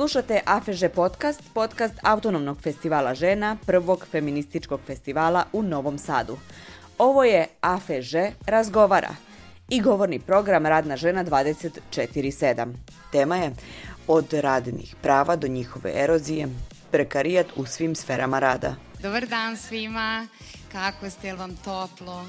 [0.00, 6.38] Slušate AFEŽE podcast, podcast Autonomnog festivala žena, prvog feminističkog festivala u Novom Sadu.
[6.98, 9.14] Ovo je AFEŽE razgovara
[9.68, 12.74] i govorni program Radna žena 24-7.
[13.12, 13.52] Tema je
[14.06, 16.48] od radnih prava do njihove erozije,
[16.90, 18.74] prekarijat u svim sferama rada.
[19.02, 20.26] Dobar dan svima,
[20.72, 22.24] kako ste, vam toplo?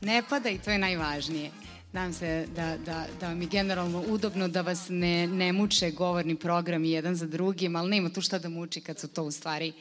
[0.00, 1.63] Ne pada i to je najvažnije.
[1.94, 6.36] Nadam se da, da, da vam je generalno udobno da vas ne, ne muče govorni
[6.36, 9.72] programi jedan za drugim, ali nema tu šta da muči kad su to u stvari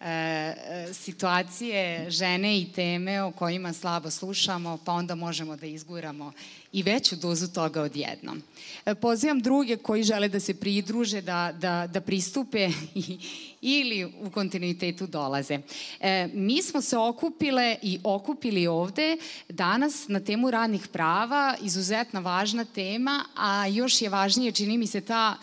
[0.00, 0.54] e,
[0.92, 6.32] situacije, žene i teme o kojima slabo slušamo, pa onda možemo da izguramo
[6.72, 8.42] i veću dozu toga odjednom.
[8.86, 13.18] E, pozivam druge koji žele da se pridruže, da, da, da pristupe i,
[13.62, 15.58] ili u kontinuitetu dolaze.
[16.00, 19.16] E, mi smo se okupile i okupili ovde
[19.48, 25.00] danas na temu radnih prava, izuzetna važna tema, a još je važnije, čini mi se,
[25.00, 25.36] ta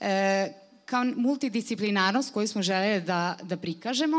[0.00, 0.52] e,
[0.84, 4.16] kao multidisciplinarnost koju smo želeli da, da prikažemo,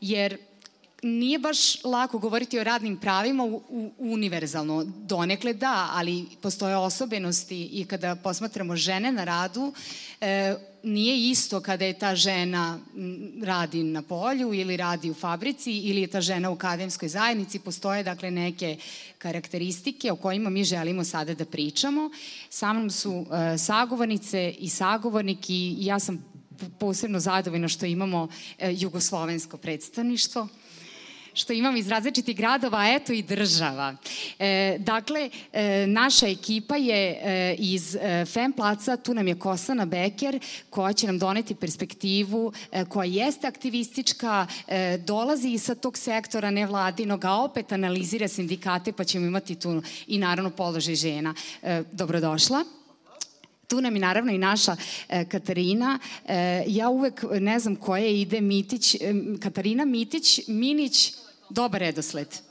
[0.00, 0.38] jer
[1.02, 4.84] nije baš lako govoriti o radnim pravima u, u, univerzalno.
[4.84, 9.72] Donekle da, ali postoje osobenosti i kada posmatramo žene na radu,
[10.20, 12.78] e, nije isto kada je ta žena
[13.42, 17.58] radi na polju ili radi u fabrici ili je ta žena u akademskoj zajednici.
[17.58, 18.76] Postoje dakle neke
[19.18, 22.10] karakteristike o kojima mi želimo sada da pričamo.
[22.50, 26.24] Sa mnom su e, sagovornice i sagovornik i ja sam
[26.78, 30.48] posebno zadovoljna što imamo e, jugoslovensko predstavništvo
[31.38, 33.96] što imam iz različitih gradova, a eto i država.
[34.38, 39.84] E, dakle, e, naša ekipa je e, iz e, FEM placa, tu nam je Kosana
[39.84, 45.98] Beker, koja će nam doneti perspektivu, e, koja jeste aktivistička, e, dolazi i sa tog
[45.98, 51.34] sektora nevladinog, a opet analizira sindikate, pa ćemo imati tu i naravno položaj žena.
[51.62, 52.64] E, dobrodošla.
[53.68, 54.76] Tu nam je naravno i naša
[55.08, 55.98] e, Katarina.
[56.28, 58.98] E, ja uvek ne znam koje ide Mitić, e,
[59.40, 61.12] Katarina Mitić, Minić,
[61.50, 62.48] dobar redosled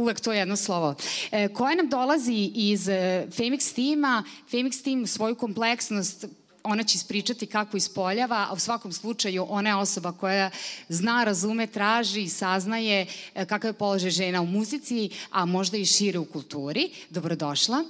[0.00, 0.94] uvek to jedno slovo,
[1.30, 4.24] e, koja nam dolazi iz e, Femix tima.
[4.50, 6.24] Femix tim svoju kompleksnost
[6.62, 10.50] ona će ispričati kako ispoljava, a u svakom slučaju ona je osoba koja
[10.88, 15.86] zna, razume, traži i saznaje e, kakav je položaj žena u muzici, a možda i
[15.86, 16.90] šire u kulturi.
[17.10, 17.84] Dobrodošla.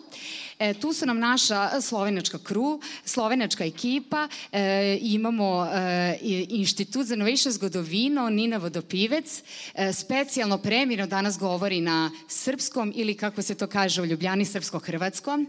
[0.58, 7.50] E, tu su nam naša slovenačka kru, slovenačka ekipa, e, imamo e, Inštitut za noviše
[7.50, 9.42] zgodovino, Nina Vodopivec,
[9.74, 15.46] e, specijalno premijeno danas govori na srpskom ili kako se to kaže u Ljubljani, srpsko-hrvatskom.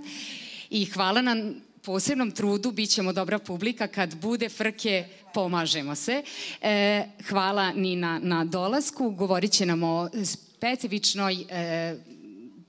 [0.70, 6.24] I hvala nam posebnom trudu, bit ćemo dobra publika, kad bude frke, pomažemo se.
[6.62, 11.96] E, hvala Nina na dolasku, govorit će nam o specifičnoj e,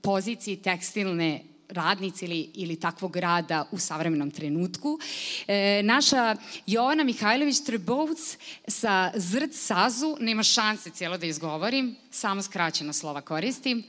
[0.01, 4.99] poziciji tekstilne radnici ili, ili takvog rada u savremenom trenutku.
[5.47, 6.35] E, naša
[6.67, 8.37] Jovana Mihajlović Trebovc
[8.67, 13.83] sa Zrd Sazu, nema šanse cijelo da izgovorim, samo skraćeno slova koristim.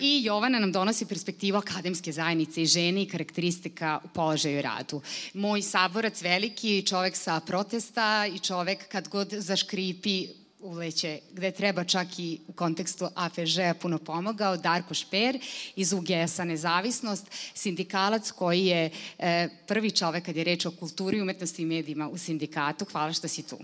[0.00, 5.00] I Jovana nam donosi perspektivu akademske zajednice i žene i karakteristika u položaju radu.
[5.34, 10.28] Moj saborac veliki, čovek sa protesta i čovek kad god zaškripi
[10.60, 15.38] uleće, gde treba čak i u kontekstu AFŽ-a puno pomogao, Darko Šper
[15.76, 21.62] iz UGS-a Nezavisnost, sindikalac koji je e, prvi čovek kad je reč o kulturi, umetnosti
[21.62, 22.84] i medijima u sindikatu.
[22.84, 23.58] Hvala što si tu.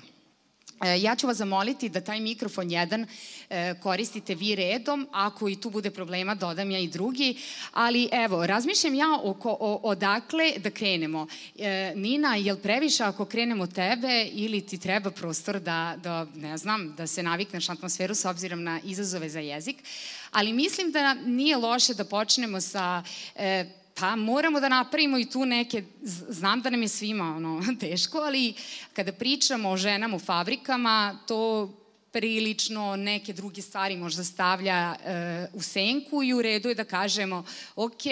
[0.84, 3.06] E, ja ću vas zamoliti da taj mikrofon jedan
[3.50, 7.36] e, koristite vi redom, ako i tu bude problema dodam ja i drugi,
[7.72, 11.26] ali evo, razmišljam ja oko, o, odakle da krenemo.
[11.58, 16.58] E, Nina, je li previše ako krenemo tebe ili ti treba prostor da, da, ne
[16.58, 19.76] znam, da se navikneš na atmosferu s obzirom na izazove za jezik,
[20.30, 23.02] ali mislim da nije loše da počnemo sa
[23.34, 23.64] e,
[23.94, 25.84] pa moramo da napravimo i tu neke,
[26.28, 28.54] znam da nam je svima ono, teško, ali
[28.92, 31.72] kada pričamo o ženama u fabrikama, to
[32.12, 37.44] prilično neke druge stvari možda stavlja e, u senku i u redu je da kažemo,
[37.76, 38.02] ok,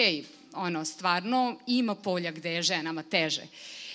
[0.53, 3.41] ono, stvarno ima polja gde je ženama teže.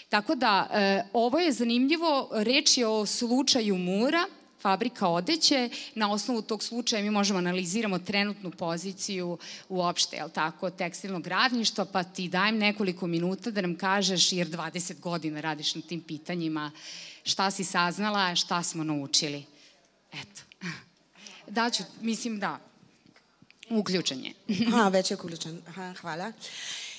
[0.09, 4.25] Tako da, e, ovo je zanimljivo, reč je o slučaju Mura,
[4.61, 5.71] fabrika odeće.
[5.95, 9.39] Na osnovu tog slučaja mi možemo analiziramo trenutnu poziciju
[9.69, 15.01] uopšte, jel tako, tekstilnog radništva, pa ti dajem nekoliko minuta da nam kažeš, jer 20
[15.01, 16.71] godina radiš na tim pitanjima,
[17.23, 19.45] šta si saznala, šta smo naučili.
[20.13, 20.43] Eto.
[21.47, 22.59] Daću, mislim da,
[23.71, 24.33] uključen je.
[24.67, 25.63] Aha, već je uključen.
[25.69, 26.33] Aha, hvala.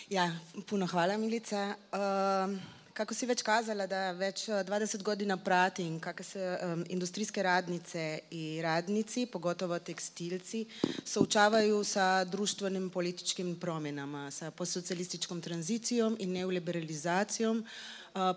[0.09, 1.75] Ja, puno hvala Milica.
[1.91, 8.19] Uh, Kako si već kazala da već 20 godina pratim kako se um, industrijske radnice
[8.31, 10.65] i radnici, pogotovo tekstilci,
[11.05, 17.65] součavaju sa društvenim političkim promjenama, sa postsocijalističkom tranzicijom i neoliberalizacijom,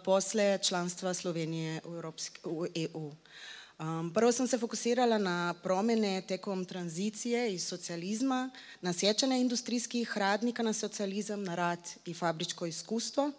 [0.05, 3.13] posle članstva Slovenije u, Evropski, u EU.
[3.79, 8.51] Um, prvo sam se fokusirala na promene tekom tranzicije iz socijalizma,
[8.81, 13.33] na sjećanje industrijskih radnika na socijalizam, na rad i fabričko iskustvo.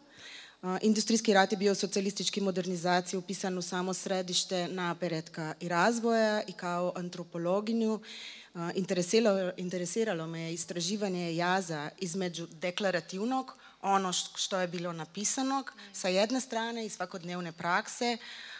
[0.64, 6.52] Uh, industrijski rad je bio socijalistički modernizaciji upisan u samo središte napretka i razvoja i
[6.52, 14.94] kao antropologinju uh, interesiralo, interesiralo me je istraživanje jaza između deklarativnog, ono što je bilo
[14.94, 18.18] napisanog sa jedne strane i svakodnevne prakse,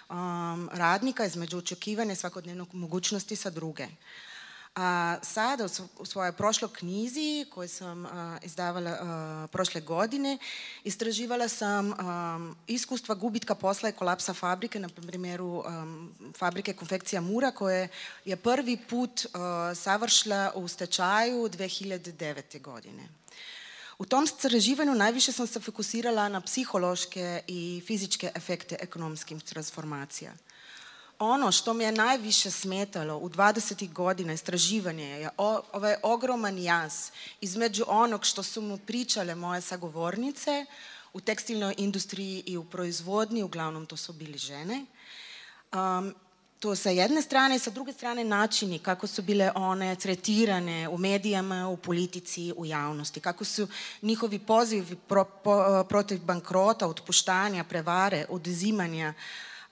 [0.10, 3.84] um, radnika između očekivanja svakodnevnog mogućnosti sa druge.
[3.84, 4.33] A
[5.22, 5.68] sada
[6.00, 8.06] u svojoj prošloj knjizi koju sam
[8.44, 10.38] izdavala prošle godine
[10.84, 11.94] istraživala sam
[12.68, 15.64] iskustva gubitka posla i kolapsa fabrike, na primjeru
[16.38, 17.88] fabrike konfekcija Mura koja
[18.26, 19.26] je prvi put
[19.76, 22.62] savršila u stečaju 2009.
[22.62, 23.04] godine.
[23.98, 30.34] U tom istraživanju najviše sam se fokusirala na psihološke i fizičke efekte ekonomskih transformacija.
[31.20, 33.94] Ono što mi je najviše smetalo u 20.
[33.94, 36.94] godina istraživanja je ovaj ogroman jaz
[37.42, 40.66] između onog što su mu pričale moje sagovornice
[41.14, 44.86] u tekstilnoj industriji i u proizvodnji, uglavnom to su bili žene,
[45.74, 46.14] um,
[46.60, 50.98] to sa jedne strane i sa druge strane načini kako su bile one tretirane u
[50.98, 53.68] medijama, u politici, u javnosti, kako su
[54.02, 59.14] njihovi pozivi pro, po, protiv bankrota, otpuštanja, prevare, oduzimanja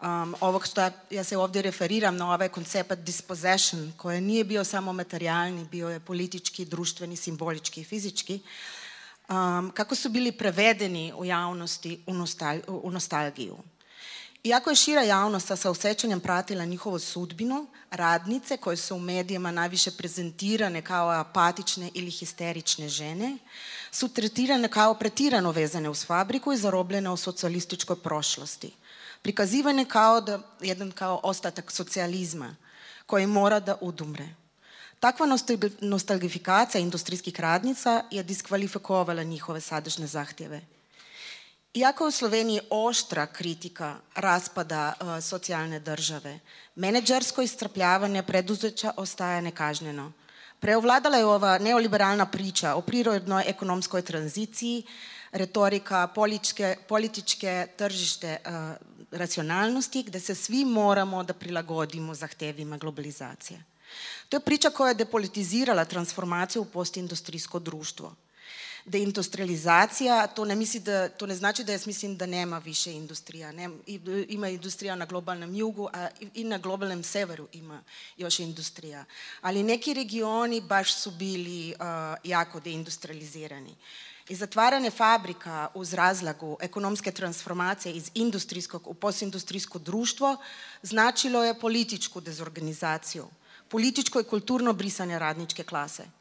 [0.01, 4.63] um, ovog što ja, ja se ovdje referiram na ovaj koncept dispossession koji nije bio
[4.63, 8.39] samo materijalni, bio je politički, društveni, simbolički i fizički,
[9.29, 13.57] um, kako su bili prevedeni u javnosti u, nostal, u nostalgiju.
[14.43, 19.91] Iako je šira javnost sa osjećanjem pratila njihovu sudbinu, radnice koje su u medijima najviše
[19.91, 23.37] prezentirane kao apatične ili histerične žene,
[23.91, 28.71] su tretirane kao pretirano vezane uz fabriku i zarobljene u socijalističkoj prošlosti.
[29.21, 32.55] Prikazivane kao da, jedan kao ostatak socijalizma
[33.05, 34.29] koji mora da udumre.
[34.99, 35.25] Takva
[35.81, 40.61] nostalgifikacija industrijskih radnica je diskvalifikovala njihove sadržne zahtjeve.
[41.73, 46.39] Iako u Sloveniji oštra kritika raspada uh, socijalne države,
[46.75, 50.11] menedžersko istrpljavanje preduzeća ostaje nekažnjeno.
[50.59, 54.83] Preovladala je ova neoliberalna priča o prirodnoj ekonomskoj tranziciji,
[55.31, 58.51] retorika političke, političke tržište uh,
[59.11, 63.63] racionalnosti, gde se svi moramo da prilagodimo zahtevima globalizacije.
[64.29, 68.15] To je priča koja je depolitizirala transformaciju u postindustrijsko društvo
[68.85, 73.51] deindustrializacija, to ne, misli da, to ne znači da jaz mislim da nema više industrija.
[73.51, 73.69] Ne,
[74.27, 77.83] ima industrija na globalnem jugu a i na globalnem severu ima
[78.17, 79.05] još industrija.
[79.41, 81.85] Ali neki regioni baš su bili uh,
[82.23, 83.75] jako deindustrializirani.
[84.29, 90.37] I zatvaranje fabrika uz razlagu ekonomske transformacije iz industrijskog u postindustrijsko društvo
[90.81, 93.27] značilo je političku dezorganizaciju,
[93.69, 96.20] političko i kulturno brisanje radničke klase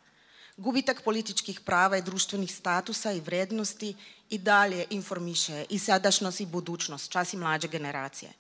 [0.61, 3.95] gubitak političkih prava i društvenih statusa i vrednosti
[4.31, 8.33] i dalje informiše i sadašnjost i budućnost, čas i mlađe generacije.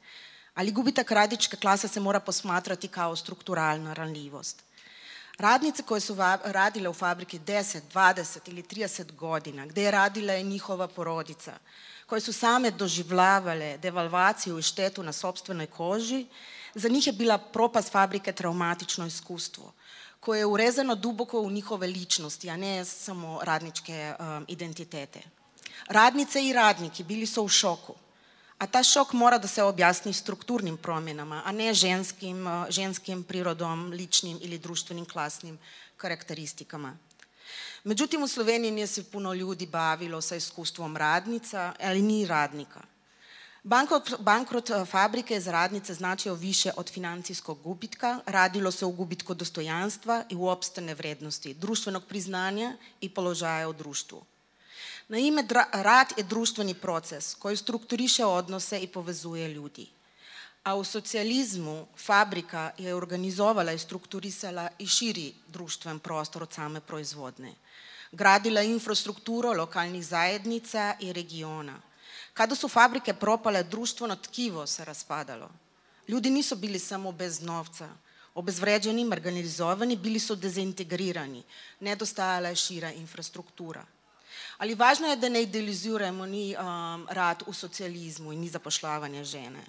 [0.54, 4.62] Ali gubitak radičke klase se mora posmatrati kao strukturalna ranljivost.
[5.38, 10.44] Radnice koje su radile u fabriki 10, 20 ili 30 godina, gde je radila i
[10.44, 11.54] njihova porodica,
[12.06, 16.26] koje su same doživljavale devalvaciju i štetu na sobstvenoj koži,
[16.74, 19.72] za njih je bila propast fabrike traumatično iskustvo
[20.20, 25.20] koje je urezano duboko u njihove ličnosti, a ne samo radničke um, identitete.
[25.88, 27.94] Radnice i radniki bili su u šoku,
[28.58, 33.90] a ta šok mora da se objasni strukturnim promjenama, a ne ženskim, uh, ženskim prirodom,
[33.90, 35.58] ličnim ili društvenim klasnim
[35.96, 36.96] karakteristikama.
[37.84, 42.80] Međutim, u Sloveniji nije se puno ljudi bavilo sa iskustvom radnica, ali ni radnika.
[43.62, 49.34] Bankrot, bankrot eh, fabrike za radnice značio više od financijskog gubitka, radilo se o gubitku
[49.34, 54.22] dostojanstva i uopštene vrednosti, društvenog priznanja i položaja u društvu.
[55.08, 59.86] Na ime rad je društveni proces koji strukturiše odnose i povezuje ljudi.
[60.64, 67.54] A u socijalizmu fabrika je organizovala i strukturisala i širi društven prostor od same proizvodne.
[68.12, 71.80] Gradila infrastrukturo lokalnih zajednica i regiona–
[72.40, 75.50] Kada su fabrike propale, društveno tkivo se raspadalo.
[76.08, 77.88] Ljudi nisu bili samo bez novca,
[78.34, 81.42] obezvređeni, marginalizovani, bili su dezintegrirani,
[81.80, 83.84] nedostajala je šira infrastruktura.
[84.58, 89.64] Ali važno je da ne idealiziramo ni um, rad u socijalizmu i ni zapošljavanje žene.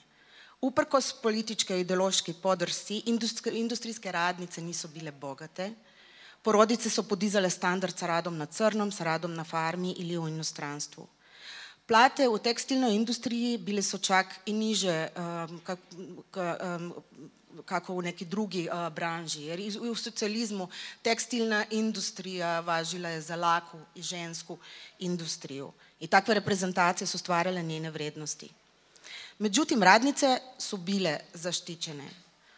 [0.62, 3.04] Uprkos političke i ideološki podrsi,
[3.54, 5.74] industrijske radnice nisu bile bogate,
[6.42, 11.08] porodice so podizale standard sa radom na crnom, sa radom na farmi ili u inostranstvu.
[11.92, 16.94] Plate v tekstilnoj industriji bile so čak i niže um, kak, um,
[17.68, 19.42] kako u neki drugi uh, branži.
[19.52, 20.70] Jer u socijalizmu
[21.04, 24.58] tekstilna industrija važila je za laku i žensku
[25.00, 25.72] industriju.
[26.00, 28.50] I takve reprezentacije su stvarale njene vrednosti.
[29.40, 32.08] Međutim, radnice su bile zaštićene.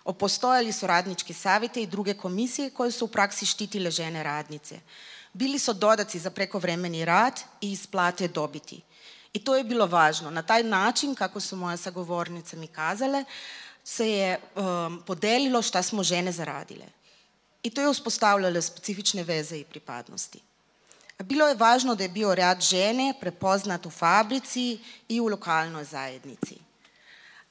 [0.05, 4.79] Opostojali su radnički savjete i druge komisije koje su u praksi štitile žene radnice.
[5.33, 8.81] Bili su dodaci za prekovremeni rad i isplate dobiti.
[9.33, 10.29] I to je bilo važno.
[10.29, 13.23] Na taj način, kako su moje sagovornice mi kazale,
[13.83, 16.85] se je um, podelilo šta smo žene zaradile.
[17.63, 20.39] I to je uspostavljalo specifične veze i pripadnosti.
[21.19, 26.57] Bilo je važno da je bio rad žene prepoznat u fabrici i u lokalnoj zajednici.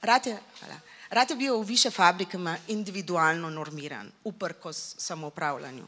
[0.02, 5.84] Rad je, hvala, rad je bio u više fabrikama individualno normiran, uprkos samoupravljanju,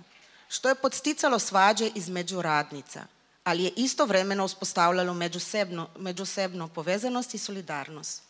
[0.48, 3.06] što je podsticalo svađe između radnica,
[3.44, 8.22] ali je istovremeno uspostavljalo međusebno, međusebno povezanost i solidarnost.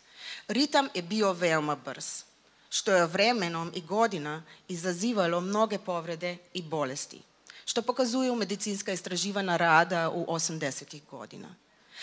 [0.48, 2.22] Ritam je bio veoma brz,
[2.70, 7.22] što je vremenom i godina izazivalo mnoge povrede i bolesti,
[7.64, 11.00] što pokazuju medicinska istraživanja rada u 80.
[11.10, 11.54] godina.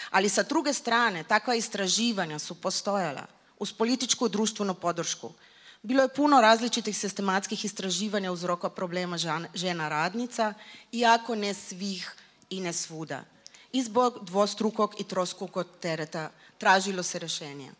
[0.09, 3.25] Ali sa druge strane, takva istraživanja su postojala
[3.59, 5.33] uz političku društvenu podršku.
[5.81, 9.17] Bilo je puno različitih sistematskih istraživanja uzroka problema
[9.53, 10.53] žena radnica,
[10.91, 12.15] iako ne svih
[12.51, 13.23] i ne svuda.
[13.71, 17.71] I zbog dvostrukog i trostrukog tereta tražilo se rešenje.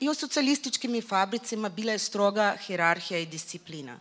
[0.00, 4.00] I u socijalističkim fabricima bila je stroga hierarhija i disciplina.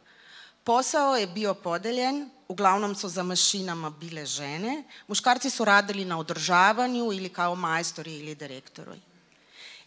[0.63, 7.13] Posao je bio podeljen, uglavnom su za mašinama bile žene, muškarci su radili na održavanju
[7.13, 8.99] ili kao majstori ili direktori.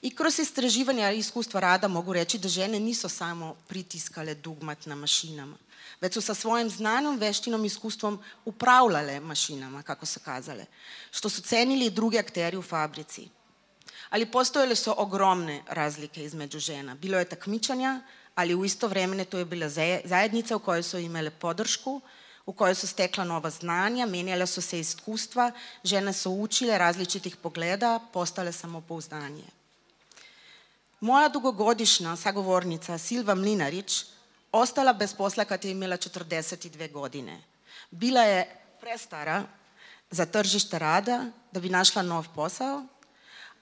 [0.03, 4.95] I kroz istraživanja i iskustva rada mogu reći da žene nisu samo pritiskale dugmat na
[4.95, 5.57] mašinama,
[6.01, 10.67] već su sa svojim znanom, veštinom i iskustvom upravljale mašinama, kako se kazale,
[11.11, 13.29] što su cenili drugi akteri u fabrici.
[14.11, 16.95] Ali postojale su ogromne razlike između žena.
[16.95, 18.01] Bilo je takmičanja,
[18.35, 19.69] ali u isto vremene to je bila
[20.05, 22.01] zajednica u kojoj su imale podršku,
[22.47, 25.53] u kojoj su stekla nova znanja, menjale su se iskustva,
[25.85, 29.45] žene su učile različitih pogleda, postale samopouzdanje.
[31.01, 34.05] Moja dugogodišnja sagovornica Silva Mlinarić
[34.57, 37.43] ostala bez posla kad je imela 42 godine.
[37.91, 39.43] Bila je prestara
[40.11, 42.87] za tržište rada da bi našla nov posao,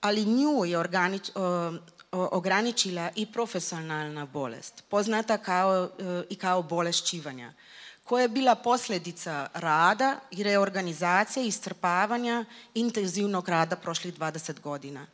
[0.01, 1.31] ali nju je organič,
[2.13, 5.91] ograničila i profesionalna bolest, poznata kao,
[6.31, 7.53] i kao bolest čivanja,
[8.05, 15.07] koja je bila posljedica rada i reorganizacije i strpavanja intenzivnog rada prošlih 20 godina.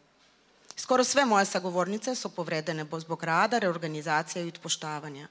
[0.77, 5.29] Skoro sve moje sagovornice su povredene zbog rada, reorganizacije i otpoštavanja.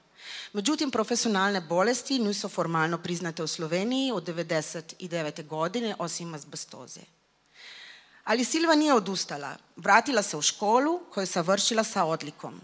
[0.52, 5.46] Međutim, profesionalne bolesti nisu formalno priznate u Sloveniji od 99.
[5.46, 7.00] godine, osim azbestoze.
[8.24, 9.56] Ali Silva nije odustala.
[9.76, 12.60] Vratila se u školu koju je savršila sa odlikom.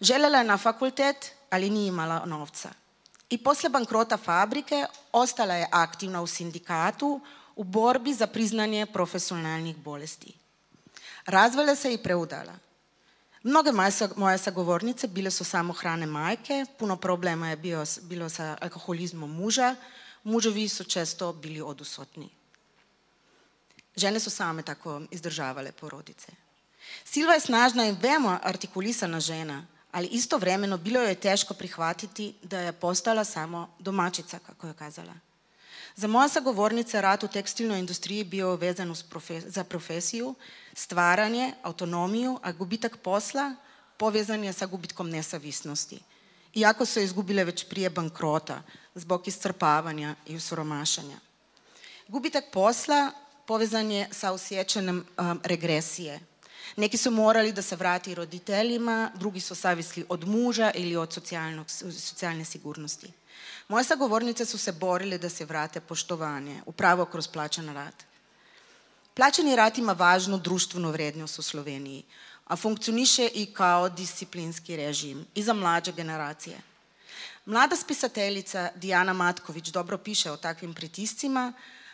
[0.00, 2.70] Želela je na fakultet, ali nije imala novca.
[3.30, 7.20] I posle bankrota fabrike ostala je aktivna u sindikatu
[7.56, 10.34] u borbi za priznanje profesionalnih bolesti.
[11.26, 12.52] Razvela se i preudala.
[13.42, 13.72] Mnoge
[14.16, 19.76] moje sagovornice bile su samohrane majke, puno problema je bio, bilo sa alkoholizmom muža,
[20.24, 22.28] muževi su često bili odusotni.
[23.96, 26.32] Žene su same tako izdržavale porodice.
[27.04, 32.72] Silva je snažna i veoma artikulisana žena, ali istovremeno bilo je teško prihvatiti da je
[32.72, 35.31] postala samo domaćica, kako je kazala.
[35.96, 40.34] Za moje sagovornice rad u tekstilnoj industriji bio vezan profe za profesiju,
[40.74, 43.54] stvaranje, autonomiju, a gubitak posla
[43.96, 46.00] povezan je sa gubitkom nesavisnosti.
[46.54, 48.62] Iako su izgubile već prije bankrota,
[48.94, 51.16] zbog iscrpavanja i usromašanja.
[52.08, 53.10] Gubitak posla
[53.46, 56.20] povezan je sa osjećanjem um, regresije.
[56.76, 62.44] Neki su morali da se vrati roditeljima, drugi su savisli od muža ili od socijalne
[62.44, 63.12] sigurnosti.
[63.68, 67.94] Moje sagovornice su se borile da se vrate poštovanje, upravo kroz plaćan rad.
[69.14, 72.04] Plaćeni rad ima važnu društvenu vrednost u Sloveniji,
[72.44, 76.56] a funkcioniše i kao disciplinski režim i za mlađe generacije.
[77.44, 81.52] Mlada spisateljica Dijana Matković dobro piše o takvim pritiscima,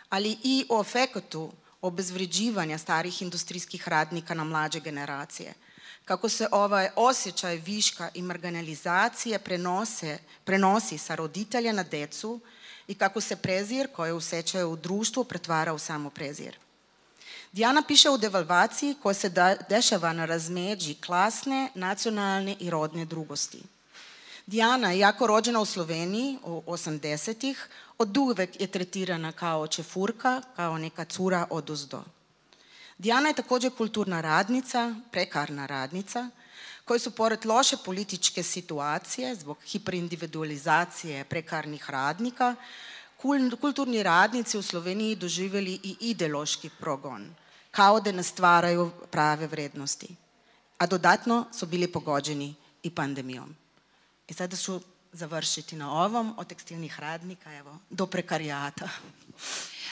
[0.09, 1.53] ali i o efektu
[1.83, 5.55] obezvređivanja starih industrijskih radnika na mlađe generacije–
[6.09, 12.41] kako se ovaj osjećaj viška i marginalizacije prenose, prenosi sa roditelja na decu
[12.87, 16.57] i kako se prezir koje usećaju u društvu pretvara u samo prezir.
[17.53, 23.63] Dijana piše o devalvaciji koja se da, dešava na razmeđi klasne, nacionalne i rodne drugosti.
[24.47, 31.05] Dijana, jako rođena u Sloveniji u 80-ih, od uvek je tretirana kao čefurka, kao neka
[31.05, 32.03] cura od uzdo.
[32.99, 36.31] Dijana je također kulturna radnica, prekarna radnica,
[36.85, 42.55] koji su pored loše političke situacije zbog hiperindividualizacije prekarnih radnika,
[43.61, 47.35] kulturni radnici u Sloveniji doživjeli i ideološki progon,
[47.71, 50.09] kao da ne stvaraju prave vrednosti.
[50.79, 53.57] A dodatno su bili pogođeni i pandemijom.
[54.29, 54.81] I sada ću
[55.13, 58.89] završiti na ovom od tekstilnih radnika, evo, do prekarijata.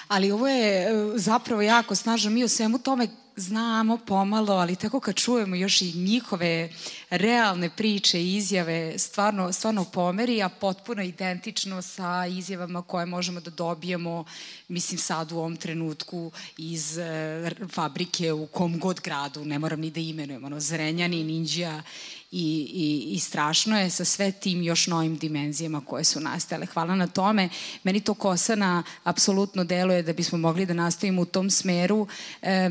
[0.08, 2.30] Ali ovo je e, zapravo jako snažno.
[2.30, 6.70] Mi o svemu tome znamo pomalo, ali tako kad čujemo još i njihove
[7.10, 13.50] realne priče i izjave, stvarno, stvarno pomeri, a potpuno identično sa izjavama koje možemo da
[13.50, 14.24] dobijemo,
[14.68, 19.90] mislim sad u ovom trenutku iz e, fabrike u kom god gradu, ne moram ni
[19.90, 21.82] da imenujem, ono, Zrenjani, Ninđija
[22.30, 26.66] i, i, i strašno je sa sve tim još novim dimenzijama koje su nastale.
[26.66, 27.48] Hvala na tome.
[27.82, 32.06] Meni to Kosana apsolutno deluje da bismo mogli da nastavimo u tom smeru.
[32.42, 32.70] E,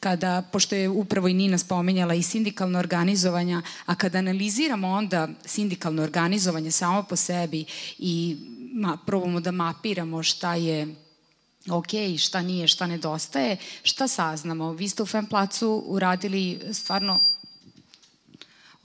[0.00, 6.02] kada, pošto je upravo i Nina spomenjala i sindikalno organizovanja, a kada analiziramo onda sindikalno
[6.02, 7.64] organizovanje samo po sebi
[7.98, 8.36] i
[8.72, 10.94] ma, probamo da mapiramo šta je
[11.70, 14.72] ok, šta nije, šta nedostaje, šta saznamo?
[14.72, 17.20] Vi ste u Femplacu uradili stvarno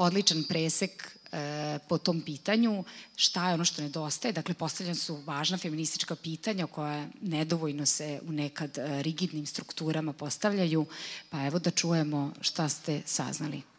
[0.01, 2.83] odličan presek e, po tom pitanju,
[3.15, 4.31] šta je ono što nedostaje.
[4.31, 10.85] Dakle, postavljena su važna feministička pitanja koja nedovoljno se u nekad e, rigidnim strukturama postavljaju,
[11.29, 13.70] pa evo da čujemo šta ste saznali.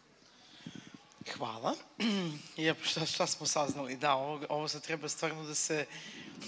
[1.37, 1.75] Hvala.
[2.57, 3.95] Ja, šta, šta smo saznali?
[3.95, 5.85] Da, ovo, ovo sad treba stvarno da se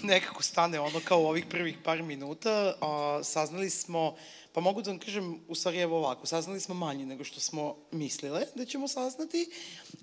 [0.02, 2.74] nekako stane ono kao u ovih prvih par minuta.
[2.80, 4.16] A, saznali smo
[4.56, 7.76] Pa mogu da vam kažem, u stvari evo ovako, saznali smo manje nego što smo
[7.92, 9.50] mislile da ćemo saznati,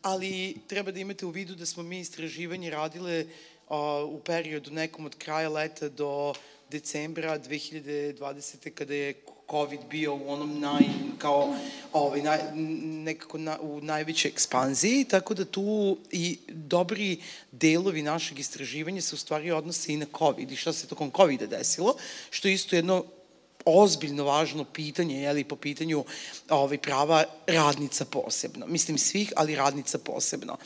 [0.02, 3.26] ali treba da imate u vidu da smo mi istraživanje radile
[3.70, 6.34] a, u periodu nekom od kraja leta do
[6.70, 8.70] decembra 2020.
[8.70, 9.14] kada je
[9.52, 10.84] COVID bio u onom naj,
[11.18, 11.56] kao,
[11.94, 12.40] ovaj, naj,
[12.84, 19.18] nekako na, u najvećoj ekspanziji, tako da tu i dobri delovi našeg istraživanja se u
[19.18, 21.96] stvari odnose i na COVID i šta se tokom COVID-a desilo,
[22.30, 23.06] što je isto jedno
[23.66, 26.06] ozbiljno važno pitanje, je li po pitanju
[26.50, 28.68] ovaj, prava radnica posebno.
[28.68, 30.58] Mislim svih, ali radnica posebno.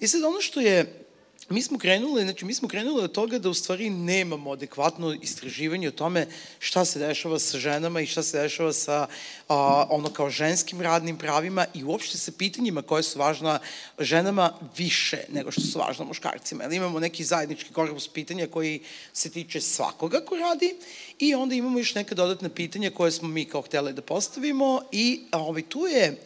[0.00, 1.04] I sad ono što je
[1.50, 5.88] mi smo krenuli, znači mi smo krenuli od toga da u stvari nemamo adekvatno istraživanje
[5.88, 6.26] o tome
[6.58, 9.06] šta se dešava sa ženama i šta se dešava sa
[9.48, 13.58] a, ono kao ženskim radnim pravima i uopšte sa pitanjima koje su važna
[13.98, 16.62] ženama više nego što su važna muškarcima.
[16.64, 18.80] Jer imamo neki zajednički korpus pitanja koji
[19.12, 20.74] se tiče svakoga ko radi
[21.18, 25.20] i onda imamo još neka dodatna pitanja koje smo mi kao hteli da postavimo i
[25.30, 26.22] a, ovaj, tu je...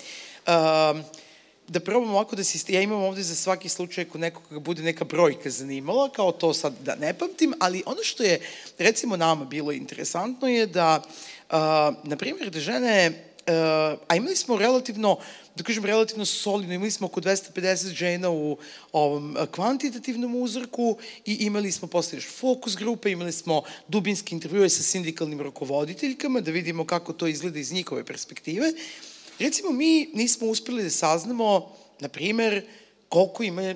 [0.47, 0.95] A,
[1.69, 5.05] da probamo ovako da se, ja imam ovde za svaki slučaj ako nekoga bude neka
[5.05, 8.41] brojka zanimala, kao to sad da ne pamtim, ali ono što je
[8.79, 11.03] recimo nama bilo interesantno je da,
[11.51, 11.57] uh,
[12.05, 15.19] na primjer, da žene, uh, a imali smo relativno,
[15.57, 18.57] da kažem relativno solidno, imali smo oko 250 žena u
[18.93, 24.83] ovom kvantitativnom uzorku i imali smo posle još fokus grupe, imali smo dubinske intervjue sa
[24.83, 28.73] sindikalnim rukovoditeljkama da vidimo kako to izgleda iz njihove perspektive.
[29.39, 32.67] Recimo, mi nismo uspeli da saznamo, na primer,
[33.09, 33.75] koliko ima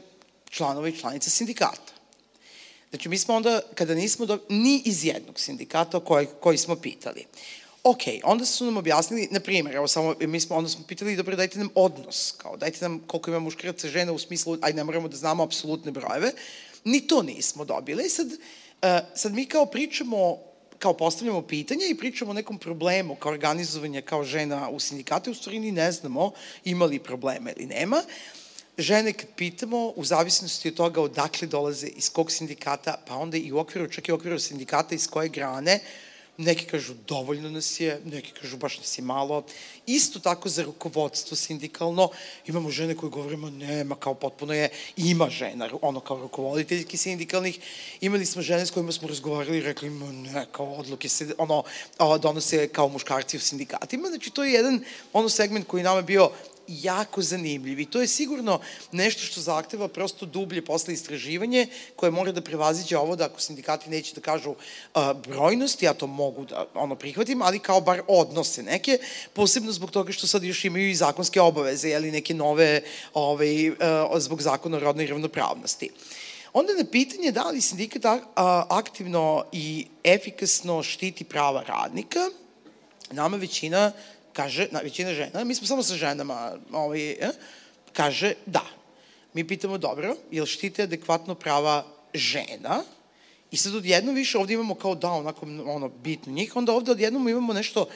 [0.50, 1.92] članova i članica sindikata.
[2.90, 7.26] Znači, mi smo onda, kada nismo do, ni iz jednog sindikata koji, koji smo pitali,
[7.84, 11.36] Ok, onda su nam objasnili, na primjer, evo samo, mi smo, onda smo pitali, dobro,
[11.36, 15.08] dajte nam odnos, kao, dajte nam koliko ima muškaraca žena u smislu, aj ne moramo
[15.08, 16.32] da znamo apsolutne brojeve,
[16.84, 18.08] ni to nismo dobili.
[18.08, 18.36] Sad, uh,
[19.14, 20.38] sad mi kao pričamo
[20.78, 25.34] kao postavljamo pitanje i pričamo o nekom problemu kao organizovanje kao žena u sindikatu, u
[25.34, 26.32] stvari ni ne znamo
[26.64, 28.02] ima li problema ili nema.
[28.78, 33.52] Žene kad pitamo, u zavisnosti od toga odakle dolaze, iz kog sindikata, pa onda i
[33.52, 35.80] u okviru, čak i u okviru sindikata iz koje grane,
[36.38, 39.44] neki kažu dovoljno nas je, neki kažu baš nas je malo.
[39.86, 42.10] Isto tako za rukovodstvo sindikalno,
[42.46, 47.58] imamo žene koje govorimo nema, kao potpuno je, ima žena, ono kao rukovoditeljki sindikalnih,
[48.00, 51.62] imali smo žene s kojima smo razgovarali i rekli, ne, kao odluke se, ono,
[52.22, 56.30] donose kao muškarci u sindikatima, znači to je jedan ono segment koji nama bio
[56.68, 58.60] jako zanimljiv i to je sigurno
[58.92, 63.90] nešto što zahteva prosto dublje posle istraživanje koje mora da prevaziđe ovo da ako sindikati
[63.90, 64.56] neće da kažu uh,
[65.26, 68.98] brojnosti, ja to mogu da ono prihvatim, ali kao bar odnose neke,
[69.32, 72.82] posebno zbog toga što sad još imaju i zakonske obaveze, jeli neke nove
[73.14, 73.76] ovaj, uh,
[74.16, 75.90] zbog zakona o rodnoj ravnopravnosti.
[76.52, 78.02] Onda na pitanje da li sindikat
[78.68, 82.20] aktivno i efikasno štiti prava radnika,
[83.10, 83.92] nama većina
[84.38, 87.30] Kaže, na, većina žena, mi smo samo sa ženama, ovaj, eh,
[87.92, 88.62] kaže da.
[89.34, 92.84] Mi pitamo, dobro, jel štite adekvatno prava žena?
[93.50, 97.28] I sad odjedno više ovde imamo kao da, onako, ono, bitno njih, onda ovde odjednom
[97.28, 97.88] imamo nešto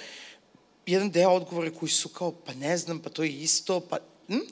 [0.87, 3.99] jedan deo odgovora koji su kao, pa ne znam, pa to je isto, pa...
[4.27, 4.43] Hm?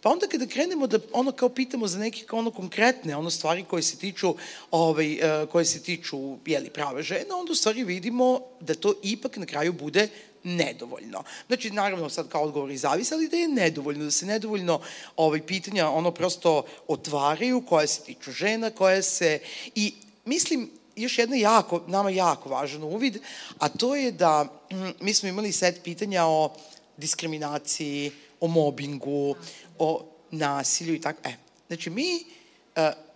[0.00, 3.64] Pa onda kada krenemo da ono kao pitamo za neke kao ono konkretne ono stvari
[3.64, 4.34] koje se tiču
[4.70, 9.36] ovaj e, koje se tiču jeli prava žena, onda u stvari vidimo da to ipak
[9.36, 10.08] na kraju bude
[10.42, 11.22] nedovoljno.
[11.46, 14.80] Znači, naravno, sad kao odgovor i zavisi, ali da je nedovoljno, da se nedovoljno
[15.16, 19.38] ovaj, pitanja ono prosto otvaraju, koje se tiču žena, koje se...
[19.74, 23.18] I mislim, još jedna jako, nama jako važan uvid,
[23.58, 26.52] a to je da mm, mi smo imali set pitanja o
[26.96, 29.34] diskriminaciji, o mobingu,
[29.78, 31.20] o nasilju i tako.
[31.24, 31.32] E,
[31.68, 32.24] znači mi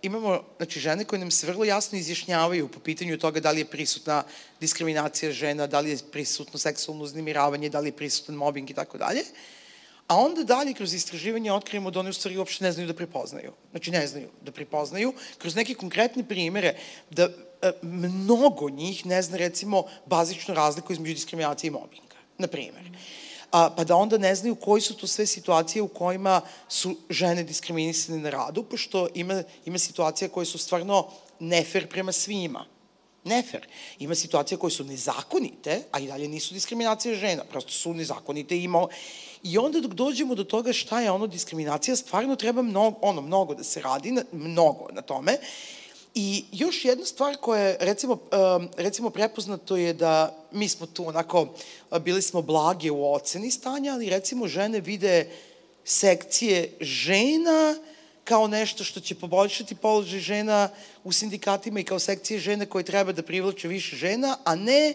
[0.01, 3.65] imamo znači, žene koje nam se vrlo jasno izjašnjavaju po pitanju toga da li je
[3.65, 4.23] prisutna
[4.59, 8.97] diskriminacija žena, da li je prisutno seksualno uznimiravanje, da li je prisutan mobbing i tako
[8.97, 9.23] dalje.
[10.07, 13.51] A onda dalje kroz istraživanje otkrijemo da one u stvari uopšte ne znaju da prepoznaju.
[13.71, 16.75] Znači ne znaju da prepoznaju kroz neke konkretne primere
[17.09, 22.15] da e, mnogo njih ne zna recimo bazičnu razliku između diskriminacije i mobbinga.
[22.37, 22.83] Na primer.
[22.83, 23.24] Mm
[23.55, 27.43] a, pa da onda ne znaju koji su to sve situacije u kojima su žene
[27.43, 31.07] diskriminisane na radu, pošto ima, ima situacija koje su stvarno
[31.39, 32.65] nefer prema svima.
[33.23, 33.67] Nefer.
[33.99, 38.63] Ima situacije koje su nezakonite, a i dalje nisu diskriminacije žena, prosto su nezakonite i
[38.63, 38.87] ima...
[39.43, 43.55] I onda dok dođemo do toga šta je ono diskriminacija, stvarno treba mnogo, ono, mnogo
[43.55, 45.37] da se radi, na, mnogo na tome.
[46.17, 48.17] I još jedna stvar koja je, recimo,
[48.77, 51.47] recimo prepoznato je da mi smo tu onako,
[52.01, 55.29] bili smo blage u oceni stanja, ali recimo žene vide
[55.83, 57.75] sekcije žena
[58.23, 60.69] kao nešto što će poboljšati položaj žena
[61.03, 64.93] u sindikatima i kao sekcije žene koje treba da privlače više žena, a ne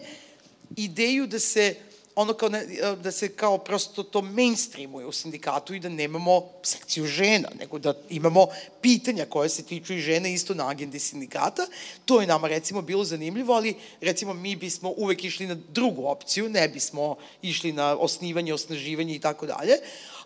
[0.75, 1.75] ideju da se
[2.15, 2.65] ono kao ne,
[3.03, 7.93] da se kao prosto to mainstreamuje u sindikatu i da nemamo sekciju žena, nego da
[8.09, 8.47] imamo
[8.81, 11.67] pitanja koje se tiču i žene isto na agendi sindikata.
[12.05, 16.49] To je nama recimo bilo zanimljivo, ali recimo mi bismo uvek išli na drugu opciju,
[16.49, 19.73] ne bismo išli na osnivanje, osnaživanje i tako dalje,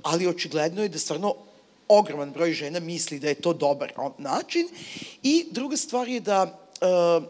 [0.02, 1.36] ali očigledno je da stvarno
[1.88, 4.68] ogroman broj žena misli da je to dobar način.
[5.24, 7.24] I druga stvar je da uh,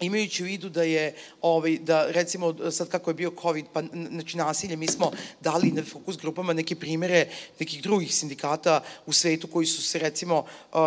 [0.00, 4.36] imajući u vidu da je, ovaj, da recimo sad kako je bio COVID, pa znači
[4.36, 7.28] nasilje, mi smo dali na fokus grupama neke primere
[7.60, 10.44] nekih drugih sindikata u svetu koji su se recimo,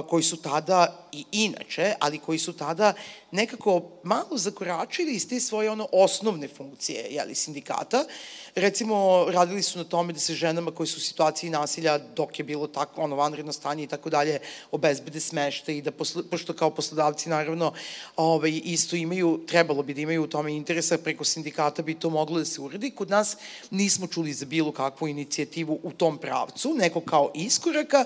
[0.10, 2.94] koji su tada i inače, ali koji su tada
[3.32, 8.06] nekako malo zakoračili iz te svoje ono osnovne funkcije jeli, sindikata.
[8.56, 12.46] Recimo, radili su na tome da se ženama koji su u situaciji nasilja dok je
[12.46, 14.40] bilo tako ono vanredno stanje i tako dalje
[14.72, 17.74] obezbede smešte i da posle, pošto kao poslodavci naravno
[18.16, 22.40] ovaj, isto imaju, trebalo bi da imaju u tome interesa preko sindikata bi to moglo
[22.40, 22.92] da se uredi.
[22.92, 23.38] Kod nas
[23.70, 28.06] nismo čuli za bilo kakvu inicijativu u tom pravcu, neko kao iskoraka,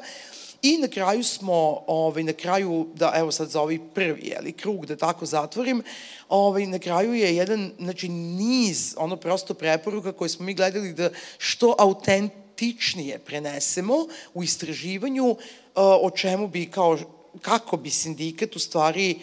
[0.61, 4.85] I na kraju smo, ovaj, na kraju, da evo sad za ovaj prvi jeli, krug,
[4.85, 5.83] da tako zatvorim,
[6.29, 11.09] ovaj, na kraju je jedan, znači niz, ono prosto preporuka koje smo mi gledali da
[11.37, 13.95] što autentičnije prenesemo
[14.33, 15.37] u istraživanju uh,
[15.75, 16.97] o čemu bi kao,
[17.41, 19.19] kako bi sindikat u stvari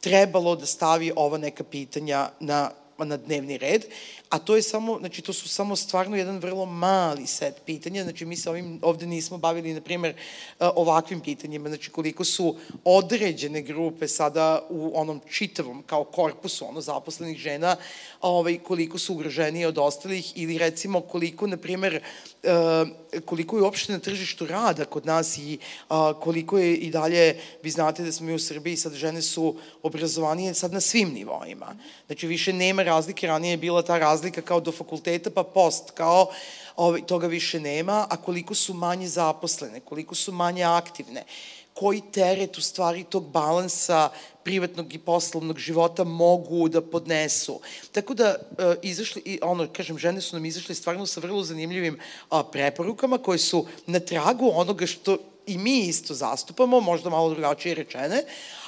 [0.00, 3.84] trebalo da stavi ova neka pitanja na na dnevni red,
[4.28, 8.24] a to je samo, znači to su samo stvarno jedan vrlo mali set pitanja, znači
[8.24, 10.14] mi se ovim ovde nismo bavili, na primer, e,
[10.76, 17.38] ovakvim pitanjima, znači koliko su određene grupe sada u onom čitavom, kao korpusu, ono, zaposlenih
[17.38, 17.76] žena,
[18.20, 22.02] ovaj, koliko su ugroženije od ostalih ili recimo koliko, na primer,
[23.24, 25.58] koliko je uopšte na tržištu rada kod nas i
[26.20, 30.54] koliko je i dalje, vi znate da smo mi u Srbiji, sad žene su obrazovanije
[30.54, 31.76] sad na svim nivoima.
[32.06, 36.30] Znači više nema razlike, ranije je bila ta razlika kao do fakulteta pa post, kao
[36.76, 41.24] ovaj, toga više nema, a koliko su manje zaposlene, koliko su manje aktivne
[41.74, 44.08] koji teret u stvari tog balansa
[44.44, 47.60] privatnog i poslovnog života mogu da podnesu.
[47.92, 51.98] Tako da e, izašli, i ono, kažem, žene su nam izašle stvarno sa vrlo zanimljivim
[52.30, 57.74] a, preporukama koje su na tragu onoga što i mi isto zastupamo, možda malo drugačije
[57.74, 58.24] rečene,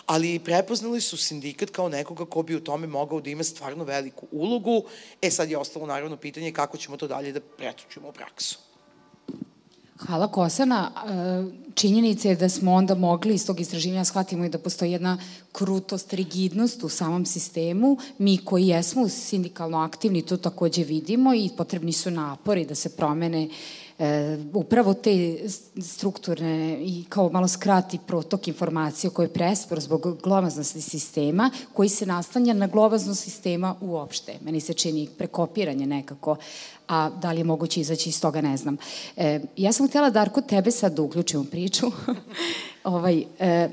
[0.06, 4.26] ali prepoznali su sindikat kao nekoga ko bi u tome mogao da ima stvarno veliku
[4.30, 4.84] ulogu.
[5.22, 8.65] E sad je ostalo naravno pitanje kako ćemo to dalje da pretočimo u praksu.
[9.98, 10.90] Hvala Kosana.
[10.90, 15.18] E, činjenica je da smo onda mogli iz tog istraživanja shvatimo i da postoji jedna
[15.52, 17.96] krutost, rigidnost u samom sistemu.
[18.18, 23.44] Mi koji jesmo sindikalno aktivni to takođe vidimo i potrebni su napori da se promene
[23.46, 23.52] uh,
[23.98, 25.38] e, upravo te
[25.80, 32.06] strukturne i kao malo skrati protok informacije koje je prespor zbog glomaznosti sistema koji se
[32.06, 34.38] nastanja na glomaznost sistema uopšte.
[34.44, 36.36] Meni se čini prekopiranje nekako
[36.88, 38.76] a da li je moguće izaći iz toga ne znam.
[39.16, 41.86] E, ja sam htjela, Darko, tebe sad da uključim u priču.
[42.84, 43.68] ovaj, e,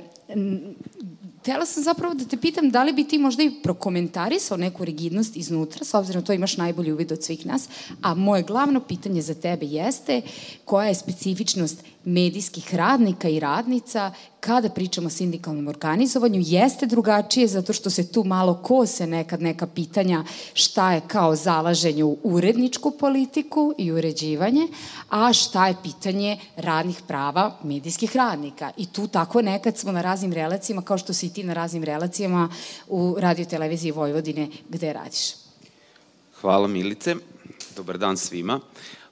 [1.44, 5.36] htela sam zapravo da te pitam da li bi ti možda i prokomentarisao neku rigidnost
[5.38, 7.70] iznutra, s obzirom da to imaš najbolji uvid od svih nas,
[8.02, 10.22] a moje glavno pitanje za tebe jeste
[10.66, 17.74] koja je specifičnost medijskih radnika i radnica kada pričamo o sindikalnom organizovanju jeste drugačije zato
[17.74, 23.74] što se tu malo kose nekad neka pitanja šta je kao zalaženje u uredničku politiku
[23.78, 24.68] i uređivanje,
[25.10, 28.72] a šta je pitanje radnih prava medijskih radnika.
[28.78, 32.50] I tu tako nekad smo na raznim relacijama, kao što si ti na raznim relacijama
[32.88, 35.34] u radio televiziji Vojvodine gde radiš.
[36.42, 37.16] Hvala Milice,
[37.76, 38.60] dobar dan svima.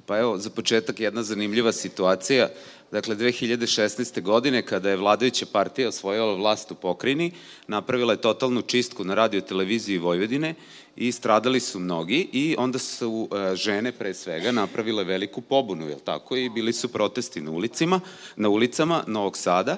[0.06, 2.49] Pa evo, za početak jedna zanimljiva situacija.
[2.91, 4.21] Dakle, 2016.
[4.21, 7.32] godine, kada je vladajuća partija osvojila vlast u pokrini,
[7.67, 10.56] napravila je totalnu čistku na radio televiziji Vojvodine
[10.95, 15.99] i stradali su mnogi i onda su e, žene pre svega napravile veliku pobunu, je
[15.99, 16.36] tako?
[16.36, 17.99] I bili su protesti na ulicima,
[18.36, 19.77] na ulicama Novog Sada,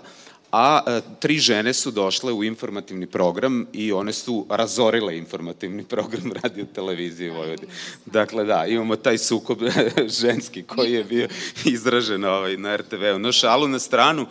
[0.53, 6.31] a e, tri žene su došle u informativni program i one su razorile informativni program
[6.43, 7.71] radio televizije Vojvodine.
[8.05, 9.57] Dakle, da, imamo taj sukob
[10.21, 11.27] ženski koji je bio
[11.65, 13.19] izražen ovaj, na RTV-u.
[13.19, 14.25] No, šalu na stranu,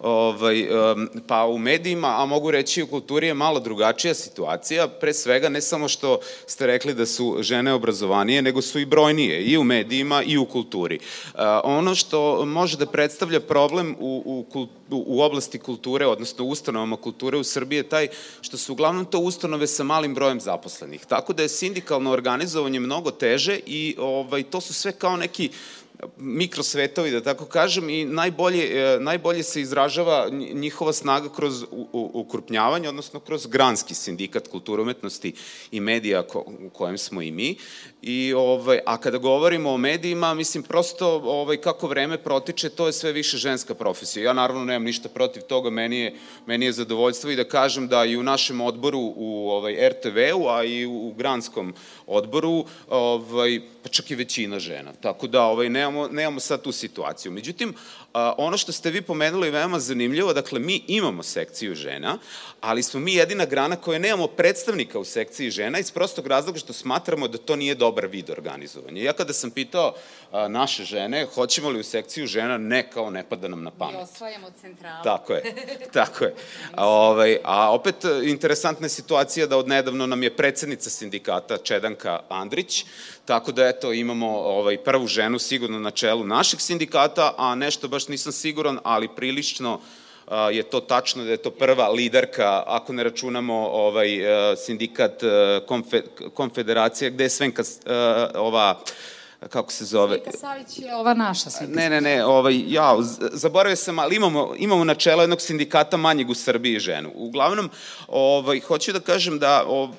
[0.00, 0.68] ovaj,
[1.26, 5.60] pa u medijima, a mogu reći u kulturi je malo drugačija situacija, pre svega ne
[5.60, 10.22] samo što ste rekli da su žene obrazovanije, nego su i brojnije i u medijima
[10.22, 10.98] i u kulturi.
[11.64, 17.44] Ono što može da predstavlja problem u, u, u oblasti kulture, odnosno ustanovama kulture u
[17.44, 18.08] Srbiji je taj
[18.40, 21.06] što su uglavnom to ustanove sa malim brojem zaposlenih.
[21.06, 25.50] Tako da je sindikalno organizovanje mnogo teže i ovaj, to su sve kao neki
[26.18, 33.20] mikrosvetovi, da tako kažem, i najbolje, e, najbolje se izražava njihova snaga kroz ukrupnjavanje, odnosno
[33.20, 35.32] kroz granski sindikat kulture umetnosti
[35.70, 37.56] i medija ko, u kojem smo i mi.
[38.02, 42.92] I, ovaj, a kada govorimo o medijima, mislim, prosto ovaj, kako vreme protiče, to je
[42.92, 44.24] sve više ženska profesija.
[44.24, 46.14] Ja naravno nemam ništa protiv toga, meni je,
[46.46, 50.64] meni je zadovoljstvo i da kažem da i u našem odboru u ovaj, RTV-u, a
[50.64, 51.74] i u, u granskom
[52.06, 54.92] odboru, ovaj, pa čak i većina žena.
[55.00, 57.32] Tako da ovaj, nemamo, nemamo sad tu situaciju.
[57.32, 57.74] Međutim,
[58.14, 62.18] a, ono što ste vi pomenuli je veoma zanimljivo, dakle, mi imamo sekciju žena,
[62.60, 66.72] ali smo mi jedina grana koja nemamo predstavnika u sekciji žena iz prostog razloga što
[66.72, 69.02] smatramo da to nije dobar vid organizovanja.
[69.02, 69.94] Ja kada sam pitao
[70.32, 73.96] a, naše žene, hoćemo li u sekciju žena, ne kao ne pada nam na pamet.
[73.96, 75.04] Mi osvajamo centralu.
[75.04, 75.42] Tako je,
[75.98, 76.34] tako je.
[76.72, 82.84] A, ovaj, a opet, interesantna je situacija da odnedavno nam je predsednica sindikata Čedanka Andrić,
[83.24, 88.08] tako da eto imamo ovaj, prvu ženu sigurno na čelu našeg sindikata, a nešto baš
[88.08, 89.80] nisam siguran, ali prilično
[90.52, 94.08] je to tačno da je to prva liderka, ako ne računamo ovaj
[94.56, 95.22] sindikat
[96.34, 97.62] konfederacija, gde je Svenka
[98.34, 98.80] ova
[99.48, 100.18] kako se zove?
[100.18, 101.74] Svenka Savić je ova naša Svenka.
[101.76, 102.96] Ne, ne, ne, ovaj, ja,
[103.32, 107.12] zaboravio sam, ali imamo, imamo na čelo jednog sindikata manjeg u Srbiji ženu.
[107.14, 107.70] Uglavnom,
[108.08, 109.90] ovaj, hoću da kažem da o,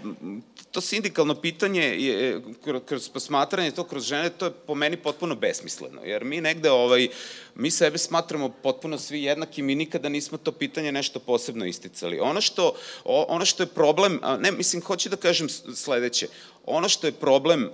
[0.71, 2.41] to sindikalno pitanje je,
[2.85, 7.07] kroz posmatranje to kroz žene, to je po meni potpuno besmisleno, jer mi negde, ovaj,
[7.55, 12.19] mi sebe smatramo potpuno svi jednaki, mi nikada nismo to pitanje nešto posebno isticali.
[12.19, 12.75] Ono što,
[13.05, 16.27] ono što je problem, ne, mislim, hoću da kažem sledeće,
[16.67, 17.69] ono što je problem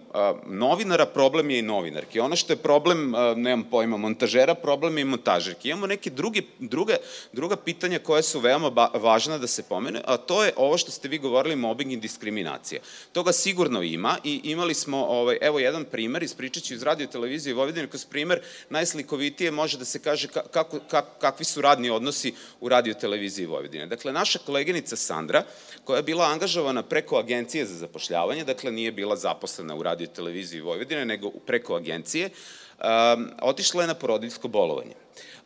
[0.46, 2.20] novinara, problem je i novinarki.
[2.20, 5.70] Ono što je problem, nemam pojma, montažera, problem je i montažerki.
[5.70, 6.96] Imamo neke druge, druge,
[7.34, 11.08] druga pitanja koja su veoma važna da se pomene, a to je ovo što ste
[11.08, 12.82] vi govorili, mobbing i diskriminacija.
[13.12, 17.54] Toga sigurno ima i imali smo, ovaj, evo jedan primer, ispričat ću iz radio televizije
[17.54, 22.70] Vojvodine, kroz primer najslikovitije može da se kaže kako, kak, kakvi su radni odnosi u
[22.70, 23.88] radio televiziji Vojvodine.
[23.88, 25.44] Dakle, naša koleginica Sandra,
[25.84, 30.62] koja je bila angažovana preko agencije za zapošljavanje, dakle nije bila zaposlena u radio televiziji
[30.62, 34.94] Vojvodine, nego preko agencije, um, otišla je na porodiljsko bolovanje.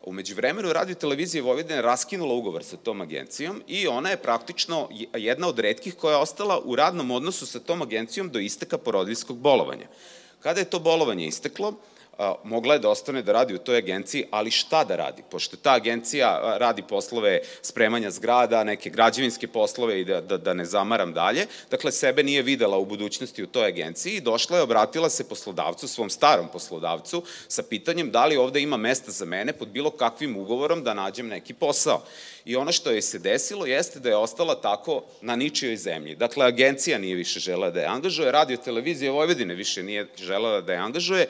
[0.02, 5.48] Umeđu vremenu radio televizije Vojvodine raskinula ugovor sa tom agencijom i ona je praktično jedna
[5.48, 9.86] od redkih koja je ostala u radnom odnosu sa tom agencijom do isteka porodiljskog bolovanja.
[10.40, 11.74] Kada je to bolovanje isteklo,
[12.44, 15.22] mogla je da ostane da radi u toj agenciji, ali šta da radi?
[15.30, 20.64] Pošto ta agencija radi poslove spremanja zgrada, neke građevinske poslove i da, da, da ne
[20.64, 25.10] zamaram dalje, dakle sebe nije videla u budućnosti u toj agenciji i došla je, obratila
[25.10, 29.68] se poslodavcu, svom starom poslodavcu, sa pitanjem da li ovde ima mesta za mene pod
[29.68, 32.02] bilo kakvim ugovorom da nađem neki posao.
[32.44, 36.14] I ono što je se desilo jeste da je ostala tako na ničijoj zemlji.
[36.14, 40.72] Dakle, agencija nije više žela da je angažuje, radio televizija Vojvodine više nije želela da
[40.72, 41.26] je angažuje,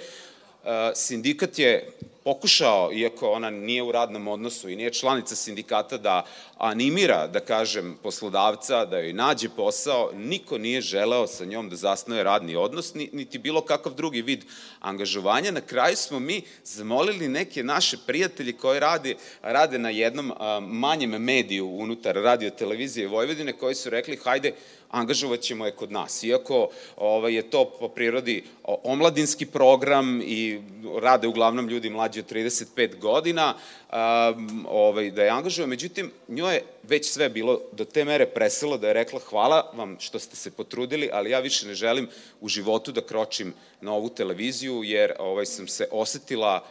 [0.95, 1.85] sindikat je
[2.29, 6.25] pokušao, iako ona nije u radnom odnosu i nije članica sindikata, da
[6.59, 12.25] animira, da kažem, poslodavca, da joj nađe posao, niko nije želeo sa njom da zasnoje
[12.25, 14.45] radni odnos, niti bilo kakav drugi vid
[14.81, 15.51] angažovanja.
[15.51, 20.33] Na kraju smo mi zamolili neke naše prijatelji koji rade, rade na jednom
[20.69, 24.53] manjem mediju unutar radio televizije Vojvodine, koji su rekli, hajde,
[24.91, 26.23] angažovat ćemo je kod nas.
[26.23, 30.61] Iako ovaj, je to po prirodi omladinski program i
[31.03, 35.67] rade uglavnom ljudi mlađi od 35 godina, um, ovaj, da je angažuje.
[35.67, 39.97] Međutim, njoj je već sve bilo do te mere preselo da je rekla hvala vam
[40.01, 42.09] što ste se potrudili, ali ja više ne želim
[42.41, 46.65] u životu da kročim na ovu televiziju, jer ovaj, sam se osetila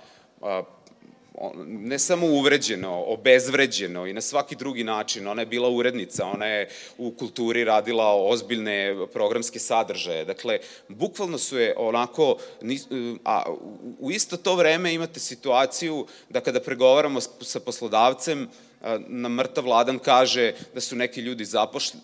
[1.65, 5.27] ne samo uvređeno, obezvređeno i na svaki drugi način.
[5.27, 10.25] Ona je bila urednica, ona je u kulturi radila ozbiljne programske sadržaje.
[10.25, 12.37] Dakle, bukvalno su je onako,
[13.25, 13.43] a
[13.99, 18.49] u isto to vreme imate situaciju da kada pregovaramo sa poslodavcem,
[19.07, 21.45] na mrtav vladan kaže da su neki ljudi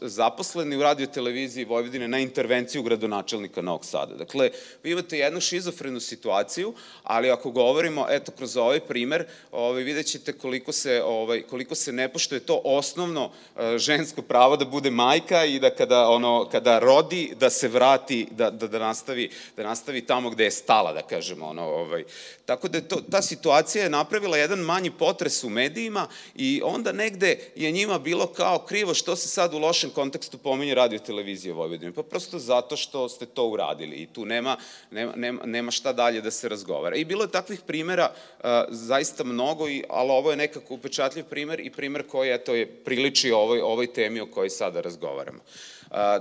[0.01, 4.15] zaposleni u radio televiziji Vojvodine na intervenciju gradonačelnika Novog Sada.
[4.15, 4.51] Dakle,
[4.83, 10.33] vi imate jednu šizofrenu situaciju, ali ako govorimo, eto, kroz ovaj primer, ovaj, vidjet ćete
[10.33, 13.31] koliko se, ovaj, koliko se ne poštuje to osnovno
[13.77, 18.49] žensko pravo da bude majka i da kada, ono, kada rodi, da se vrati, da,
[18.49, 21.45] da, da, nastavi, da nastavi tamo gde je stala, da kažemo.
[21.45, 22.03] Ono, ovaj.
[22.45, 27.39] Tako da to, ta situacija je napravila jedan manji potres u medijima i onda negde
[27.55, 31.91] je njima bilo kao krivo što se sad u lošem kontekstu pominje radio televizije Vojvodine.
[31.91, 34.57] Pa prosto zato što ste to uradili i tu nema,
[34.91, 36.95] nema, nema, nema šta dalje da se razgovara.
[36.95, 41.59] I bilo je takvih primera uh, zaista mnogo, i, ali ovo je nekako upečatljiv primer
[41.59, 45.39] i primer koji eto, je priliči ovoj, ovoj temi o kojoj sada razgovaramo.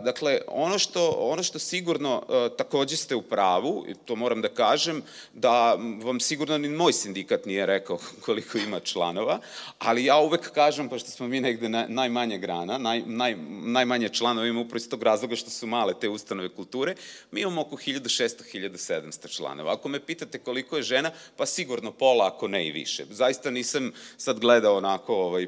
[0.05, 2.23] Dakle, ono što, ono što sigurno
[2.59, 5.03] takođe ste u pravu, to moram da kažem,
[5.35, 9.39] da vam sigurno ni moj sindikat nije rekao koliko ima članova,
[9.79, 14.47] ali ja uvek kažem, pošto smo mi negde na, najmanje grana, naj, naj, najmanje članova
[14.47, 16.95] imamo upravo iz tog razloga što su male te ustanove kulture,
[17.31, 19.73] mi imamo oko 1600-1700 članova.
[19.73, 23.05] Ako me pitate koliko je žena, pa sigurno pola, ako ne i više.
[23.11, 25.47] Zaista nisam sad gledao onako, ovaj,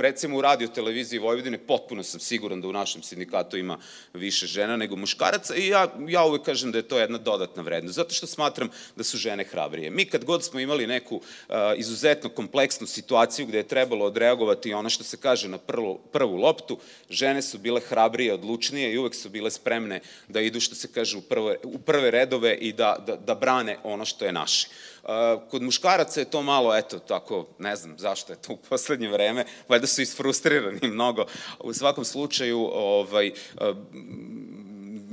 [0.00, 3.78] recimo u radio televiziji Vojvodine, potpuno sam siguran da u našem sindikatu ima
[4.14, 7.96] više žena nego muškaraca i ja, ja uvek kažem da je to jedna dodatna vrednost,
[7.96, 9.90] zato što smatram da su žene hrabrije.
[9.90, 14.90] Mi kad god smo imali neku uh, izuzetno kompleksnu situaciju gde je trebalo odreagovati ono
[14.90, 16.78] što se kaže na prvu, prvu loptu,
[17.10, 21.16] žene su bile hrabrije, odlučnije i uvek su bile spremne da idu, što se kaže,
[21.16, 24.68] u prve, u prve redove i da, da, da brane ono što je naše.
[25.50, 29.44] Kod muškaraca je to malo, eto, tako, ne znam zašto je to u poslednje vreme,
[29.68, 31.26] valjda su isfrustrirani mnogo.
[31.60, 33.32] U svakom slučaju, ovaj,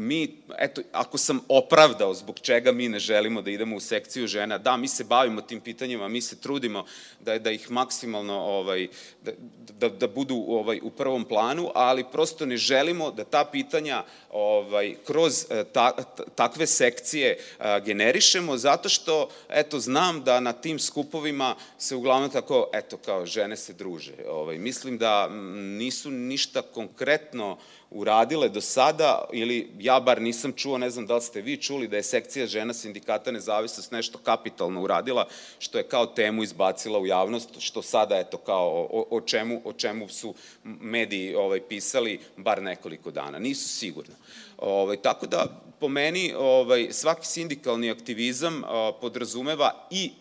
[0.01, 4.57] mi, eto, ako sam opravdao zbog čega mi ne želimo da idemo u sekciju žena,
[4.57, 6.85] da, mi se bavimo tim pitanjima, mi se trudimo
[7.19, 8.87] da, da ih maksimalno, ovaj,
[9.23, 9.31] da,
[9.79, 14.95] da, da budu ovaj, u prvom planu, ali prosto ne želimo da ta pitanja ovaj,
[15.05, 15.91] kroz e, ta,
[16.35, 22.29] takve sekcije a, e, generišemo, zato što, eto, znam da na tim skupovima se uglavnom
[22.29, 24.13] tako, eto, kao žene se druže.
[24.27, 25.29] Ovaj, mislim da
[25.77, 27.57] nisu ništa konkretno
[27.91, 31.87] uradile do sada, ili ja bar nisam čuo, ne znam da li ste vi čuli,
[31.87, 35.27] da je sekcija žena sindikata nezavisnost nešto kapitalno uradila,
[35.59, 39.73] što je kao temu izbacila u javnost, što sada, eto, kao o, o, čemu, o
[39.73, 43.39] čemu su mediji ovaj, pisali bar nekoliko dana.
[43.39, 44.15] Nisu sigurno.
[44.57, 45.45] Ovaj, tako da,
[45.79, 50.11] po meni, ovaj, svaki sindikalni aktivizam a, podrazumeva i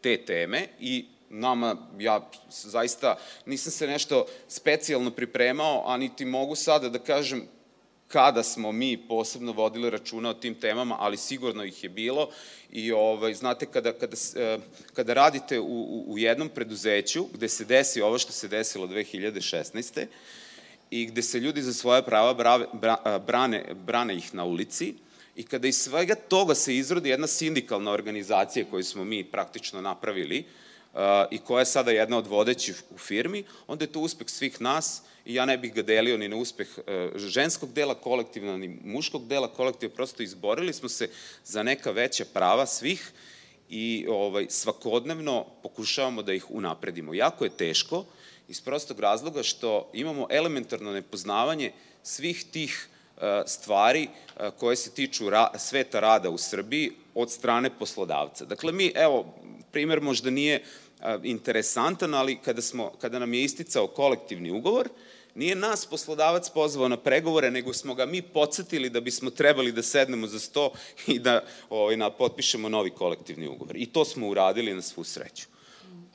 [0.00, 6.88] te teme i nama, ja zaista nisam se nešto specijalno pripremao, a niti mogu sada
[6.88, 7.48] da kažem
[8.08, 12.30] kada smo mi posebno vodili računa o tim temama, ali sigurno ih je bilo
[12.72, 14.58] i ovaj, znate kada, kada, e,
[14.94, 20.06] kada radite u, u jednom preduzeću gde se desi ovo što se desilo 2016.
[20.90, 22.66] i gde se ljudi za svoje prava brave,
[23.26, 24.94] brane, brane ih na ulici,
[25.38, 30.44] I kada iz svega toga se izrodi jedna sindikalna organizacija koju smo mi praktično napravili,
[31.30, 35.02] i koja je sada jedna od vodećih u firmi, onda je to uspeh svih nas
[35.24, 39.26] i ja ne bih ga delio ni na uspeh e, ženskog dela kolektivna, ni muškog
[39.28, 41.08] dela kolektiva, prosto izborili smo se
[41.44, 43.12] za neka veća prava svih
[43.70, 47.14] i ovaj, svakodnevno pokušavamo da ih unapredimo.
[47.14, 48.04] Jako je teško
[48.48, 51.72] iz prostog razloga što imamo elementarno nepoznavanje
[52.02, 52.88] svih tih
[53.20, 58.44] e, stvari e, koje se tiču ra sveta rada u Srbiji od strane poslodavca.
[58.44, 59.34] Dakle, mi, evo,
[59.72, 60.62] primer možda nije
[61.22, 64.88] interesantan, ali kada, smo, kada nam je isticao kolektivni ugovor,
[65.34, 69.82] nije nas poslodavac pozvao na pregovore, nego smo ga mi podsjetili da bismo trebali da
[69.82, 70.72] sednemo za sto
[71.06, 73.76] i da ovaj, na, potpišemo novi kolektivni ugovor.
[73.76, 75.46] I to smo uradili na svu sreću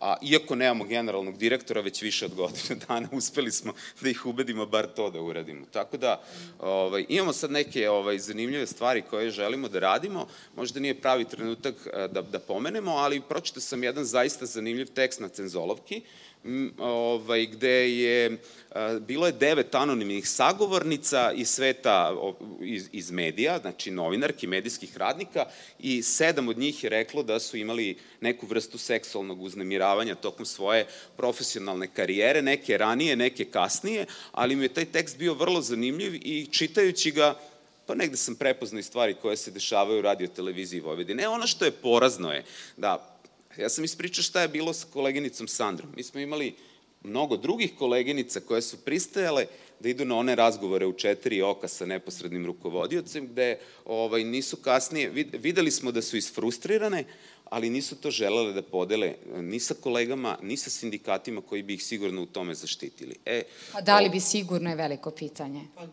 [0.03, 4.65] a iako nemamo generalnog direktora, već više od godine dana uspeli smo da ih ubedimo
[4.65, 5.65] bar to da uradimo.
[5.71, 6.23] Tako da
[6.59, 11.75] ovaj, imamo sad neke ovaj, zanimljive stvari koje želimo da radimo, možda nije pravi trenutak
[11.93, 16.01] eh, da, da pomenemo, ali pročito sam jedan zaista zanimljiv tekst na Cenzolovki,
[16.77, 18.37] ovaj, gde je,
[18.99, 22.15] bilo je devet anonimnih sagovornica iz sveta,
[22.61, 25.45] iz, iz medija, znači novinarki, medijskih radnika
[25.79, 30.87] i sedam od njih je reklo da su imali neku vrstu seksualnog uznemiravanja tokom svoje
[31.17, 36.47] profesionalne karijere, neke ranije, neke kasnije, ali mi je taj tekst bio vrlo zanimljiv i
[36.51, 37.39] čitajući ga
[37.85, 41.27] pa negde sam prepoznao i stvari koje se dešavaju u radio televiziji Vojvodine.
[41.27, 42.43] Ono što je porazno je
[42.77, 43.12] da
[43.57, 45.89] Ja sam ispričao šta je bilo sa koleginicom Sandrom.
[45.95, 46.55] Mi smo imali
[47.03, 49.45] mnogo drugih koleginica koje su pristajale
[49.79, 55.09] da idu na one razgovore u četiri oka sa neposrednim rukovodiocem, gde ovaj, nisu kasnije,
[55.33, 57.03] videli smo da su isfrustrirane,
[57.49, 61.83] ali nisu to želele da podele ni sa kolegama, ni sa sindikatima koji bi ih
[61.83, 63.15] sigurno u tome zaštitili.
[63.25, 63.43] E,
[63.73, 65.61] pa da li bi sigurno je veliko pitanje?
[65.75, 65.87] Pa,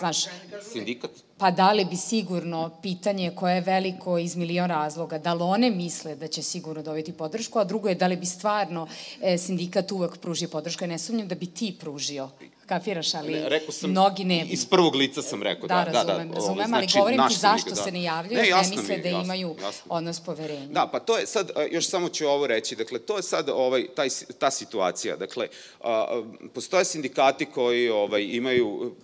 [0.00, 0.24] Znaš,
[0.72, 1.10] sindikat?
[1.38, 5.70] Pa da li bi sigurno pitanje koje je veliko iz milion razloga, da li one
[5.70, 8.86] misle da će sigurno dobiti podršku, a drugo je da li bi stvarno
[9.20, 12.28] e, sindikat uvek pružio podršku, ja ne sumnjam da bi ti pružio
[12.70, 15.74] Kafiraš, ali ne, rekao sam, mnogi ne Iz prvog lica sam rekao, da.
[15.74, 17.76] Da, razumem, da, da, razumem, znači, ali govorim ti zašto da.
[17.76, 19.82] se ne javljaju, ne, ne misle mi, da jasno, imaju jasno.
[19.88, 20.66] odnos poverenja.
[20.66, 23.86] Da, pa to je sad, još samo ću ovo reći, dakle, to je sad ovaj,
[23.96, 24.08] taj,
[24.38, 25.48] ta situacija, dakle,
[25.80, 26.22] a,
[26.54, 28.94] postoje sindikati koji ovaj, imaju,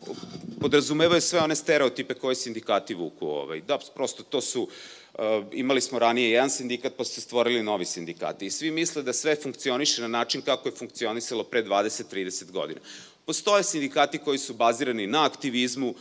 [0.60, 4.68] podrazumevaju sve one stereotipe koje sindikati vuku, ovaj, da, prosto to su,
[5.52, 9.12] imali smo ranije jedan sindikat, pa su se stvorili novi sindikati i svi misle da
[9.12, 12.80] sve funkcioniše na način kako je funkcionisalo pre 20-30 godina.
[13.26, 15.94] Postoje sindikati koji su bazirani na aktivizmu,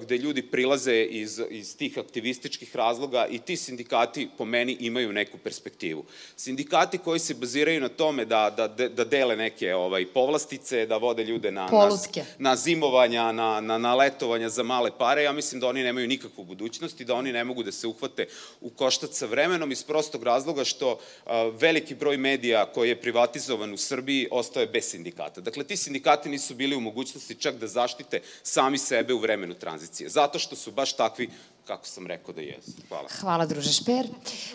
[0.00, 5.38] gde ljudi prilaze iz, iz tih aktivističkih razloga i ti sindikati po meni imaju neku
[5.38, 6.04] perspektivu.
[6.36, 11.24] Sindikati koji se baziraju na tome da, da, da dele neke ovaj, povlastice, da vode
[11.24, 11.98] ljude na, na,
[12.38, 16.44] na zimovanja, na, na, na letovanja za male pare, ja mislim da oni nemaju nikakvu
[16.44, 18.26] budućnost i da oni ne mogu da se uhvate
[18.60, 23.72] u koštac sa vremenom iz prostog razloga što a, veliki broj medija koji je privatizovan
[23.72, 25.40] u Srbiji ostaje bez sindikata.
[25.40, 30.08] Dakle, ti sindikati nisu bili u mogućnosti čak da zaštite sami sebe u vremenu tranzicije,
[30.08, 31.30] zato što su baš takvi
[31.66, 32.70] kako sam rekao da jesu.
[32.88, 33.08] Hvala.
[33.20, 34.06] Hvala, druže Šper.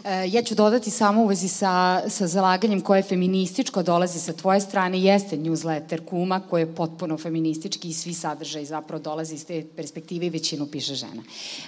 [0.04, 4.34] E, ja ću dodati samo u vezi sa, sa zalaganjem koje je feminističko, dolazi sa
[4.34, 9.46] tvoje strane, jeste newsletter Kuma, koji je potpuno feministički i svi sadržaj zapravo dolazi iz
[9.46, 11.24] te perspektive i većinu piše žena.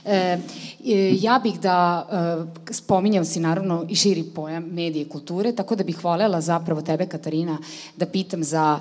[0.05, 0.37] E,
[0.85, 2.07] e ja bih da,
[2.71, 7.07] spominjam si naravno i širi pojam medije i kulture, tako da bih volela zapravo tebe,
[7.07, 7.57] Katarina,
[7.95, 8.79] da pitam za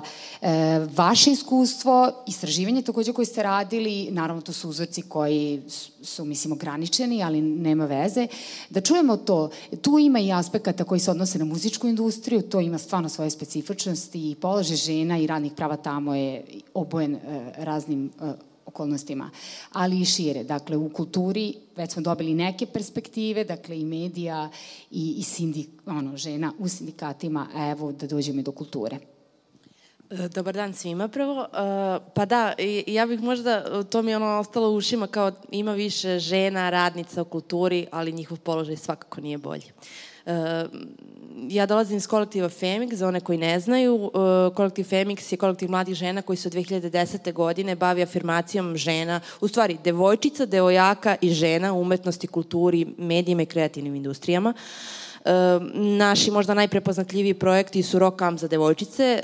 [0.95, 5.61] vaše iskustvo, istraživanje takođe koje ste radili, naravno to su uzorci koji
[6.03, 8.27] su, mislim, mislim, ograničeni, ali nema veze,
[8.69, 9.49] da čujemo to.
[9.81, 14.31] Tu ima i aspekata koji se odnose na muzičku industriju, to ima stvarno svoje specifičnosti
[14.31, 16.43] i položaj žena i radnih prava tamo je
[16.73, 17.19] obojen e,
[17.57, 18.33] raznim e,
[18.65, 19.29] okolnostima,
[19.73, 20.43] ali i šire.
[20.43, 24.49] Dakle, u kulturi već smo dobili neke perspektive, dakle i medija
[24.91, 28.99] i, i sindik, ono, žena u sindikatima, evo da dođemo i do kulture.
[30.09, 31.41] E, dobar dan svima prvo.
[31.41, 31.47] E,
[32.13, 32.53] pa da,
[32.87, 37.21] ja bih možda, to mi je ono ostalo u ušima kao ima više žena, radnica
[37.21, 39.65] u kulturi, ali njihov položaj svakako nije bolji.
[40.25, 40.65] E,
[41.49, 44.11] ja dolazim iz kolektiva Femix, za one koji ne znaju.
[44.55, 47.33] Kolektiv Femix je kolektiv mladih žena koji se od 2010.
[47.33, 53.45] godine bavi afirmacijom žena, u stvari devojčica, devojaka i žena u umetnosti, kulturi, medijima i
[53.45, 54.49] kreativnim industrijama.
[54.49, 55.08] Uh,
[55.73, 59.23] naši možda najprepoznatljiviji projekti su Rock Camp za devojčice,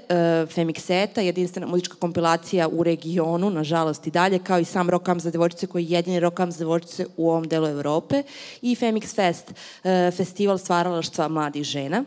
[0.55, 5.31] Femixeta, jedinstvena muzička kompilacija u regionu, nažalost i dalje, kao i sam Rock Camp za
[5.31, 8.23] devojčice koji je jedini Rock Camp za devojčice u ovom delu Evrope
[8.61, 9.53] i Femix Fest,
[10.11, 12.03] festival stvaralaštva mladih žena.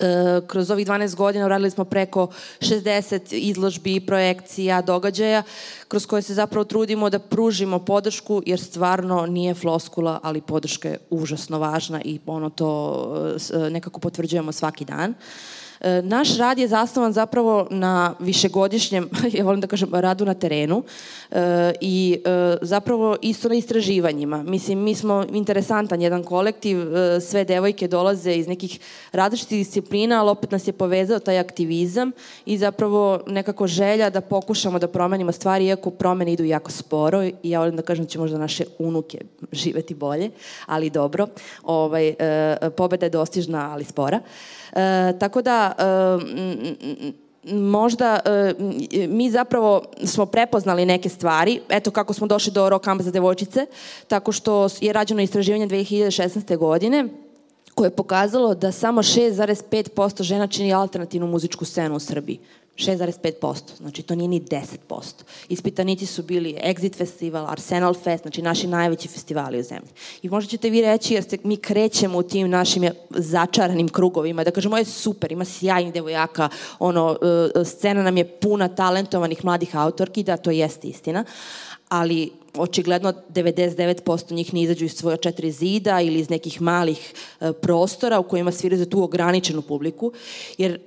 [0.00, 2.28] E, kroz ovih 12 godina uradili smo preko
[2.60, 5.42] 60 izložbi, projekcija, događaja
[5.88, 10.98] kroz koje se zapravo trudimo da pružimo podršku jer stvarno nije floskula, ali podrška je
[11.10, 15.10] užasno važna i ono to e, nekako potvrđujemo svaki dan.
[15.10, 15.53] Uh, E,
[16.02, 20.82] naš rad je zasnovan zapravo na višegodišnjem, ja volim da kažem, radu na terenu
[21.30, 24.42] e, i e, zapravo isto na istraživanjima.
[24.42, 26.78] Mislim, mi smo interesantan jedan kolektiv,
[27.20, 28.80] sve devojke dolaze iz nekih
[29.12, 32.12] različitih disciplina, ali opet nas je povezao taj aktivizam
[32.46, 37.34] i zapravo nekako želja da pokušamo da promenimo stvari, iako promene idu jako sporo i
[37.42, 39.18] ja volim da kažem da će možda naše unuke
[39.52, 40.30] živeti bolje,
[40.66, 41.26] ali dobro.
[41.62, 42.14] Ovaj,
[42.76, 44.20] pobeda je dostižna, ali spora.
[44.74, 45.84] E, tako da, e,
[47.52, 48.54] možda e,
[49.08, 53.66] mi zapravo smo prepoznali neke stvari, eto kako smo došli do rock za devojčice,
[54.08, 56.56] tako što je rađeno istraživanje 2016.
[56.56, 57.08] godine,
[57.74, 62.38] koje je pokazalo da samo 6,5% žena čini alternativnu muzičku scenu u Srbiji.
[62.76, 64.68] 6,5%, znači to nije ni 10%.
[65.48, 69.88] Ispitanici su bili Exit Festival, Arsenal Fest, znači naši najveći festivali u zemlji.
[70.22, 74.50] I možda ćete vi reći, jer se mi krećemo u tim našim začaranim krugovima, da
[74.50, 76.48] kažemo, je super, ima sjajnih devojaka,
[76.78, 77.18] ono,
[77.60, 81.24] e, scena nam je puna talentovanih mladih autorki, da, to jeste istina,
[81.88, 87.52] ali očigledno 99% njih ne izađu iz svoja četiri zida ili iz nekih malih e,
[87.52, 90.12] prostora u kojima sviraju za tu ograničenu publiku,
[90.58, 90.78] jer e,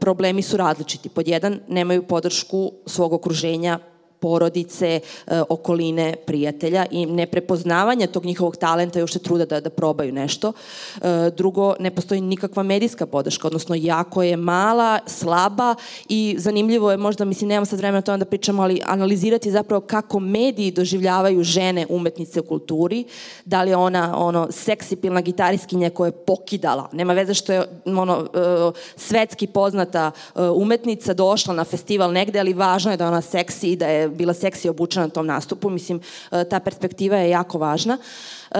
[0.00, 1.08] problemi su različiti.
[1.08, 3.78] Pod jedan, nemaju podršku svog okruženja
[4.20, 10.12] porodice, e, okoline, prijatelja i neprepoznavanja tog njihovog talenta i uopšte truda da, da probaju
[10.12, 10.52] nešto.
[10.52, 15.74] E, drugo, ne postoji nikakva medijska podrška, odnosno jako je mala, slaba
[16.08, 19.80] i zanimljivo je, možda, mislim, nemam sad vremena o tome da pričamo, ali analizirati zapravo
[19.80, 23.04] kako mediji doživljavaju žene umetnice u kulturi,
[23.44, 28.26] da li je ona ono seksipilna gitariskinja koja je pokidala, nema veze što je ono,
[28.34, 30.10] e, svetski poznata
[30.54, 34.34] umetnica došla na festival negde, ali važno je da ona seksi i da je bila
[34.34, 35.70] seksi obučena na tom nastupu.
[35.70, 36.00] Mislim,
[36.30, 37.98] e, ta perspektiva je jako važna.
[37.98, 38.58] E,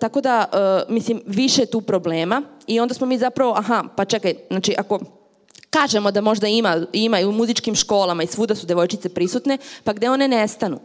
[0.00, 4.34] tako da, e, mislim, više tu problema i onda smo mi zapravo, aha, pa čekaj,
[4.50, 4.98] znači ako
[5.70, 9.92] kažemo da možda ima, ima i u muzičkim školama i svuda su devojčice prisutne, pa
[9.92, 10.80] gde one nestanu?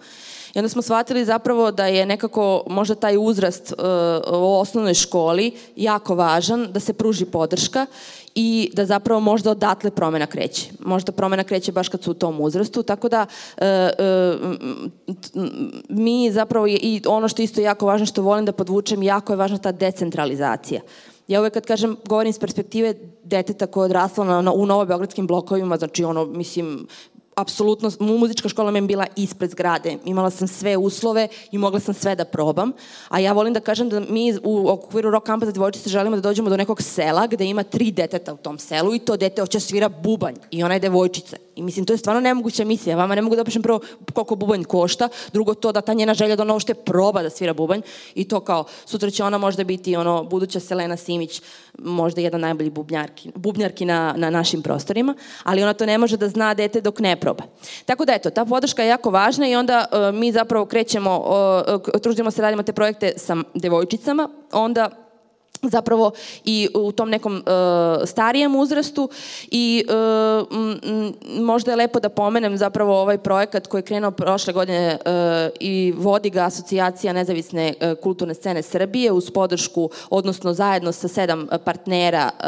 [0.53, 3.85] I onda smo shvatili zapravo da je nekako možda taj uzrast uh,
[4.33, 7.85] u osnovnoj školi jako važan, da se pruži podrška
[8.35, 10.71] i da zapravo možda odatle promena kreće.
[10.79, 13.25] Možda promena kreće baš kad su u tom uzrastu, tako da
[13.57, 14.35] e, e,
[15.89, 19.37] mi zapravo je, i ono što isto jako važno što volim da podvučem, jako je
[19.37, 20.81] važna ta decentralizacija.
[21.27, 25.27] Ja uvek kad kažem, govorim iz perspektive deteta koje je odraslo na, na, u novobeogradskim
[25.27, 26.87] blokovima, znači ono, mislim,
[27.35, 29.97] apsolutno, muzička škola mi je bila ispred zgrade.
[30.05, 32.71] Imala sam sve uslove i mogla sam sve da probam.
[33.09, 36.21] A ja volim da kažem da mi u okviru rock kampa za devojčice želimo da
[36.21, 39.59] dođemo do nekog sela gde ima tri deteta u tom selu i to dete hoće
[39.59, 41.37] svira bubanj i ona je devojčica.
[41.55, 42.97] I mislim, to je stvarno nemoguća misija.
[42.97, 43.79] Vama ne mogu da opišem prvo
[44.13, 47.53] koliko bubanj košta, drugo to da ta njena želja da ona ušte proba da svira
[47.53, 47.81] bubanj
[48.15, 51.41] i to kao, sutra će ona možda biti ono, buduća Selena Simić,
[51.77, 56.29] možda jedan najbolji bubnjarki, bubnjarki na, na našim prostorima, ali ona to ne može da
[56.29, 57.43] zna dete dok ne proba.
[57.85, 61.19] Tako da eto, ta podrška je jako važna i onda uh, mi zapravo krećemo,
[61.93, 65.02] uh, trudimo se radimo te projekte sa devojčicama, onda
[65.69, 66.11] zapravo
[66.45, 67.43] i u tom nekom uh,
[68.07, 69.09] starijem uzrastu
[69.51, 70.47] i uh,
[70.83, 75.11] m, možda je lepo da pomenem zapravo ovaj projekat koji je krenuo prošle godine uh,
[75.59, 81.47] i vodi ga asocijacija nezavisne uh, kulturne scene Srbije uz podršku, odnosno zajedno sa sedam
[81.65, 82.47] partnera uh,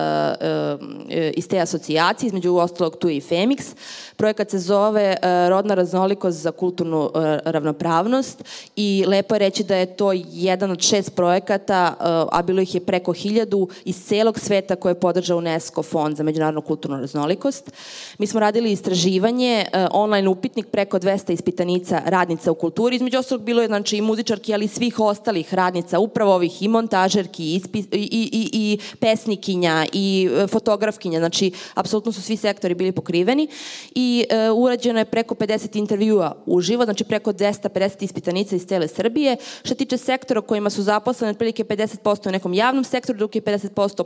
[0.79, 0.85] uh,
[1.33, 3.75] iz te asocijacije, između ostalog tu i Femix.
[4.15, 7.11] Projekat se zove uh, Rodna raznolikost za kulturnu uh,
[7.45, 8.43] ravnopravnost
[8.75, 12.75] i lepo je reći da je to jedan od šest projekata, uh, a bilo ih
[12.75, 16.97] je preko preko hiljadu iz celog sveta koje je podržao UNESCO fond za međunarodnu kulturnu
[16.97, 17.71] raznolikost.
[18.17, 23.43] Mi smo radili istraživanje, uh, online upitnik preko 200 ispitanica radnica u kulturi, između ostalog
[23.43, 27.61] bilo je znači i muzičarki, ali i svih ostalih radnica, upravo ovih i montažerki, i,
[27.91, 33.47] i, i, i pesnikinja, i e, fotografkinja, znači apsolutno su svi sektori bili pokriveni
[33.95, 39.37] i uh, urađeno je preko 50 intervjua uživo, znači preko 250 ispitanica iz cele Srbije.
[39.63, 44.03] Što tiče sektora kojima su zaposlene, otprilike 50% u nekom javnom sektoru, dok je 50%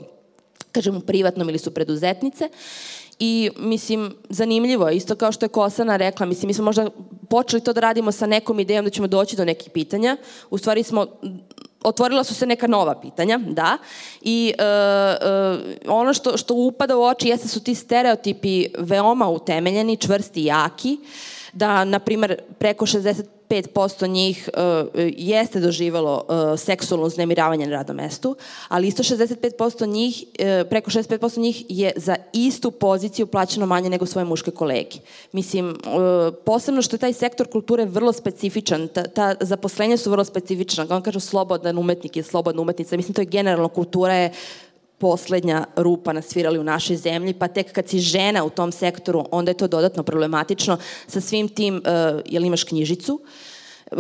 [0.72, 2.50] kažem u privatnom ili su preduzetnice.
[3.20, 6.90] I, mislim, zanimljivo je, isto kao što je Kosana rekla, mislim, mi smo možda
[7.30, 10.18] počeli to da radimo sa nekom idejom da ćemo doći do nekih pitanja.
[10.50, 11.08] U stvari smo
[11.84, 13.78] otvorila su se neka nova pitanja, da,
[14.22, 15.18] i e, e,
[15.88, 20.98] ono što, što upada u oči jeste su ti stereotipi veoma utemeljeni, čvrsti jaki,
[21.54, 27.97] da, na primer, preko 60 5% njih uh, jeste doživalo uh, seksualno uznemiravanje na radnom
[27.97, 28.36] mestu,
[28.68, 34.06] ali isto 65% njih, uh, preko 65% njih je za istu poziciju plaćeno manje nego
[34.06, 34.97] svoje muške kolege.
[35.32, 35.76] Mislim, uh,
[36.45, 40.97] posebno što je taj sektor kulture vrlo specifičan, ta, ta zaposlenja su vrlo specifična, kao
[40.97, 44.32] on kažu slobodan umetnik je slobodna umetnica, mislim to je generalno kultura je
[45.00, 49.26] poslednja rupa na svirali u našoj zemlji, pa tek kad si žena u tom sektoru,
[49.32, 50.78] onda je to dodatno problematično
[51.08, 53.20] sa svim tim, uh, jel imaš knjižicu,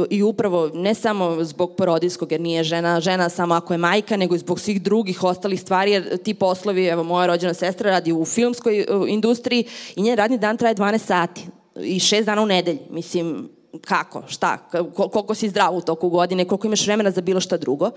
[0.09, 4.35] i upravo ne samo zbog porodijskog, jer nije žena žena samo ako je majka, nego
[4.35, 8.25] i zbog svih drugih ostalih stvari, jer ti poslovi, evo moja rođena sestra radi u
[8.25, 11.41] filmskoj industriji i njen radni dan traje 12 sati
[11.75, 12.79] i 6 dana u nedelji.
[12.89, 13.49] Mislim,
[13.85, 14.57] kako, šta,
[14.93, 17.85] koliko si zdrav u toku godine, koliko imaš vremena za bilo šta drugo.
[17.85, 17.91] Uh,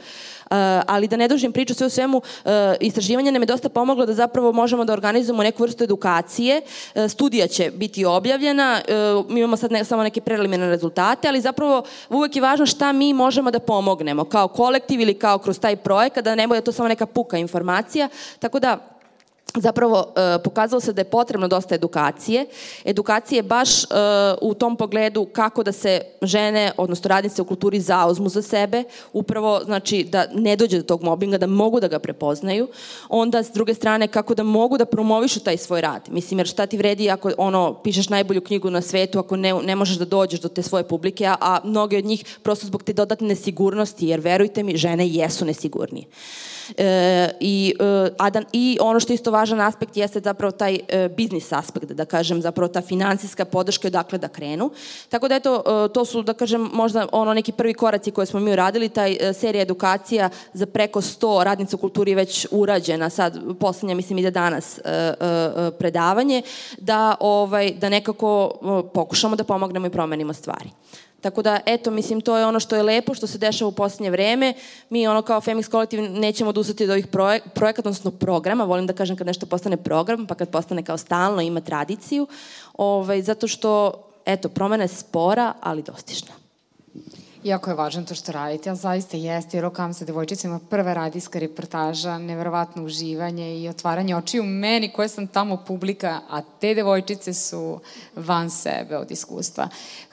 [0.86, 2.50] ali da ne dužim priču sve u svemu, uh,
[2.80, 6.62] istraživanje nam je dosta pomoglo da zapravo možemo da organizujemo neku vrstu edukacije.
[6.94, 8.80] Uh, studija će biti objavljena,
[9.28, 13.14] mi imamo sad ne, samo neke preliminarne rezultate, ali zapravo uvek je važno šta mi
[13.14, 16.88] možemo da pomognemo kao kolektiv ili kao kroz taj projekat, da ne bude to samo
[16.88, 18.08] neka puka informacija.
[18.38, 18.91] Tako da
[19.57, 22.46] zapravo e, pokazalo se da je potrebno dosta edukacije.
[22.84, 23.86] Edukacije baš e,
[24.40, 29.61] u tom pogledu kako da se žene, odnosno radnice u kulturi zauzmu za sebe, upravo
[29.64, 32.68] znači da ne dođe do tog mobinga, da mogu da ga prepoznaju.
[33.09, 36.09] Onda s druge strane kako da mogu da promovišu taj svoj rad.
[36.11, 39.76] Mislim, jer šta ti vredi ako ono, pišeš najbolju knjigu na svetu, ako ne, ne
[39.76, 42.92] možeš da dođeš do te svoje publike, a, a mnoge od njih prosto zbog te
[42.92, 46.07] dodatne nesigurnosti, jer verujte mi, žene jesu nesigurnije.
[46.76, 50.78] E, i, e, a da, I ono što je isto važan aspekt jeste zapravo taj
[50.88, 54.70] e, biznis aspekt, da kažem, zapravo ta finansijska podrška odakle da krenu.
[55.08, 58.40] Tako da eto, e, to su, da kažem, možda ono neki prvi koraci koje smo
[58.40, 63.38] mi uradili, taj e, serija edukacija za preko 100 radnica u kulturi već urađena, sad
[63.60, 65.14] poslednja mislim ide danas e, e,
[65.78, 66.42] predavanje,
[66.78, 70.70] da, ovaj, da nekako e, pokušamo da pomognemo i promenimo stvari.
[71.22, 74.10] Tako da, eto, mislim, to je ono što je lepo, što se dešava u poslednje
[74.10, 74.54] vreme.
[74.90, 78.64] Mi, ono, kao Femix kolektiv, nećemo odustati od ovih projek projekata, odnosno programa.
[78.64, 82.26] Volim da kažem kad nešto postane program, pa kad postane kao stalno, ima tradiciju.
[82.74, 83.92] Ovaj, zato što,
[84.26, 86.32] eto, promena je spora, ali dostižna.
[87.42, 91.38] Jako je važno to što radite, ali zaista jeste, jer okam sa devojčicama prva radijska
[91.38, 97.80] reportaža, neverovatno uživanje i otvaranje očiju meni koje sam tamo publika, a te devojčice su
[98.16, 99.68] van sebe od iskustva.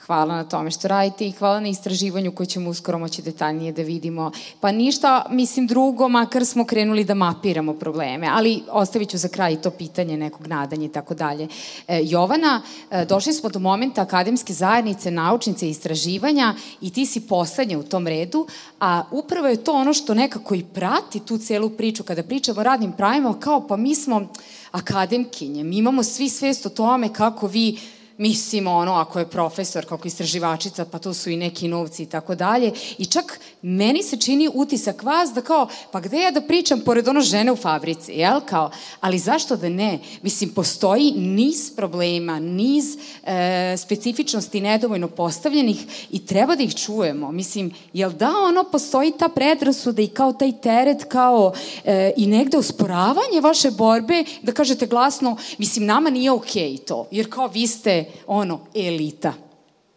[0.06, 3.82] Hvala na tome što radite i hvala na istraživanju koje ćemo uskoro moći detaljnije da
[3.82, 4.30] vidimo.
[4.60, 9.62] Pa ništa, mislim, drugo, makar smo krenuli da mapiramo probleme, ali ostavit ću za kraj
[9.62, 11.48] to pitanje nekog nadanja i tako dalje.
[11.88, 17.20] E, Jovana, e, došli smo do momenta akademske zajednice, naučnice i istraživanja i ti si
[17.20, 18.46] poslednja u tom redu,
[18.80, 22.64] a upravo je to ono što nekako i prati tu celu priču kada pričamo o
[22.64, 24.26] radnim pravima, kao pa mi smo
[24.70, 27.78] akademkinje, mi imamo svi svest o tome kako vi
[28.20, 32.34] mislim, ono, ako je profesor, kako istraživačica, pa to su i neki novci i tako
[32.34, 32.72] dalje.
[32.98, 37.08] I čak meni se čini utisak vas da kao, pa gde ja da pričam pored
[37.08, 38.40] ono žene u fabrici, jel?
[38.40, 39.98] Kao, ali zašto da ne?
[40.22, 47.32] Mislim, postoji niz problema, niz e, specifičnosti nedovoljno postavljenih i treba da ih čujemo.
[47.32, 51.52] Mislim, jel da ono postoji ta predrasuda i kao taj teret, kao
[51.84, 57.08] e, i negde usporavanje vaše borbe, da kažete glasno, mislim, nama nije okej okay to,
[57.10, 59.32] jer kao vi ste ono, elita.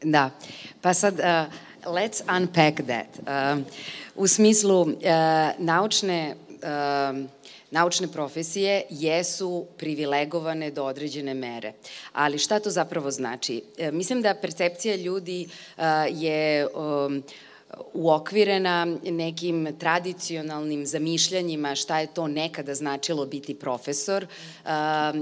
[0.04, 0.30] Da,
[0.82, 1.54] pa sad, uh,
[1.86, 3.08] let's unpack that.
[3.20, 3.64] Uh,
[4.16, 4.90] u smislu, uh,
[5.58, 7.30] naučne uh,
[7.74, 11.74] naučne profesije jesu privilegovane do određene mere.
[12.14, 13.62] Ali šta to zapravo znači?
[13.78, 17.24] E, mislim da percepcija ljudi uh, je um,
[17.94, 24.70] uokvirena nekim tradicionalnim zamišljanjima šta je to nekada značilo biti profesor uh,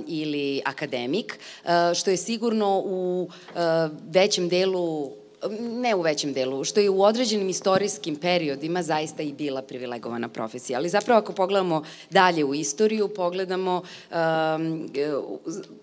[0.08, 3.62] ili akademik, uh, što je sigurno u uh,
[4.10, 5.21] većem delu
[5.60, 10.80] ne u većem delu, što je u određenim istorijskim periodima zaista i bila privilegovana profesija.
[10.80, 13.82] Ali zapravo ako pogledamo dalje u istoriju, pogledamo
[14.12, 14.90] um,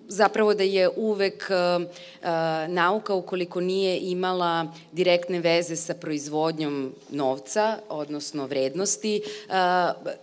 [0.08, 1.86] zapravo da je uvek uh,
[2.68, 9.54] nauka ukoliko nije imala direktne veze sa proizvodnjom novca, odnosno vrednosti, uh,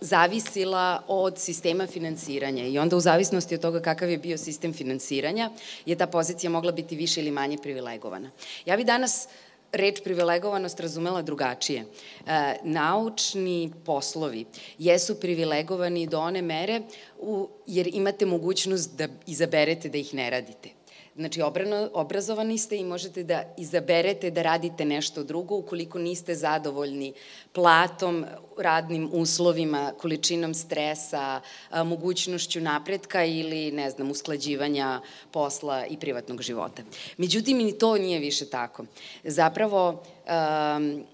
[0.00, 5.50] zavisila od sistema finansiranja i onda u zavisnosti od toga kakav je bio sistem finansiranja
[5.86, 8.30] je ta pozicija mogla biti više ili manje privilegovana.
[8.66, 9.25] Ja bi danas
[9.72, 11.84] reč privilegovanost razumela drugačije.
[12.26, 14.44] E, naučni poslovi
[14.78, 16.80] jesu privilegovani do one mere
[17.18, 20.75] u, jer imate mogućnost da izaberete da ih ne radite.
[21.16, 27.12] Znači, obrano, obrazovani ste i možete da izaberete da radite nešto drugo ukoliko niste zadovoljni
[27.52, 28.24] platom,
[28.58, 31.40] radnim uslovima, količinom stresa,
[31.84, 35.00] mogućnošću napretka ili, ne znam, usklađivanja
[35.30, 36.82] posla i privatnog života.
[37.16, 38.84] Međutim, ni to nije više tako.
[39.24, 40.02] Zapravo,
[40.78, 41.04] um,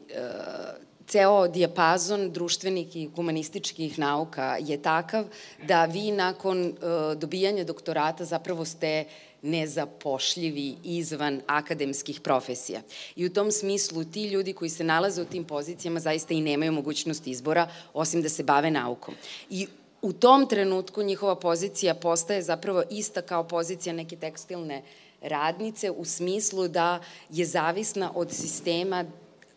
[1.07, 5.24] ceo dijapazon društvenih i humanističkih nauka je takav
[5.66, 6.74] da vi nakon uh,
[7.18, 9.05] dobijanja doktorata zapravo ste
[9.43, 12.80] nezapošljivi izvan akademskih profesija.
[13.16, 16.72] I u tom smislu ti ljudi koji se nalaze u tim pozicijama zaista i nemaju
[16.72, 19.14] mogućnost izbora osim da se bave naukom.
[19.51, 19.66] I
[20.03, 24.82] u tom trenutku njihova pozicija postaje zapravo ista kao pozicija neke tekstilne
[25.22, 29.05] radnice u smislu da je zavisna od sistema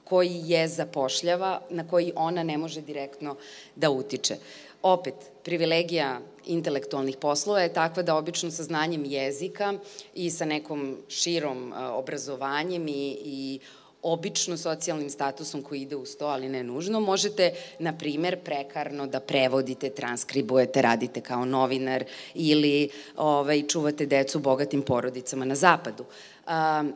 [0.03, 3.35] koji je zapošljava, na koji ona ne može direktno
[3.75, 4.35] da utiče.
[4.81, 9.73] opet, privilegija intelektualnih poslova je takva da obično sa znanjem jezika
[10.13, 13.59] i sa nekom širom obrazovanjem i, i
[14.05, 19.19] obično socijalnim statusom koji ide uz to, ali ne nužno, možete, na primer, prekarno da
[19.19, 26.05] prevodite, transkribujete, radite kao novinar ili ovaj, čuvate decu bogatim porodicama na zapadu.
[26.47, 26.93] Um,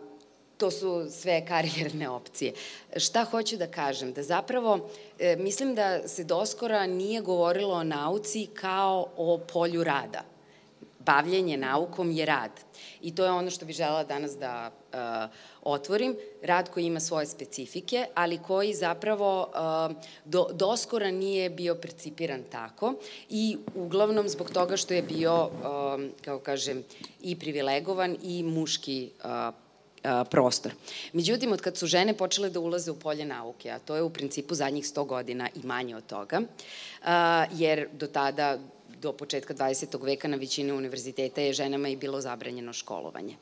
[0.59, 2.53] to su sve karijerne opcije.
[2.97, 4.13] Šta hoću da kažem?
[4.13, 4.89] Da zapravo,
[5.19, 10.23] e, mislim da se doskora nije govorilo o nauci kao o polju rada.
[10.99, 12.51] Bavljenje naukom je rad.
[13.01, 14.99] I to je ono što bih žela danas da uh,
[15.63, 16.15] otvorim.
[16.43, 19.95] Rad koji ima svoje specifike, ali koji zapravo uh,
[20.25, 22.93] do, doskora nije bio percipiran tako
[23.29, 25.51] i uglavnom zbog toga što je bio, uh,
[26.21, 26.83] kao kažem,
[27.21, 29.09] i privilegovan i muški
[30.03, 30.71] uh, prostor.
[31.13, 34.09] Međutim, od kad su žene počele da ulaze u polje nauke, a to je u
[34.09, 36.41] principu zadnjih 100 godina i manje od toga,
[37.51, 38.57] jer do tada
[39.01, 40.03] do početka 20.
[40.05, 43.35] veka na većini univerziteta je ženama i bilo zabranjeno školovanje.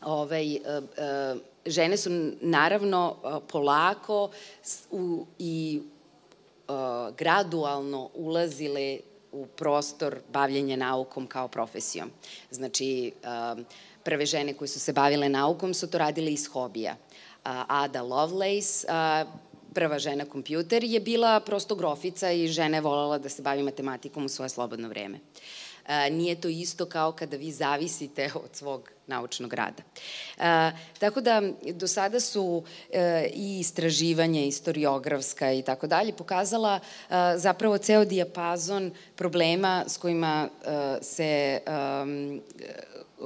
[0.00, 0.58] ovaj,
[1.66, 3.16] žene su naravno
[3.48, 4.30] polako
[4.90, 5.82] u, i
[7.16, 8.98] gradualno ulazile
[9.32, 12.10] u prostor bavljenja naukom kao profesijom.
[12.50, 13.12] Znači,
[14.04, 16.96] Prve žene koje su se bavile naukom su to radile iz hobija.
[17.44, 18.86] Ada Lovelace,
[19.74, 24.24] prva žena kompjuter, je bila prosto grofica i žena je volala da se bavi matematikom
[24.24, 25.18] u svoje slobodno vreme.
[26.10, 29.82] Nije to isto kao kada vi zavisite od svog naučnog rada.
[30.98, 31.42] Tako da,
[31.72, 36.80] do sada su e, i istraživanje istoriografska i tako dalje pokazala
[37.36, 41.60] zapravo ceo dijapazon problema s kojima e, se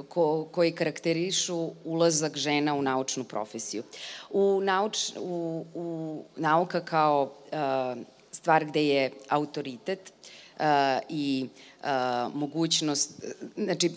[0.09, 3.83] ko, koji karakterišu ulazak žena u naučnu profesiju.
[4.31, 10.13] U, nauč, u, u nauka kao uh, stvar gde je autoritet
[10.57, 10.65] uh,
[11.09, 11.47] i
[11.81, 11.87] uh,
[12.35, 13.25] mogućnost,
[13.57, 13.91] znači,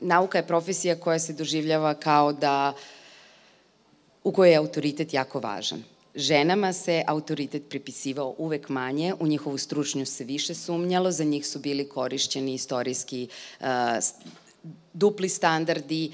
[0.00, 2.74] nauka je profesija koja se doživljava kao da
[4.24, 5.82] u kojoj je autoritet jako važan.
[6.14, 11.58] Ženama se autoritet pripisivao uvek manje, u njihovu stručnju se više sumnjalo, za njih su
[11.58, 13.28] bili korišćeni istorijski
[13.60, 13.66] uh,
[14.92, 16.10] dupli standardi,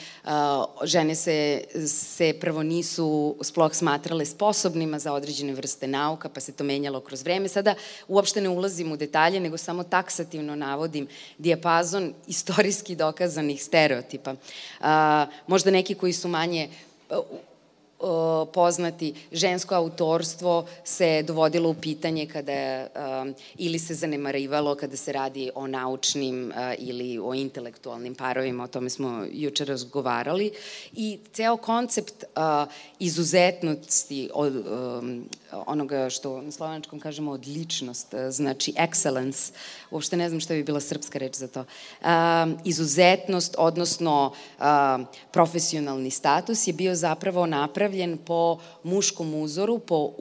[0.83, 6.65] žene se, se prvo nisu sploh smatrale sposobnima za određene vrste nauka, pa se to
[6.65, 7.49] menjalo kroz vreme.
[7.49, 7.75] Sada
[8.09, 14.35] uopšte ne ulazim u detalje, nego samo taksativno navodim dijapazon istorijski dokazanih stereotipa.
[15.47, 16.69] Možda neki koji su manje
[18.53, 22.87] poznati žensko autorstvo se dovodilo u pitanje kada
[23.23, 28.69] um, ili se zanemarivalo kada se radi o naučnim uh, ili o intelektualnim parovima, o
[28.69, 30.53] tome smo juče razgovarali.
[30.93, 32.25] I ceo koncept
[32.99, 34.65] izuzetnosti od
[35.67, 39.53] onoga što na slovenačkom kažemo odličnost, znači excellence,
[39.91, 41.65] uopšte ne znam šta bi bila srpska reč za to,
[42.65, 44.33] izuzetnost, odnosno
[45.31, 50.13] profesionalni status je bio zapravo naprav napravljen po muškom uzoru, po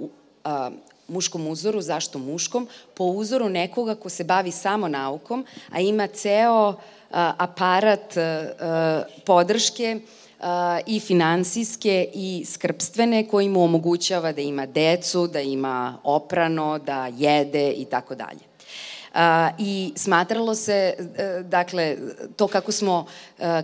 [0.43, 0.71] a,
[1.07, 2.67] muškom uzoru, zašto muškom?
[2.93, 6.75] Po uzoru nekoga ko se bavi samo naukom, a ima ceo
[7.11, 9.99] a, aparat a, podrške
[10.85, 17.71] i finansijske i skrbstvene koji mu omogućava da ima decu, da ima oprano, da jede
[17.71, 18.39] i tako dalje.
[19.13, 20.95] A, I smatralo se,
[21.43, 21.97] dakle,
[22.35, 23.05] to kako smo,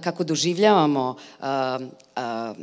[0.03, 1.79] kako doživljavamo a,
[2.15, 2.53] a,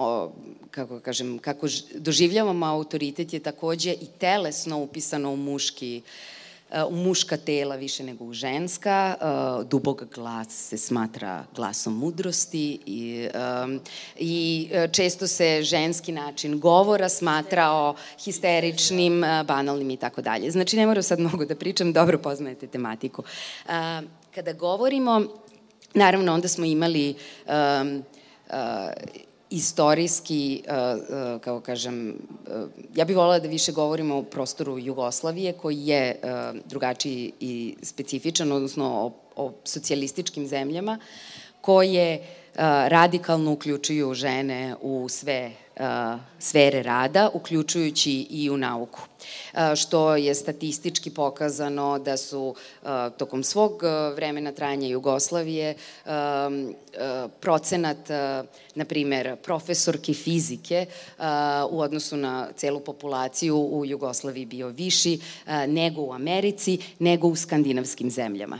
[0.00, 0.32] o,
[0.70, 6.02] kako kažem, kako doživljavamo autoritet je takođe i telesno upisano u muški
[6.70, 9.16] e, u muška tela više nego u ženska.
[9.20, 13.28] E, dubog glas se smatra glasom mudrosti i,
[14.16, 17.94] i e, često se ženski način govora smatrao
[18.24, 20.50] histeričnim, banalnim i tako dalje.
[20.50, 23.22] Znači, ne moram sad mnogo da pričam, dobro poznajete tematiku.
[24.34, 25.22] Kada govorimo,
[25.94, 27.14] naravno, onda smo imali
[29.50, 35.52] istorijski, uh, uh, kao kažem, uh, ja bih volila da više govorimo o prostoru Jugoslavije,
[35.52, 36.20] koji je
[36.64, 40.98] drugačiji i specifičan, odnosno o, o socijalističkim zemljama,
[41.60, 42.26] koje
[42.88, 45.52] radikalno uključuju žene u sve
[46.38, 49.09] sfere rada, uključujući i u nauku
[49.76, 52.54] što je statistički pokazano da su
[53.18, 53.82] tokom svog
[54.14, 55.74] vremena trajanja Jugoslavije
[57.40, 58.08] procenat,
[58.74, 60.86] na primer, profesorke fizike
[61.70, 65.20] u odnosu na celu populaciju u Jugoslaviji bio viši
[65.66, 68.58] nego u Americi, nego u skandinavskim zemljama.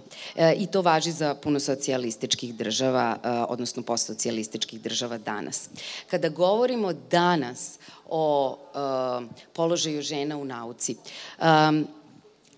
[0.57, 3.17] I to važi za puno socijalističkih država,
[3.49, 5.69] odnosno postsocijalističkih država danas.
[6.11, 7.79] Kada govorimo danas
[8.11, 10.97] o uh, položaju žena u nauci.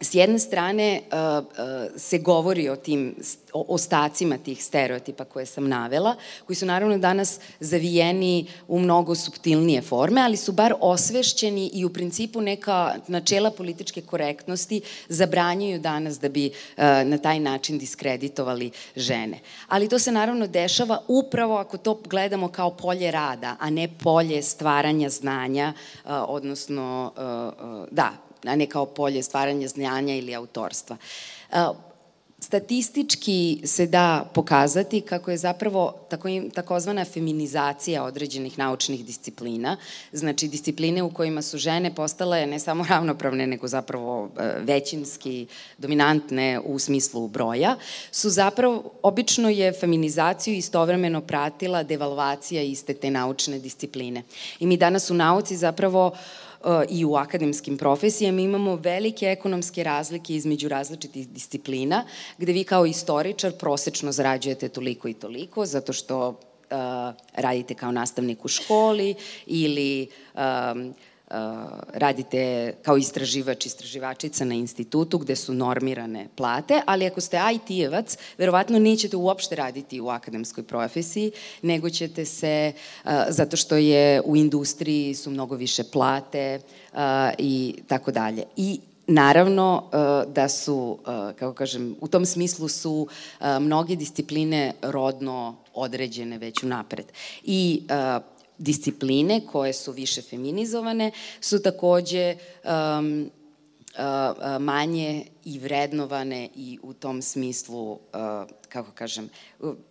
[0.03, 1.55] S jedne strane uh, uh,
[1.97, 3.15] se govori o tim
[3.53, 10.21] ostacima tih stereotipa koje sam navela, koji su naravno danas zavijeni u mnogo subtilnije forme,
[10.21, 16.47] ali su bar osvešćeni i u principu neka načela političke korektnosti zabranjuju danas da bi
[16.47, 19.39] uh, na taj način diskreditovali žene.
[19.69, 24.43] Ali to se naravno dešava upravo ako to gledamo kao polje rada, a ne polje
[24.43, 25.73] stvaranja znanja,
[26.05, 27.13] odnosno,
[27.91, 28.13] da,
[28.47, 30.97] a ne kao polje stvaranja znanja ili autorstva.
[32.43, 39.77] Statistički se da pokazati kako je zapravo tako, takozvana feminizacija određenih naučnih disciplina,
[40.13, 45.47] znači discipline u kojima su žene postale ne samo ravnopravne, nego zapravo e, većinski
[45.79, 47.77] dominantne u smislu broja,
[48.11, 54.23] su zapravo, obično je feminizaciju istovremeno pratila devalvacija iste te naučne discipline.
[54.61, 56.19] I mi danas u nauci zapravo uh,
[56.89, 62.05] i u akademskim profesijama imamo velike ekonomske razlike između različitih disciplina,
[62.39, 66.37] gde vi kao istoričar prosečno zarađujete toliko i toliko, zato što uh,
[67.35, 69.15] radite kao nastavnik u školi
[69.47, 70.95] ili um,
[71.93, 78.79] radite kao istraživač, istraživačica na institutu gde su normirane plate, ali ako ste IT-evac, verovatno
[78.79, 82.73] nećete uopšte raditi u akademskoj profesiji, nego ćete se,
[83.29, 86.61] zato što je u industriji su mnogo više plate
[87.39, 88.45] i tako dalje.
[88.57, 89.91] I Naravno
[90.29, 90.99] da su,
[91.39, 93.07] kako kažem, u tom smislu su
[93.61, 97.07] mnoge discipline rodno određene već unapred.
[97.45, 97.83] I
[98.63, 101.11] discipline koje su više feminizovane
[101.41, 103.31] su takođe um,
[103.99, 107.99] uh, manje i vrednovane i u tom smislu, uh,
[108.69, 109.31] kako kažem,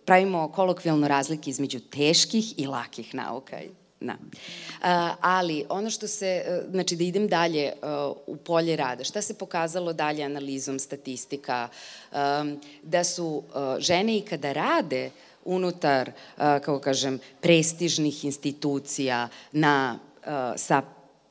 [0.04, 3.60] pravimo kolokvijalno razlike između teških i lakih nauka.
[4.00, 4.12] Da.
[4.12, 9.22] Uh, ali ono što se, uh, znači da idem dalje uh, u polje rada, šta
[9.22, 11.68] se pokazalo dalje analizom statistika,
[12.12, 19.98] um, da su uh, žene i kada rade uh, unutar, kako kažem, prestižnih institucija na,
[20.56, 20.82] sa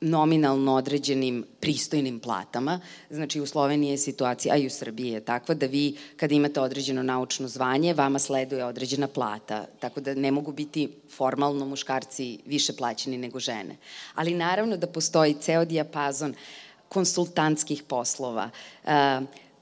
[0.01, 2.80] nominalno određenim pristojnim platama.
[3.09, 6.59] Znači u Sloveniji je situacija, a i u Srbiji je takva da vi kada imate
[6.59, 12.74] određeno naučno zvanje, vama sleduje određena plata, tako da ne mogu biti formalno muškarci više
[12.74, 13.78] plaćeni nego žene.
[14.16, 16.34] Ali naravno da postoji ceo dijapazon
[16.89, 18.49] konsultantskih poslova,
[18.86, 19.22] E,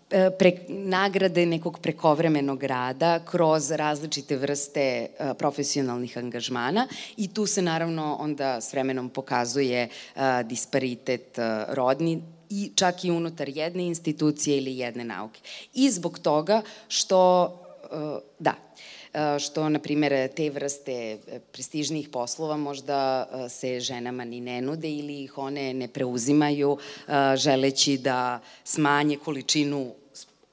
[0.10, 6.88] pre, nagrade nekog prekovremenog rada kroz različite vrste uh, profesionalnih angažmana
[7.18, 11.38] i tu se naravno onda s vremenom pokazuje uh, disparitet
[11.68, 15.42] rodni i čak i unutar jedne institucije ili jedne nauke.
[15.74, 17.54] I zbog toga što,
[18.40, 18.54] da,
[19.40, 21.18] što, na primjer, te vrste
[21.52, 26.78] prestižnih poslova možda se ženama ni ne nude ili ih one ne preuzimaju
[27.36, 29.94] želeći da smanje količinu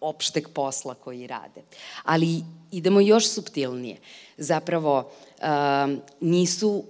[0.01, 1.63] opšteg posla koji rade.
[2.05, 3.97] Ali idemo još subtilnije.
[4.37, 5.11] Zapravo,
[5.43, 6.85] um, nisu,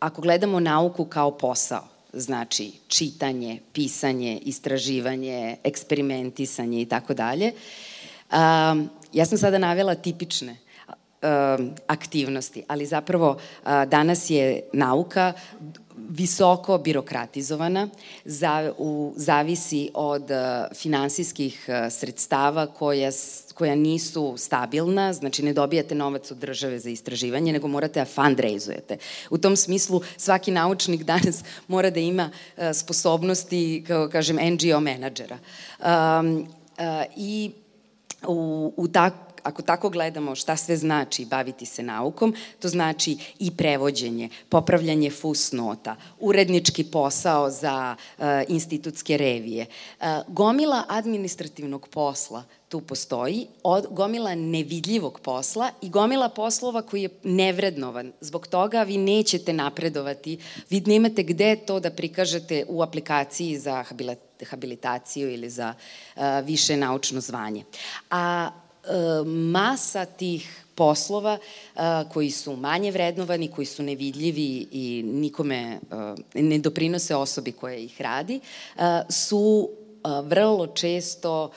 [0.00, 7.52] ako gledamo nauku kao posao, znači čitanje, pisanje, istraživanje, eksperimentisanje i tako dalje,
[8.32, 10.56] um, ja sam sada navela tipične
[10.88, 13.38] um, aktivnosti, ali zapravo
[13.86, 15.32] danas je nauka
[16.08, 17.88] visoko birokratizovana,
[18.24, 23.10] za, u, zavisi od uh, finansijskih uh, sredstava koja,
[23.54, 28.96] koja nisu stabilna, znači ne dobijate novac od države za istraživanje, nego morate da fundraizujete.
[29.30, 35.38] U tom smislu svaki naučnik danas mora da ima uh, sposobnosti, kao kažem, NGO menadžera.
[35.38, 37.50] Um, uh, I
[38.26, 43.50] u, u tak, ako tako gledamo šta sve znači baviti se naukom, to znači i
[43.50, 49.66] prevođenje, popravljanje fusnota, urednički posao za uh, institutske revije,
[50.00, 57.08] uh, gomila administrativnog posla tu postoji, od, gomila nevidljivog posla i gomila poslova koji je
[57.22, 58.12] nevrednovan.
[58.20, 60.38] Zbog toga vi nećete napredovati,
[60.70, 63.84] vi nemate gde to da prikažete u aplikaciji za
[64.50, 65.74] habilitaciju ili za
[66.16, 67.64] uh, više naučno zvanje.
[68.10, 68.50] A
[69.26, 71.38] masa tih poslova
[72.12, 75.80] koji su manje vrednovani, koji su nevidljivi i nikome
[76.34, 78.40] ne doprinose osobi koja ih radi,
[79.08, 79.70] su
[80.24, 81.50] vrlo često,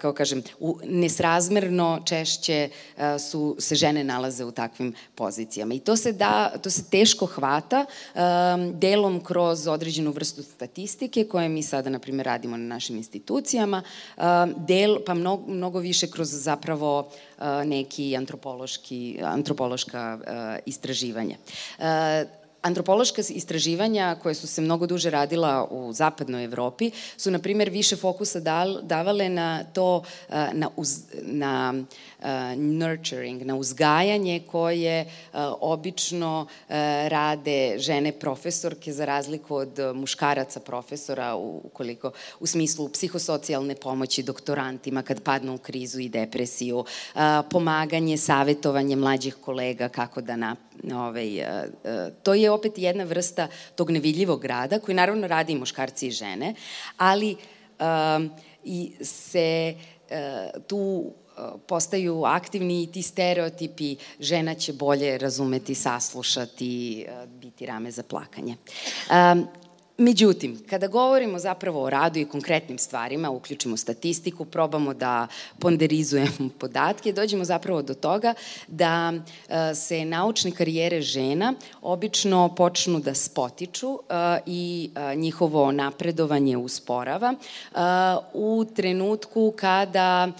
[0.00, 0.42] kao kažem,
[0.84, 2.68] nesrazmerno češće
[3.30, 5.74] su, se žene nalaze u takvim pozicijama.
[5.74, 7.84] I to se, da, to se teško hvata
[8.72, 13.82] delom kroz određenu vrstu statistike koje mi sada, na primjer, radimo na našim institucijama,
[14.56, 17.08] del, pa mnogo, mnogo više kroz zapravo
[17.64, 20.18] neki antropološki, antropološka
[20.66, 21.36] istraživanja
[22.64, 27.96] antropološka istraživanja koje su se mnogo duže radila u zapadnoj Evropi su, na primjer, više
[27.96, 28.40] fokusa
[28.82, 30.02] davale na to,
[30.52, 31.74] na, uz, na
[32.56, 36.74] nurturing, na uzgajanje koje uh, obično uh,
[37.08, 45.22] rade žene profesorke za razliku od muškaraca profesora ukoliko u smislu psihosocijalne pomoći doktorantima kad
[45.22, 46.84] padnu u krizu i depresiju,
[47.50, 50.56] pomaganje, savetovanje mlađih kolega kako da na,
[50.94, 51.46] ovaj,
[52.22, 56.54] to je opet jedna vrsta tog nevidljivog rada koji naravno radi i muškarci i žene,
[56.96, 57.36] ali
[58.64, 59.74] i se
[60.10, 61.12] uh, tu
[61.66, 68.56] postaju aktivni i ti stereotipi žena će bolje razumeti, saslušati, biti rame za plakanje.
[69.98, 75.26] Međutim, kada govorimo zapravo o radu i konkretnim stvarima, uključimo statistiku, probamo da
[75.58, 78.34] ponderizujemo podatke, dođemo zapravo do toga
[78.68, 79.12] da
[79.48, 84.14] e, se naučne karijere žena obično počnu da spotiču e,
[84.46, 87.34] i e, njihovo napredovanje usporava
[88.32, 90.32] u trenutku kada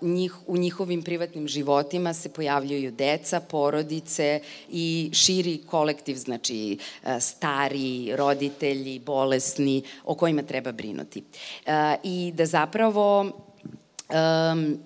[0.00, 4.40] njih, u njihovim privatnim životima se pojavljuju deca, porodice
[4.70, 6.78] i širi kolektiv, znači
[7.20, 11.22] stari, roditelji, roditelji, bolesni, o kojima treba brinuti.
[11.66, 14.78] E, I da zapravo um,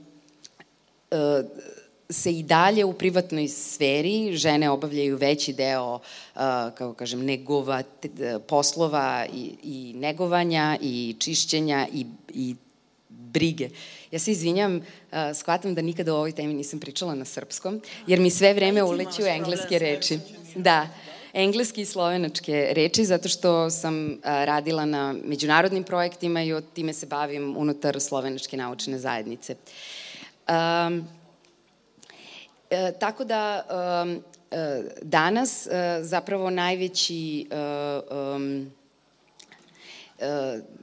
[1.11, 1.47] uh,
[2.11, 6.01] se i dalje u privatnoj sferi žene obavljaju veći deo, uh,
[6.75, 7.83] kako kažem, negova,
[8.49, 12.55] poslova i, i negovanja i čišćenja i, i
[13.09, 13.69] brige.
[14.11, 14.83] Ja se izvinjam, uh,
[15.35, 19.23] shvatam da nikada o ovoj temi nisam pričala na srpskom, jer mi sve vreme uleću
[19.23, 20.19] engleske reči.
[20.55, 20.89] Da
[21.37, 27.07] engleski i slovenačke reči, zato što sam radila na međunarodnim projektima i od time se
[27.07, 29.57] bavim unutar slovenačke naučne zajednice.
[30.49, 31.09] Um,
[32.70, 33.62] e, tako da
[34.05, 34.22] um,
[35.03, 37.49] danas e, zapravo najveći
[38.37, 38.72] um,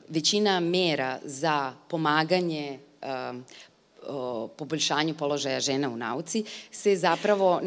[0.09, 2.79] većina mera za pomaganje
[4.57, 7.59] poboljšanju položaja žena u nauci se zapravo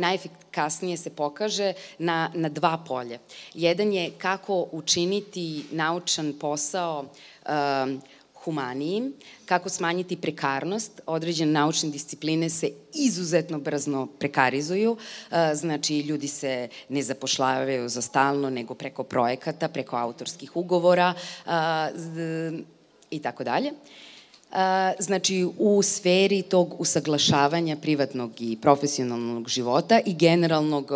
[0.57, 3.19] najefikasnije se pokaže na, na dva polja.
[3.55, 8.03] Jedan je kako učiniti naučan posao um,
[8.45, 9.13] humanijim,
[9.47, 14.97] kako smanjiti prekarnost, određene naučne discipline se izuzetno brzno prekarizuju,
[15.55, 21.15] znači ljudi se ne zapošljavaju za stalno, nego preko projekata, preko autorskih ugovora
[23.11, 23.73] i tako dalje
[24.99, 30.91] znači u sferi tog usaglašavanja privatnog i profesionalnog života i generalnog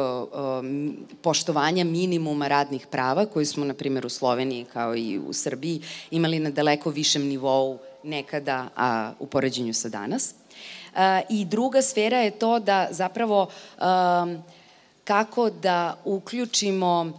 [1.22, 6.38] poštovanja minimuma radnih prava koji smo, na primjer, u Sloveniji kao i u Srbiji imali
[6.38, 10.34] na daleko višem nivou nekada a, u poređenju sa danas.
[11.28, 13.46] I druga sfera je to da zapravo
[15.05, 17.12] kako da uključimo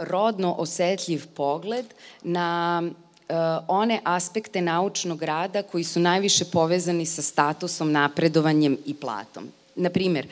[0.00, 1.86] rodno osetljiv pogled
[2.22, 2.82] na
[3.68, 9.48] one aspekte naučnog rada koji su najviše povezani sa statusom, napredovanjem i platom.
[9.74, 10.26] Na primer,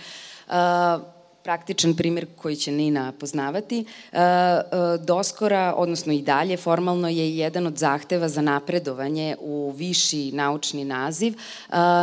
[0.48, 0.54] uh,
[1.42, 4.18] praktičan primer koji će Nina poznavati, uh,
[5.04, 11.34] doskora, odnosno i dalje, formalno je jedan od zahteva za napredovanje u viši naučni naziv,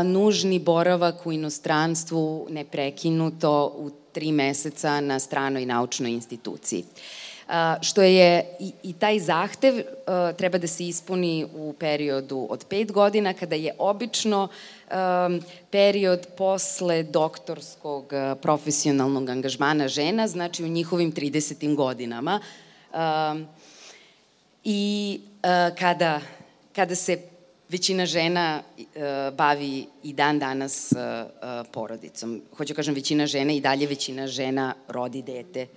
[0.06, 6.84] nužni boravak u inostranstvu neprekinuto u tri meseca na stranoj naučnoj instituciji.
[6.84, 7.22] Uh,
[7.82, 9.82] što je i, i taj zahtev
[10.38, 14.48] treba da se ispuni u periodu od pet godina, kada je obično
[15.72, 21.76] period posle doktorskog profesionalnog angažmana žena, znači u njihovim 30.
[21.76, 22.39] godinama.
[24.64, 25.20] I
[25.80, 26.22] kada,
[26.76, 27.22] kada se
[27.70, 28.62] većina žena
[29.38, 30.94] bavi i dan danas
[31.72, 32.41] porodicom.
[32.58, 35.68] Hoću kažem, većina žena i dalje većina žena rodi dete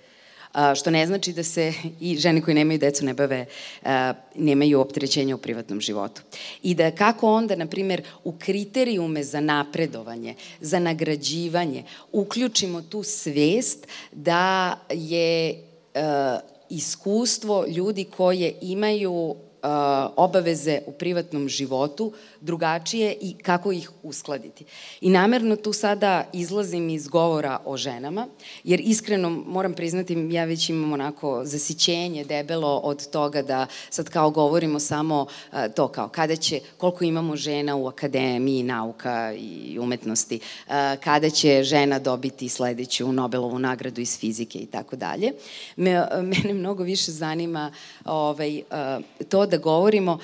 [0.75, 3.45] što ne znači da se i žene koje nemaju decu ne bave,
[4.35, 6.21] nemaju opterećenja u privatnom životu.
[6.63, 13.87] I da kako onda, na primjer, u kriterijume za napredovanje, za nagrađivanje, uključimo tu svest
[14.11, 15.63] da je
[16.69, 19.35] iskustvo ljudi koje imaju
[20.15, 22.13] obaveze u privatnom životu
[22.47, 24.65] drugačije i kako ih uskladiti.
[25.01, 28.27] I namerno tu sada izlazim iz govora o ženama,
[28.63, 34.29] jer iskreno moram priznati, ja već imam onako zasićenje debelo od toga da sad kao
[34.29, 35.25] govorimo samo
[35.75, 40.39] to kao kada će, koliko imamo žena u akademiji nauka i umetnosti,
[41.03, 45.31] kada će žena dobiti sledeću Nobelovu nagradu iz fizike i tako dalje.
[45.75, 47.71] Mene mnogo više zanima
[48.05, 48.61] ovaj,
[49.29, 50.19] to da govorimo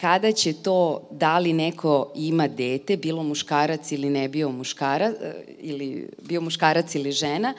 [0.00, 5.44] kada će to da li neko ima dete, bilo muškarac ili ne bio muškarac, e,
[5.60, 7.54] ili bio muškarac ili žena,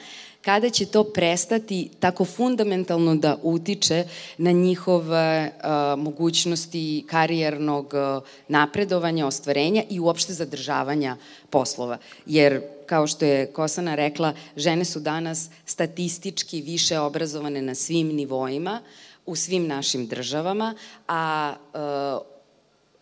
[0.46, 4.04] kada će to prestati tako fundamentalno da utiče
[4.38, 11.16] na njihove uh, mogućnosti karijernog uh, napredovanja, ostvarenja i uopšte zadržavanja
[11.50, 11.98] poslova.
[12.26, 18.80] Jer kao što je Kosana rekla, žene su danas statistički više obrazovane na svim nivoima,
[19.26, 20.74] u svim našim državama,
[21.08, 22.35] a uh,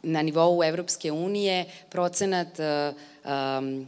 [0.04, 3.86] na nivou Evropske unije procenat um,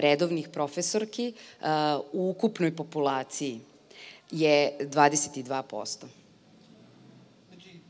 [0.00, 1.66] redovnih profesorki uh,
[2.12, 3.60] u ukupnoj populaciji
[4.30, 6.04] je 22%.
[7.48, 7.80] Znači,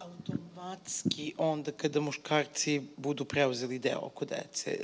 [0.00, 4.78] automatski onda kada muškarci budu preuzeli deo oko dece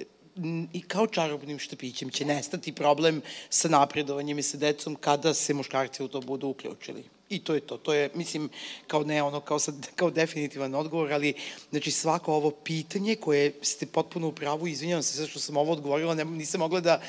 [0.72, 6.02] i kao čarobnim štapićem će nestati problem sa napredovanjem i sa decom kada se muškarci
[6.02, 7.04] u to budu uključili.
[7.32, 7.76] I to je to.
[7.76, 8.48] To je, mislim,
[8.86, 11.34] kao ne ono, kao, sad, kao definitivan odgovor, ali
[11.70, 16.14] znači svako ovo pitanje koje ste potpuno u pravu, izvinjavam se što sam ovo odgovorila,
[16.14, 17.00] ne, nisam mogla da,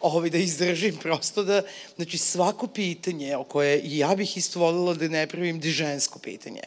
[0.00, 1.62] ovaj, da izdržim prosto da,
[1.96, 6.62] znači svako pitanje o koje ja bih isto volila da ne pravim da žensko pitanje,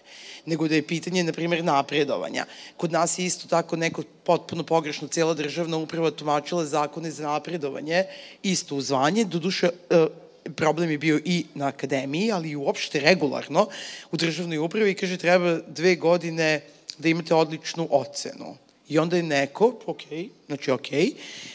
[0.45, 2.45] nego da je pitanje, na primjer, napredovanja.
[2.77, 8.03] Kod nas je isto tako neko potpuno pogrešno, cijela državna uprava tumačila zakone za napredovanje,
[8.43, 10.24] isto u zvanje, do duše, uh,
[10.55, 13.67] problem je bio i na akademiji, ali i uopšte regularno
[14.11, 16.61] u državnoj upravi, kaže treba dve godine
[16.97, 18.57] da imate odličnu ocenu.
[18.87, 20.01] I onda je neko, ok,
[20.45, 20.87] znači ok,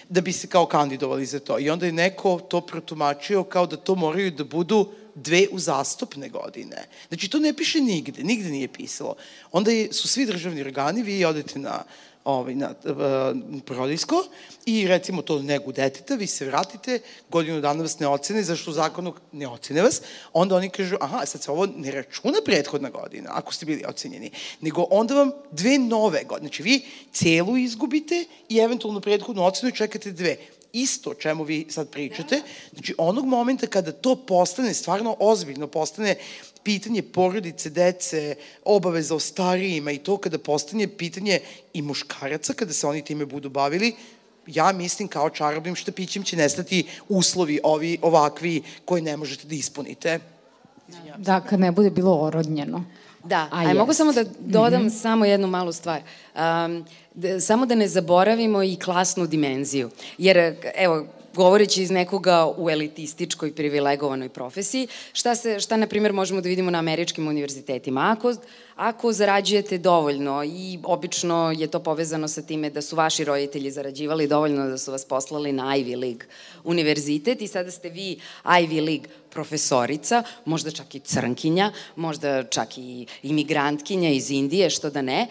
[0.09, 1.59] da bi se kao kandidovali za to.
[1.59, 6.87] I onda je neko to protumačio kao da to moraju da budu dve uzastopne godine.
[7.09, 9.15] Znači, to ne piše nigde, nigde nije pisalo.
[9.53, 11.85] Onda je, su svi državni organi, vi odete na
[12.25, 14.25] ovaj, na uh, prodijsko
[14.67, 18.75] i recimo to negu deteta, vi se vratite, godinu dana vas ne ocene, zašto u
[18.75, 20.03] zakonu ne ocene vas,
[20.33, 24.31] onda oni kažu, aha, sad se ovo ne računa prethodna godina, ako ste bili ocenjeni,
[24.61, 30.13] nego onda vam dve nove godine, znači vi celu izgubite i eventualno prethodnu ocenu čekate
[30.13, 30.37] dve.
[30.73, 32.43] Isto o čemu vi sad pričate,
[32.73, 36.17] znači onog momenta kada to postane stvarno ozbiljno, postane
[36.63, 38.35] pitanje porodice, dece,
[38.65, 41.41] obaveza o starijima i to kada postane pitanje
[41.73, 43.95] i muškaraca, kada se oni time budu bavili,
[44.47, 50.19] ja mislim kao čarobnim štapićem će nestati uslovi ovi ovakvi koji ne možete da ispunite.
[51.19, 52.85] Da, kad ne bude bilo orodnjeno.
[53.25, 55.01] Da, a, a mogu samo da dodam mm -hmm.
[55.01, 56.01] samo jednu malu stvar.
[56.35, 56.85] Um,
[57.15, 59.91] da, samo da ne zaboravimo i klasnu dimenziju.
[60.19, 66.41] Jer, evo, govoreći iz nekoga u elitističkoj privilegovanoj profesiji, šta, se, šta na primjer možemo
[66.41, 68.17] da vidimo na američkim univerzitetima.
[68.19, 68.35] Ako,
[68.77, 74.27] ako zarađujete dovoljno i obično je to povezano sa time da su vaši roditelji zarađivali
[74.27, 76.27] dovoljno da su vas poslali na Ivy League
[76.65, 83.07] univerzitet i sada ste vi Ivy League profesorica, možda čak i crnkinja, možda čak i
[83.23, 85.27] imigrantkinja iz Indije, što da ne,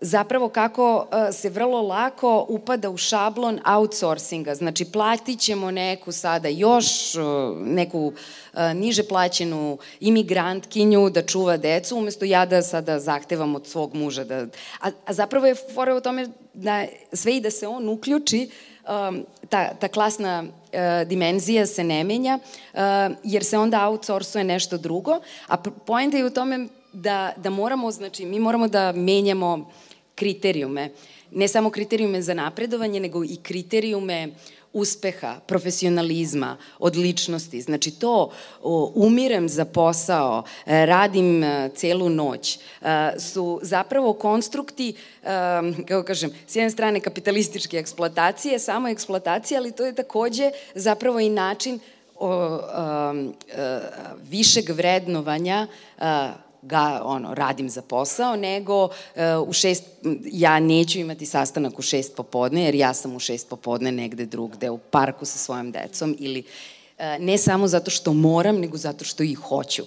[0.00, 4.54] zapravo kako e, se vrlo lako upada u šablon outsourcinga.
[4.54, 7.18] Znači, platit ćemo neku sada još e,
[7.56, 8.12] neku
[8.54, 14.24] e, niže plaćenu imigrantkinju da čuva decu, umesto ja da sada zahtevam od svog muža
[14.24, 14.46] da...
[14.80, 18.50] A, a zapravo je fora u tome da sve i da se on uključi,
[19.48, 20.44] ta, ta klasna
[21.06, 22.38] dimenzija se ne menja,
[23.24, 28.26] jer se onda outsourcuje nešto drugo, a poenta je u tome da, da moramo, znači,
[28.26, 29.70] mi moramo da menjamo
[30.18, 30.90] kriterijume.
[31.30, 34.28] Ne samo kriterijume za napredovanje, nego i kriterijume
[34.72, 37.60] uspeha, profesionalizma, odličnosti.
[37.60, 38.30] Znači to
[38.94, 42.58] umirem za posao, e, radim e, celu noć, e,
[43.18, 44.94] su zapravo konstrukti,
[45.88, 51.28] kako kažem, s jedne strane kapitalističke eksploatacije, samo eksploatacije, ali to je takođe zapravo i
[51.28, 51.80] način
[52.18, 53.12] o, o, o,
[54.30, 55.66] višeg vrednovanja
[56.68, 58.90] ga, ono, radim za posao, nego uh,
[59.46, 59.84] u šest,
[60.24, 64.70] ja neću imati sastanak u šest popodne, jer ja sam u šest popodne negde drugde,
[64.70, 69.22] u parku sa svojom decom, ili uh, ne samo zato što moram, nego zato što
[69.22, 69.82] i hoću.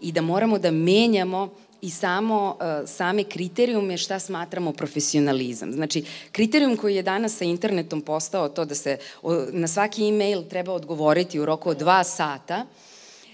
[0.00, 1.48] I da moramo da menjamo
[1.82, 5.72] i samo uh, same kriterijume šta smatramo profesionalizam.
[5.72, 10.42] Znači, kriterijum koji je danas sa internetom postao to da se o, na svaki e-mail
[10.42, 12.66] treba odgovoriti u roku od dva sata,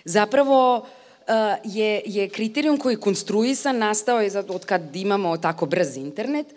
[0.05, 0.87] zapravo
[1.65, 6.55] je, je kriterijum koji je konstruisan, nastao je od kad imamo tako brz internet, eh,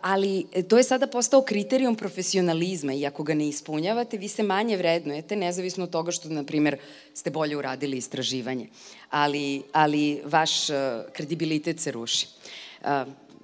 [0.00, 4.76] ali to je sada postao kriterijum profesionalizma i ako ga ne ispunjavate, vi se manje
[4.76, 6.76] vrednujete, nezavisno od toga što, na primer,
[7.14, 8.66] ste bolje uradili istraživanje.
[9.10, 12.26] Ali, ali vaš eh, kredibilitet se ruši.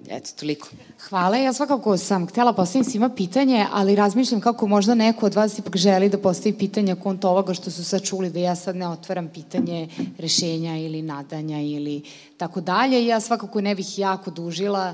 [0.05, 0.67] Eto, toliko.
[1.09, 1.37] Hvala.
[1.37, 5.77] Ja svakako sam htela postavim svima pitanje, ali razmišljam kako možda neko od vas ipak
[5.77, 9.27] želi da postavi pitanje kont ovoga što su sad čuli, da ja sad ne otvaram
[9.27, 12.01] pitanje rešenja ili nadanja ili
[12.37, 13.05] tako dalje.
[13.05, 14.93] Ja svakako ne bih jako dužila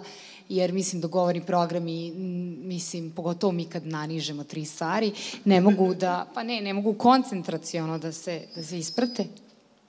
[0.49, 2.11] jer mislim da govorni programi,
[2.63, 5.11] mislim, pogotovo mi kad nanižemo tri stvari,
[5.45, 9.25] ne mogu da, pa ne, ne mogu koncentraciono da se, da se isprate.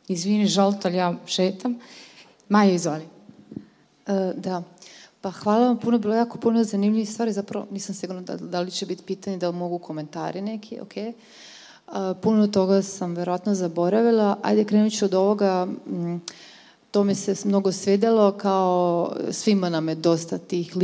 [0.09, 1.78] Izvini, žalto, ali ja šetam.
[2.49, 3.05] Maja, izvoli.
[4.07, 4.62] E, da.
[5.24, 8.70] Pa hvala vam puno, bilo jako puno zanimljivih stvari, zapravo nisam sigurna da, da li
[8.70, 10.92] će biti pitanje, da mogu komentari neki, ok.
[10.96, 14.38] Uh, puno toga sam verovatno zaboravila.
[14.42, 16.20] Ajde, krenut ću od ovoga, m,
[16.94, 20.76] to mi se mnogo svedelo, kao svima nam je dosta tih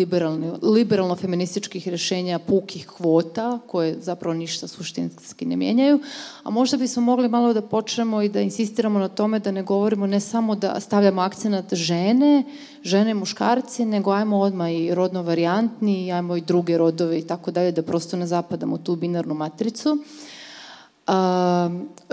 [0.62, 6.00] liberalno-feminističkih rešenja pukih kvota, koje zapravo ništa suštinski ne mijenjaju,
[6.42, 10.06] a možda bismo mogli malo da počnemo i da insistiramo na tome da ne govorimo
[10.06, 12.44] ne samo da stavljamo akcenat žene,
[12.82, 17.72] žene, muškarci, nego ajmo odmah i rodno varijantni, ajmo i druge rodove i tako dalje,
[17.72, 19.98] da prosto ne zapadamo tu binarnu matricu.
[21.12, 21.70] A,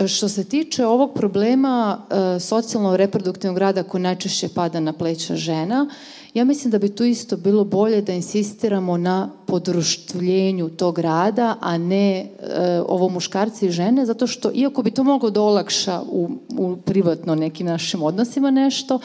[0.07, 5.89] što se tiče ovog problema a, socijalno-reproduktivnog rada koji najčešće pada na pleća žena,
[6.33, 11.77] ja mislim da bi tu isto bilo bolje da insistiramo na podruštvljenju tog rada, a
[11.77, 12.27] ne e,
[12.87, 17.35] ovo muškarci i žene, zato što iako bi to moglo da olakša u, u privatno
[17.35, 18.99] nekim našim odnosima nešto,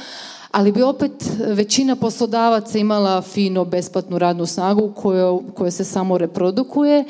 [0.50, 1.12] ali bi opet
[1.46, 7.04] većina poslodavaca imala fino besplatnu radnu snagu koja, koja se samo reprodukuje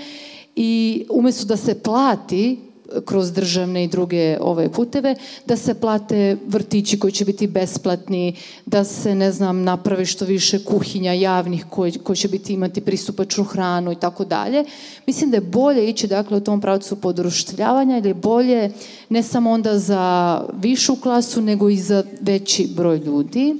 [0.56, 2.71] i umesto da se plati
[3.04, 5.14] kroz državne i druge ove puteve,
[5.46, 8.36] da se plate vrtići koji će biti besplatni,
[8.66, 13.44] da se, ne znam, napravi što više kuhinja javnih koji, koji će biti imati pristupačnu
[13.44, 14.64] hranu i tako dalje.
[15.06, 18.70] Mislim da je bolje ići dakle u tom pravcu podruštljavanja ili je bolje
[19.08, 23.56] ne samo onda za višu klasu nego i za veći broj ljudi.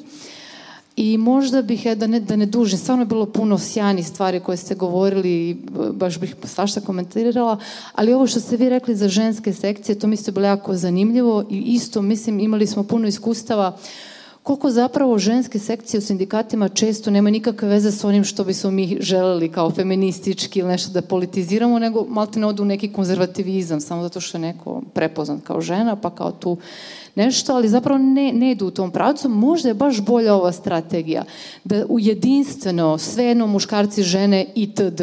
[0.97, 4.56] I možda bih, da ne, da ne dužim, stvarno je bilo puno sjajnih stvari koje
[4.56, 5.56] ste govorili i
[5.93, 7.59] baš bih svašta komentirala,
[7.94, 11.44] ali ovo što ste vi rekli za ženske sekcije, to mi se bilo jako zanimljivo
[11.51, 13.77] i isto, mislim, imali smo puno iskustava
[14.43, 18.97] koliko zapravo ženske sekcije u sindikatima često nema nikakve veze sa onim što bismo mi
[19.01, 24.02] želeli kao feministički ili nešto da politiziramo, nego malte ne odu u neki konzervativizam, samo
[24.02, 26.56] zato što je neko prepoznat kao žena, pa kao tu
[27.14, 29.28] nešto, ali zapravo ne, ne idu u tom pravcu.
[29.28, 31.24] Možda je baš bolja ova strategija
[31.64, 35.02] da u jedinstveno, svejedno muškarci, žene itd.,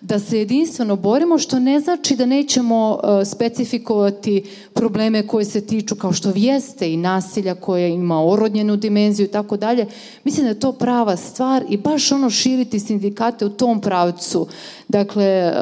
[0.00, 4.42] da se jedinstveno borimo, što ne znači da nećemo uh, specifikovati
[4.74, 9.56] probleme koje se tiču kao što vijeste i nasilja koje ima orodnjenu dimenziju i tako
[9.56, 9.86] dalje.
[10.24, 14.46] Mislim da je to prava stvar i baš ono širiti sindikate u tom pravcu.
[14.88, 15.52] Dakle,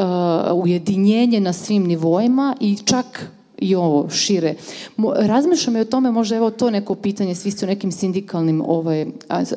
[0.52, 4.55] uh, ujedinjenje na svim nivoima i čak i ovo šire.
[5.16, 9.06] Razmišljam i o tome, možda evo to neko pitanje, svi ste u nekim sindikalnim ovaj,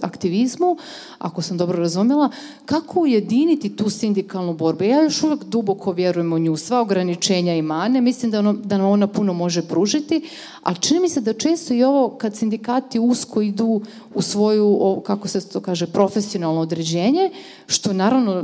[0.01, 0.77] aktivizmu,
[1.17, 2.29] ako sam dobro razumela,
[2.65, 4.83] kako ujediniti tu sindikalnu borbu?
[4.83, 8.77] Ja još uvek duboko vjerujem u nju, sva ograničenja i mane, mislim da, ono, da
[8.77, 10.21] nam ona puno može pružiti,
[10.63, 13.81] a čini mi se da često i ovo kad sindikati usko idu
[14.13, 17.31] u svoju, kako se to kaže, profesionalno određenje,
[17.67, 18.43] što naravno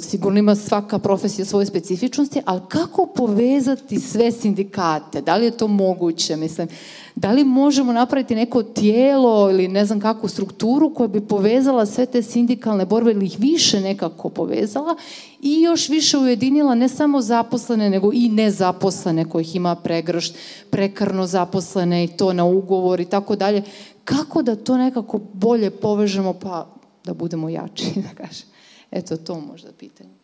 [0.00, 4.79] sigurno ima svaka profesija svoje specifičnosti, ali kako povezati sve sindikate?
[5.24, 6.36] Da li je to moguće?
[6.36, 6.68] Mislim,
[7.14, 12.06] da li možemo napraviti neko tijelo ili ne znam kakvu strukturu koja bi povezala sve
[12.06, 14.96] te sindikalne borbe ili ih više nekako povezala
[15.40, 20.34] i još više ujedinila ne samo zaposlene, nego i nezaposlene kojih ima pregršt,
[20.70, 23.62] prekarno zaposlene i to na ugovor i tako dalje.
[24.04, 26.66] Kako da to nekako bolje povežemo pa
[27.04, 28.46] da budemo jači, da kažem.
[28.90, 30.19] Eto, to možda pitanje.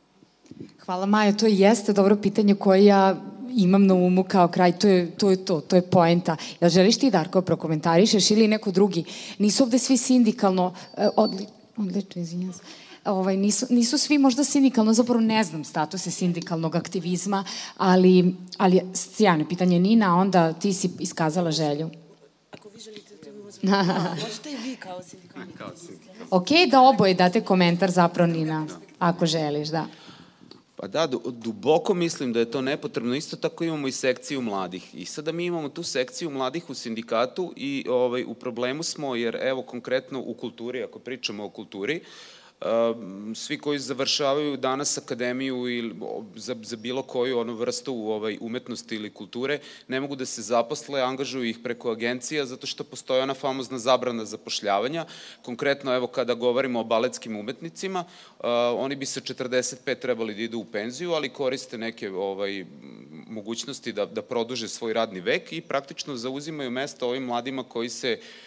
[0.84, 3.16] Hvala Maja, to jeste dobro pitanje koje ja
[3.56, 6.36] imam na umu kao kraj, to je to, je to, to je poenta.
[6.60, 9.04] Jel želiš ti, Darko, prokomentarišeš ili neko drugi?
[9.38, 11.46] Nisu ovde svi sindikalno, e, odli,
[11.76, 12.60] odlično, izvinjam se,
[13.04, 17.44] ovaj, nisu, nisu svi možda sindikalno, zapravo ne znam statuse sindikalnog aktivizma,
[17.76, 21.90] ali, ali sjajno pitanje Nina, onda ti si iskazala želju.
[22.52, 23.14] Ako vi želite
[23.62, 23.82] da
[24.24, 25.52] možete i vi kao sindikalni.
[26.30, 28.66] Ok, da oboje date komentar zapravo Nina,
[28.98, 29.86] ako želiš, da.
[30.76, 33.14] Pa da, duboko mislim da je to nepotrebno.
[33.14, 34.94] Isto tako imamo i sekciju mladih.
[34.94, 39.38] I sada mi imamo tu sekciju mladih u sindikatu i ovaj, u problemu smo, jer
[39.40, 42.35] evo konkretno u kulturi, ako pričamo o kulturi, uh,
[43.34, 45.94] svi koji završavaju danas akademiju ili
[46.34, 49.58] za, za bilo koju ono vrstu ovaj, umetnosti ili kulture,
[49.88, 54.24] ne mogu da se zaposle, angažuju ih preko agencija zato što postoje ona famozna zabrana
[54.24, 55.04] zapošljavanja.
[55.42, 58.04] Konkretno, evo, kada govorimo o baletskim umetnicima,
[58.38, 58.44] uh,
[58.78, 62.64] oni bi sa 45 trebali da idu u penziju, ali koriste neke ovaj,
[63.26, 68.18] mogućnosti da, da produže svoj radni vek i praktično zauzimaju mesto ovim mladima koji se
[68.20, 68.45] uh,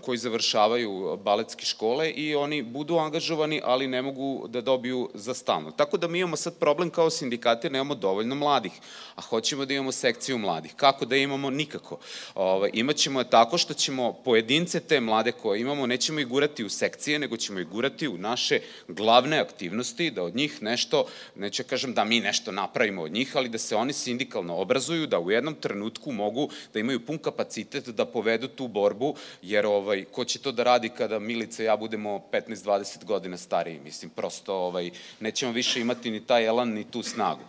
[0.00, 5.70] koji završavaju baletske škole i oni budu angažovani, ali ne mogu da dobiju za stalno.
[5.70, 8.72] Tako da mi imamo sad problem kao sindikati, nemamo dovoljno mladih,
[9.16, 10.74] a hoćemo da imamo sekciju mladih.
[10.76, 11.50] Kako da imamo?
[11.50, 11.98] Nikako.
[12.34, 16.68] Ove, imaćemo je tako što ćemo pojedince te mlade koje imamo, nećemo ih gurati u
[16.68, 21.94] sekcije, nego ćemo ih gurati u naše glavne aktivnosti, da od njih nešto, neću kažem
[21.94, 25.54] da mi nešto napravimo od njih, ali da se oni sindikalno obrazuju, da u jednom
[25.54, 30.52] trenutku mogu da imaju pun kapacitet da povedu tu borbu, jer ovaj, ko će to
[30.52, 34.90] da radi kada Milica i ja budemo 15-20 godina stariji, mislim, prosto ovaj,
[35.20, 37.42] nećemo više imati ni taj elan, ni tu snagu.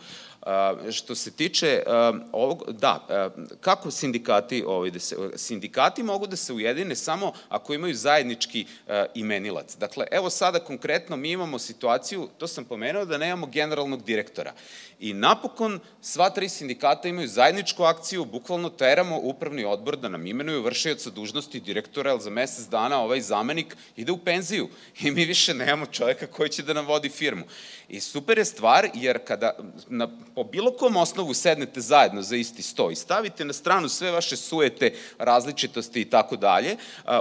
[0.46, 3.08] Uh, što se tiče uh, ovog, da,
[3.38, 8.66] uh, kako sindikati, ovaj, da se, sindikati mogu da se ujedine samo ako imaju zajednički
[9.14, 9.76] imenilac.
[9.76, 14.54] Dakle, evo sada konkretno mi imamo situaciju, to sam pomenuo, da nemamo generalnog direktora.
[15.00, 20.62] I napokon sva tri sindikata imaju zajedničku akciju, bukvalno teramo upravni odbor da nam imenuju
[20.62, 24.70] vršioca dužnosti direktora, jer za mesec dana ovaj zamenik ide u penziju
[25.02, 27.44] i mi više nemamo čoveka koji će da nam vodi firmu.
[27.90, 29.58] I super je stvar, jer kada
[29.90, 34.12] na, po bilo kom osnovu sednete zajedno za isti sto i stavite na stranu sve
[34.12, 36.78] vaše sujete, različitosti i tako dalje,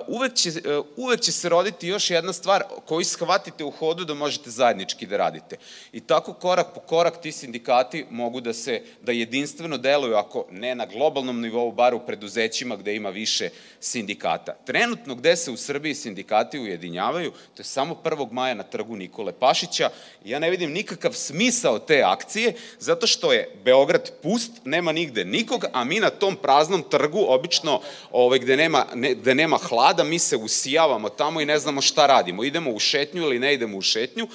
[0.06, 0.50] uvek će,
[0.96, 5.16] uvek će se roditi još jedna stvar koju shvatite u hodu da možete zajednički da
[5.16, 5.56] radite.
[5.92, 10.74] I tako korak po korak ti sindikati mogu da se, da jedinstveno deluju, ako ne
[10.74, 13.48] na globalnom nivou, bar u preduzećima gde ima više
[13.80, 14.54] sindikata.
[14.64, 18.32] Trenutno gde se u Srbiji sindikati ujedinjavaju, to je samo 1.
[18.32, 19.90] maja na trgu Nikole Pašića.
[20.24, 25.64] Ja ne vidim nikakav smisao te akcije, zato što je Beograd pust, nema nigde nikog,
[25.72, 30.18] a mi na tom praznom trgu, obično ovaj, gde, nema, ne, gde nema hlada, mi
[30.18, 32.44] se usijavamo tamo i ne znamo šta radimo.
[32.44, 34.28] Idemo u šetnju ili ne idemo u šetnju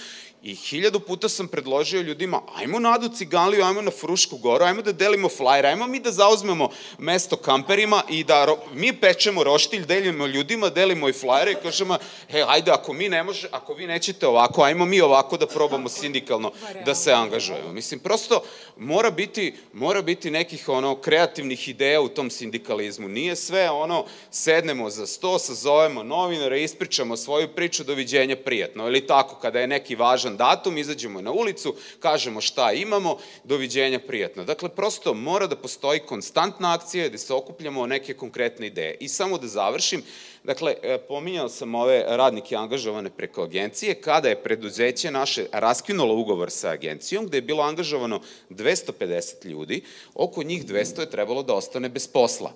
[0.43, 4.81] I hiljadu puta sam predložio ljudima, ajmo na Adu Ciganliju, ajmo na Frušku goru, ajmo
[4.81, 9.85] da delimo flajere, ajmo mi da zauzmemo mesto kamperima i da ro, mi pečemo roštilj,
[9.85, 11.97] delimo ljudima, delimo i flajere i kažemo,
[12.29, 15.89] he, ajde, ako mi ne može, ako vi nećete ovako, ajmo mi ovako da probamo
[15.89, 16.51] sindikalno
[16.85, 17.73] da se angažujemo.
[17.73, 18.41] Mislim, prosto
[18.77, 23.07] mora biti, mora biti nekih ono kreativnih ideja u tom sindikalizmu.
[23.07, 28.87] Nije sve ono, sednemo za sto, sazovemo novinare, ispričamo svoju priču, doviđenja, prijatno.
[28.87, 33.99] Ili tako, kada je neki važan važan datum, izađemo na ulicu, kažemo šta imamo, doviđenja
[33.99, 34.43] prijatno.
[34.43, 38.97] Dakle, prosto mora da postoji konstantna akcija gde se okupljamo o neke konkretne ideje.
[38.99, 40.03] I samo da završim,
[40.43, 46.49] Dakle, e, pominjao sam ove radnike angažovane preko agencije, kada je preduzeće naše raskinulo ugovor
[46.49, 49.81] sa agencijom, gde je bilo angažovano 250 ljudi,
[50.15, 52.53] oko njih 200 je trebalo da ostane bez posla.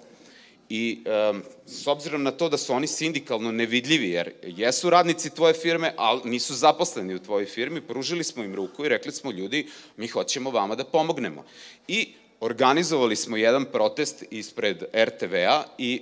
[0.75, 5.53] I um, s obzirom na to da su oni sindikalno nevidljivi, jer jesu radnici tvoje
[5.53, 9.67] firme, ali nisu zaposleni u tvojoj firmi, pružili smo im ruku i rekli smo ljudi,
[9.97, 11.45] mi hoćemo vama da pomognemo.
[11.87, 16.01] I organizovali smo jedan protest ispred RTV-a i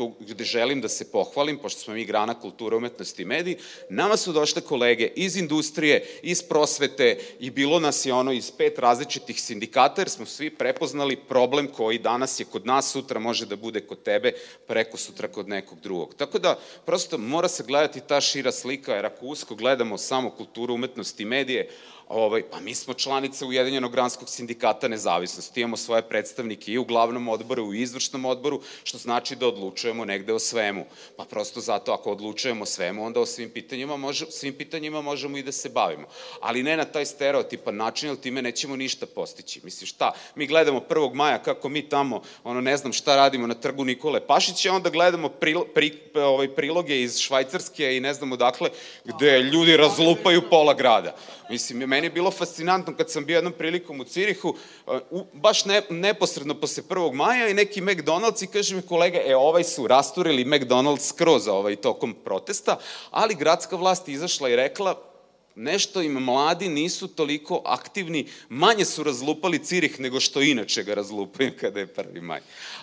[0.00, 3.56] tu gde želim da se pohvalim, pošto smo mi grana kulture, umetnosti i mediji,
[3.88, 8.78] nama su došle kolege iz industrije, iz prosvete i bilo nas je ono iz pet
[8.78, 13.56] različitih sindikata, jer smo svi prepoznali problem koji danas je kod nas, sutra može da
[13.56, 14.32] bude kod tebe,
[14.66, 16.14] preko sutra kod nekog drugog.
[16.14, 20.74] Tako da, prosto mora se gledati ta šira slika, jer ako usko gledamo samo kulturu,
[20.74, 21.68] umetnosti i medije,
[22.10, 27.28] Ovaj, pa mi smo članice Ujedinjenog granskog sindikata nezavisnosti, imamo svoje predstavnike i u glavnom
[27.28, 30.84] odboru, i u izvršnom odboru, što znači da odlučujemo negde o svemu.
[31.16, 35.36] Pa prosto zato ako odlučujemo o svemu, onda o svim pitanjima, može, svim pitanjima možemo
[35.36, 36.06] i da se bavimo.
[36.40, 39.60] Ali ne na taj stereotipan način, jer time nećemo ništa postići.
[39.64, 40.12] Mislim, šta?
[40.34, 41.14] Mi gledamo 1.
[41.14, 45.28] maja kako mi tamo, ono, ne znam šta radimo na trgu Nikole Pašića, onda gledamo
[45.28, 48.70] prilo, pri, ovaj, priloge iz Švajcarske i ne znam odakle,
[49.04, 51.16] gde ljudi razlupaju pola grada.
[51.50, 54.54] Mislim, meni je bilo fascinantno kad sam bio jednom prilikom u Cirihu,
[54.86, 57.12] uh, baš ne, neposredno posle 1.
[57.12, 61.76] maja i neki McDonald's i kaže mi kolega, e, ovaj su rasturili McDonald's skroz ovaj,
[61.76, 62.78] tokom protesta,
[63.10, 65.09] ali gradska vlast izašla i rekla,
[65.54, 71.52] nešto im mladi nisu toliko aktivni, manje su razlupali Cirih nego što inače ga razlupaju
[71.60, 72.20] kada je 1.
[72.20, 72.40] maj.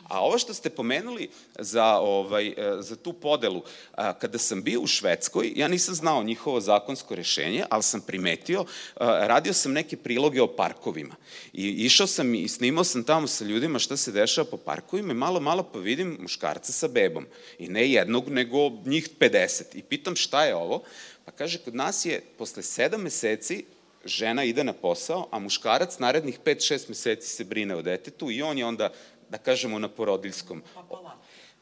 [0.08, 1.30] A ovo što ste pomenuli
[1.60, 3.64] za, ovaj, e, za tu podelu,
[3.96, 8.66] kada sam bio u Švedskoj, ja nisam znao njihovo zakonsko rešenje, ali sam primetio,
[9.00, 11.16] radio sam neke priloge o parkovima.
[11.54, 15.16] I išao sam i snimao sam tamo sa ljudima šta se dešava po parkovima i
[15.16, 17.26] malo, malo pa vidim muškarca sa bebom.
[17.60, 19.64] I ne jednog, nego njih 50.
[19.74, 20.84] I pitam šta je ovo?
[21.28, 23.66] Pa kaže, kod nas je posle sedam meseci
[24.06, 28.58] žena ide na posao, a muškarac narednih 5-6 meseci se brine o detetu i on
[28.58, 28.90] je onda,
[29.30, 30.64] da kažemo, na porodiljskom.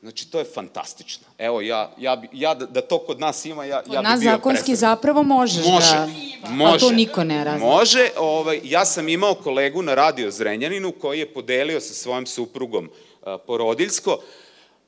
[0.02, 1.26] Znači, to je fantastično.
[1.38, 4.32] Evo, ja, ja, ja da, da to kod nas ima, ja, kod ja bi bio
[4.32, 4.96] zakonski presredan.
[4.96, 5.96] zapravo možeš može,
[6.42, 6.50] da...
[6.50, 7.68] Može, A to niko ne razli.
[7.68, 12.86] Može, ovaj, ja sam imao kolegu na radio Zrenjaninu koji je podelio sa svojom suprugom
[12.86, 14.20] uh, porodiljsko,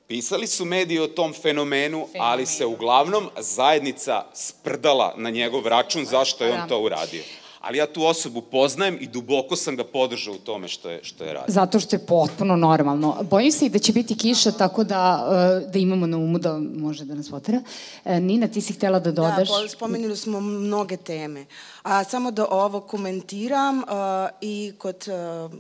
[0.08, 6.46] Pisali su mediji o tom fenomenu, ali se uglavnom zajednica sprdala na njegov račun zašto
[6.46, 7.24] je on to uradio.
[7.62, 11.24] Ali ja tu osobu poznajem i duboko sam ga podržao u tome što je, što
[11.24, 11.54] je radio.
[11.54, 13.18] Zato što je potpuno normalno.
[13.30, 15.30] Bojim se i da će biti kiša, tako da,
[15.66, 17.62] e, da imamo na umu da može da nas potera.
[18.06, 19.48] E, Nina, ti si htela da dodaš?
[19.50, 21.46] Da, po- spomenuli smo mnoge teme.
[21.84, 25.06] A samo da ovo komentiram a, i kod,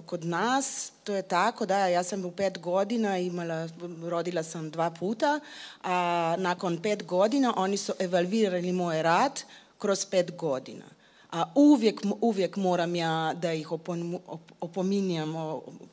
[0.06, 3.70] kod nas, to je tako, da, ja sam u pet godina imala,
[4.04, 5.40] rodila sam dva puta,
[5.84, 9.44] a nakon pet godina oni su evalvirali moj rad
[9.78, 10.97] kroz pet godina.
[11.32, 15.34] A uvijek, uvijek moram ja da ih opon, op, opominjam,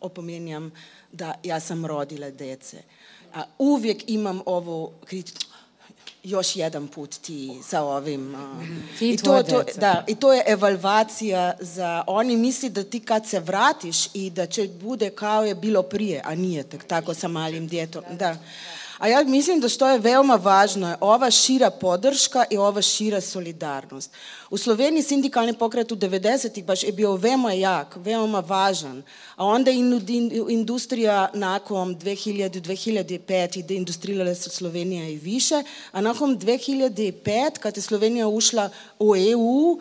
[0.01, 0.73] opominjam
[1.13, 2.83] da ja sam rodila dece.
[3.35, 5.41] A uvijek imam ovo kritiku,
[6.25, 8.35] još jedan put ti sa ovim.
[8.35, 8.55] a,
[8.99, 9.81] Ti i to, to, deca.
[9.81, 14.47] da, I to je evalvacija za, oni misli da ti kad se vratiš i da
[14.47, 18.05] će bude kao je bilo prije, a nije tak, tako sa malim djetom.
[18.19, 18.37] Da.
[18.99, 23.21] A ja mislim da što je veoma važno je ova šira podrška i ova šira
[23.21, 24.11] solidarnost.
[24.51, 29.03] U Sloveniji sindikalni pokret u 90-ih baš je bio veoma jak, veoma važan,
[29.37, 35.63] a onda in- in- industrija nakon 2000-2005 ide industrirala se Slovenija i više,
[35.93, 39.81] a nakon 2005 kad je Slovenija ušla u EU,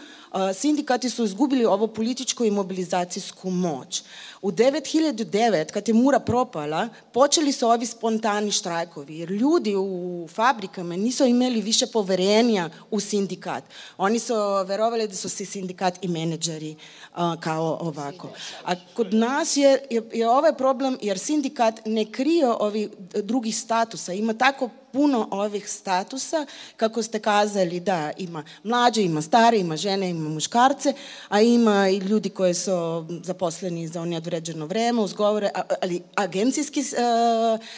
[0.53, 4.03] sindikati su izgubili ovo političku i mobilizacijsku moć.
[4.43, 10.95] U 9009, kad je Mura propala, počeli su ovi spontani štrajkovi, jer ljudi u fabrikama
[10.95, 13.63] nisu imali više poverenja u sindikat.
[13.97, 14.33] Oni su
[14.65, 16.75] verovali da su si sindikat i menedžeri
[17.13, 18.29] a, kao ovako.
[18.65, 24.13] A kod nas je, je, je ovaj problem, jer sindikat ne krije ovih drugih statusa.
[24.13, 26.45] Ima tako puno ovih statusa,
[26.77, 30.93] kako ste kazali, da, ima mlađe, ima stare, ima žene, ima muškarce,
[31.29, 34.01] a ima i ljudi koji su zaposleni za
[34.33, 36.85] neodređeno vreme, uzgovore, a- ali agencijski e,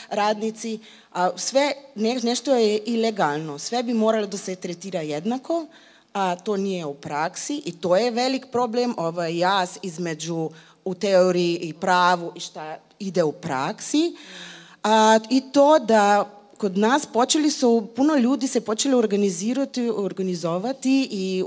[0.10, 0.80] radnici,
[1.14, 5.66] a sve, ne, nešto je ilegalno, sve bi moralo da se tretira jednako,
[6.14, 10.50] a to nije u praksi i to je velik problem, ovaj jaz između
[10.86, 14.16] u teoriji i pravu i šta ide u praksi.
[14.84, 21.44] A, I to da kod nas počeli su, puno ljudi se počeli organizirati, organizovati i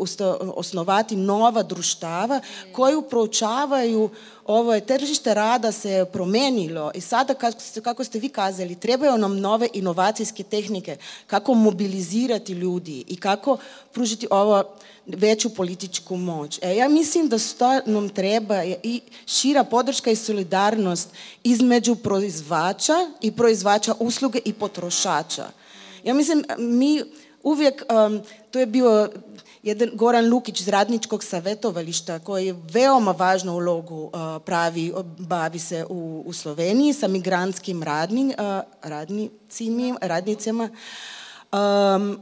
[0.55, 2.40] osnovati nova društava
[2.72, 4.10] koji proučavaju
[4.48, 9.18] ovo je tržište rada se promenilo i sada kako ste, kako ste vi kazali, trebaju
[9.18, 10.96] nam nove inovacijske tehnike,
[11.26, 13.58] kako mobilizirati ljudi i kako
[13.92, 14.64] pružiti ovo
[15.06, 16.58] veću političku moć.
[16.62, 21.08] E, ja mislim da što nam treba i šira podrška i solidarnost
[21.44, 25.46] između proizvača i proizvača usluge i potrošača.
[26.04, 27.02] Ja mislim, mi
[27.42, 28.20] uvijek, um,
[28.50, 29.08] to je bio
[29.62, 34.12] jedan Goran Lukić iz Radničkog savjetovališta koji je veoma važnu ulogu uh,
[34.44, 40.68] pravi, bavi se u, u Sloveniji sa migrantskim radni, uh, radnicima, radnicima.
[41.52, 42.18] Um,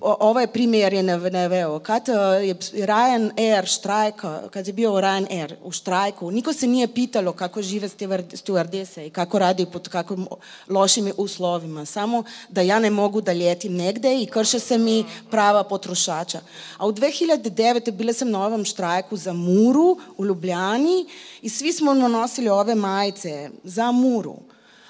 [0.00, 1.78] ovaj primjer je nav- naveo.
[1.78, 2.14] Kad uh,
[2.48, 2.54] je
[2.86, 8.36] Ryanair štrajka, kad je bio Ryanair u štrajku, niko se nije pitalo kako žive steward-
[8.36, 10.26] stewardese i kako radi pod kakvim
[10.68, 11.84] lošim uslovima.
[11.84, 16.40] Samo da ja ne mogu da ljetim negde i krše se mi prava potrošača.
[16.78, 17.90] A u 2009.
[17.90, 21.06] bila sam na ovom štrajku za Muru u Ljubljani
[21.42, 24.34] i svi smo nosili ove majice za Muru.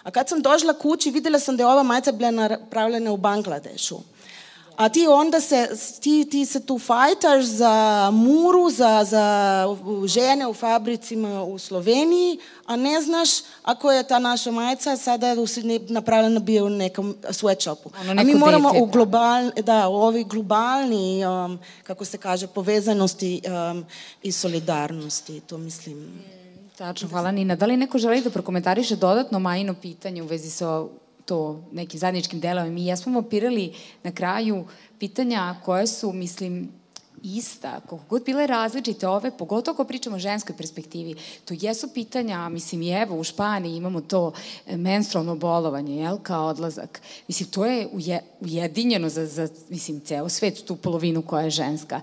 [0.05, 3.98] A kad sam došla kući, vidjela sam da je ova majica bila napravljena u Bangladešu.
[4.76, 5.68] A ti onda se,
[6.01, 9.66] ti, ti se tu fajtaš za muru, za, za
[10.06, 13.28] žene u fabricima u Sloveniji, a ne znaš
[13.62, 15.36] ako je ta naša majica sada
[15.89, 17.89] napravljena bio u nekom sweatshopu.
[18.01, 22.47] Ono a mi moramo dete, u global, da, u ovi globalni, um, kako se kaže,
[22.47, 23.85] povezanosti um,
[24.22, 26.24] i solidarnosti, to mislim.
[26.78, 27.56] Tačno, hvala Nina.
[27.56, 30.84] Da li neko želi da prokomentariše dodatno Majino pitanje u vezi sa
[31.24, 32.72] to nekim zajedničkim delom?
[32.72, 33.72] Mi jesmo mapirali
[34.02, 34.64] na kraju
[34.98, 36.72] pitanja koje su, mislim,
[37.24, 41.14] ista, koliko god bile različite ove, pogotovo ako pričamo o ženskoj perspektivi,
[41.44, 44.32] to jesu pitanja, mislim i evo u Španiji imamo to
[44.66, 47.01] e, menstrualno bolovanje, jel, kao odlazak.
[47.28, 52.01] Mislim, to je uje, ujedinjeno za, za, mislim, ceo svet, tu polovinu koja je ženska.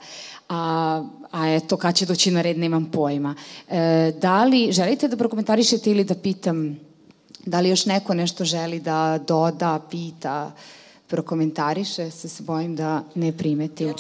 [0.49, 3.35] A, a eto, kad će doći na red, nemam pojma.
[3.69, 6.80] E, da li želite da prokomentarišete ili da pitam
[7.45, 10.52] da li još neko nešto želi da doda, pita,
[11.07, 13.93] prokomentariše, se se bojim da ne primetim.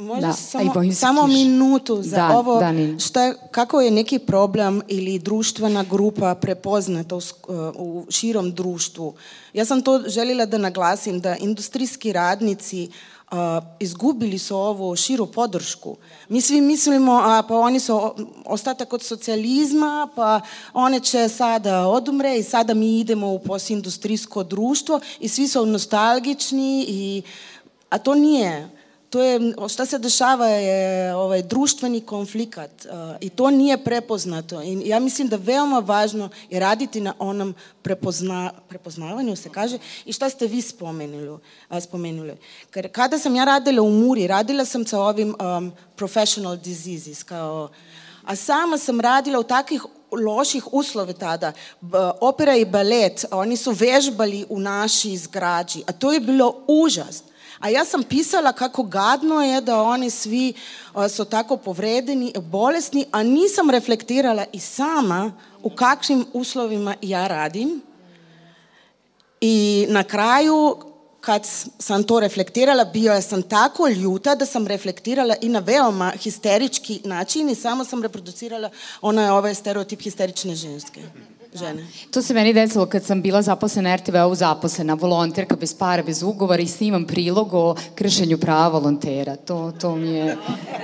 [0.00, 2.98] Možda Da, samo, samo minutu za Da, ovo, da, Nina.
[2.98, 7.44] šta, je- kako je neki problem ili društvena grupa prepoznata u, sk-
[7.76, 9.14] u širom društvu.
[9.52, 12.88] Ja sam to željela da naglasim, da industrijski radnici
[13.80, 15.96] izgubili su ovu širu podršku.
[16.28, 18.14] Mi svi mislimo, a, pa oni su
[18.44, 20.40] ostatak od socijalizma, pa
[20.74, 26.84] one će sada odumre i sada mi idemo u postindustrijsko društvo i svi su nostalgični,
[26.88, 27.22] i,
[27.90, 28.70] a to nije
[29.10, 34.62] to je, šta se dešava je ovaj, društveni konflikat uh, i to nije prepoznato.
[34.62, 40.12] I ja mislim da veoma važno je raditi na onom prepozna, prepoznavanju, se kaže, i
[40.12, 41.38] šta ste vi spomenuli.
[41.80, 42.36] spomenuli.
[42.92, 47.68] Kada sam ja radila u Muri, radila sam sa ovim um, professional diseases, kao,
[48.24, 49.82] a sama sam radila u takvih
[50.12, 51.52] loših uslove tada.
[52.20, 57.22] Opera i balet, oni su vežbali u naši zgrađi, a to je bilo užas.
[57.60, 60.52] A ja sam pisala kako gadno je da oni svi
[61.08, 65.32] su tako povredeni, bolesni, a nisam reflektirala i sama
[65.62, 67.82] u kakvim uslovima ja radim.
[69.40, 70.76] I na kraju,
[71.20, 71.42] kad
[71.78, 77.48] sam to reflektirala, bio sam tako ljuta da sam reflektirala i na veoma histerički način
[77.48, 78.70] i samo sam reproducirala
[79.00, 81.02] onaj ovaj stereotip histerične ženske
[81.54, 81.86] žene.
[82.10, 86.62] To se meni desilo kad sam bila zaposlena RTV-u zaposlena, volonterka bez para, bez ugovora
[86.62, 89.36] i snimam prilog o kršenju prava volontera.
[89.36, 90.36] To, to mi je...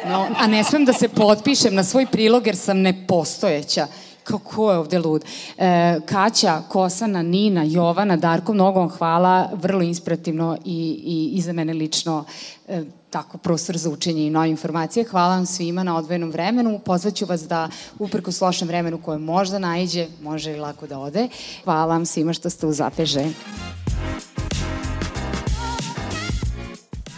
[0.09, 3.87] No, a ne smem da se potpišem na svoj prilog jer sam nepostojeća
[4.27, 5.25] kako je ovde lud.
[5.59, 11.53] E, Kaća, Kosana, Nina, Jovana, Darko, mnogo vam hvala, vrlo inspirativno i, i, i za
[11.53, 12.25] mene lično
[12.69, 12.83] e,
[13.17, 15.05] tako prostor za učenje i nove informacije.
[15.05, 16.79] Hvala vam svima na odvojenom vremenu.
[16.85, 17.69] Pozvaću vas da
[17.99, 21.29] uprko s lošem vremenu koje možda najđe, može i lako da ode.
[21.65, 23.17] Hvala vam svima što ste uz APŽ.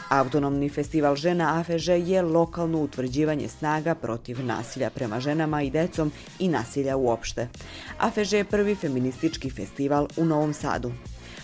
[0.09, 6.49] Autonomni festival žena AFŽ je lokalno utvrđivanje snaga protiv nasilja prema ženama i decom i
[6.49, 7.49] nasilja uopšte.
[7.99, 10.93] AFŽ je prvi feministički festival u Novom Sadu.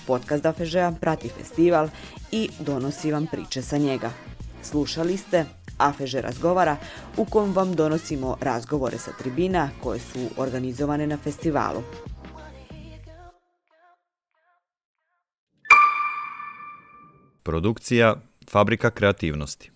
[0.07, 1.89] Podcast AFŽ-a prati festival
[2.31, 4.34] i donosi vam priče sa njega.
[4.65, 5.45] Slušali ste
[5.79, 6.77] AFŽ razgovara
[7.17, 11.83] u kom vam donosimo razgovore sa tribina koje su organizovane na festivalu.
[17.43, 18.17] Produkcija
[18.51, 19.74] Fabrika kreativnosti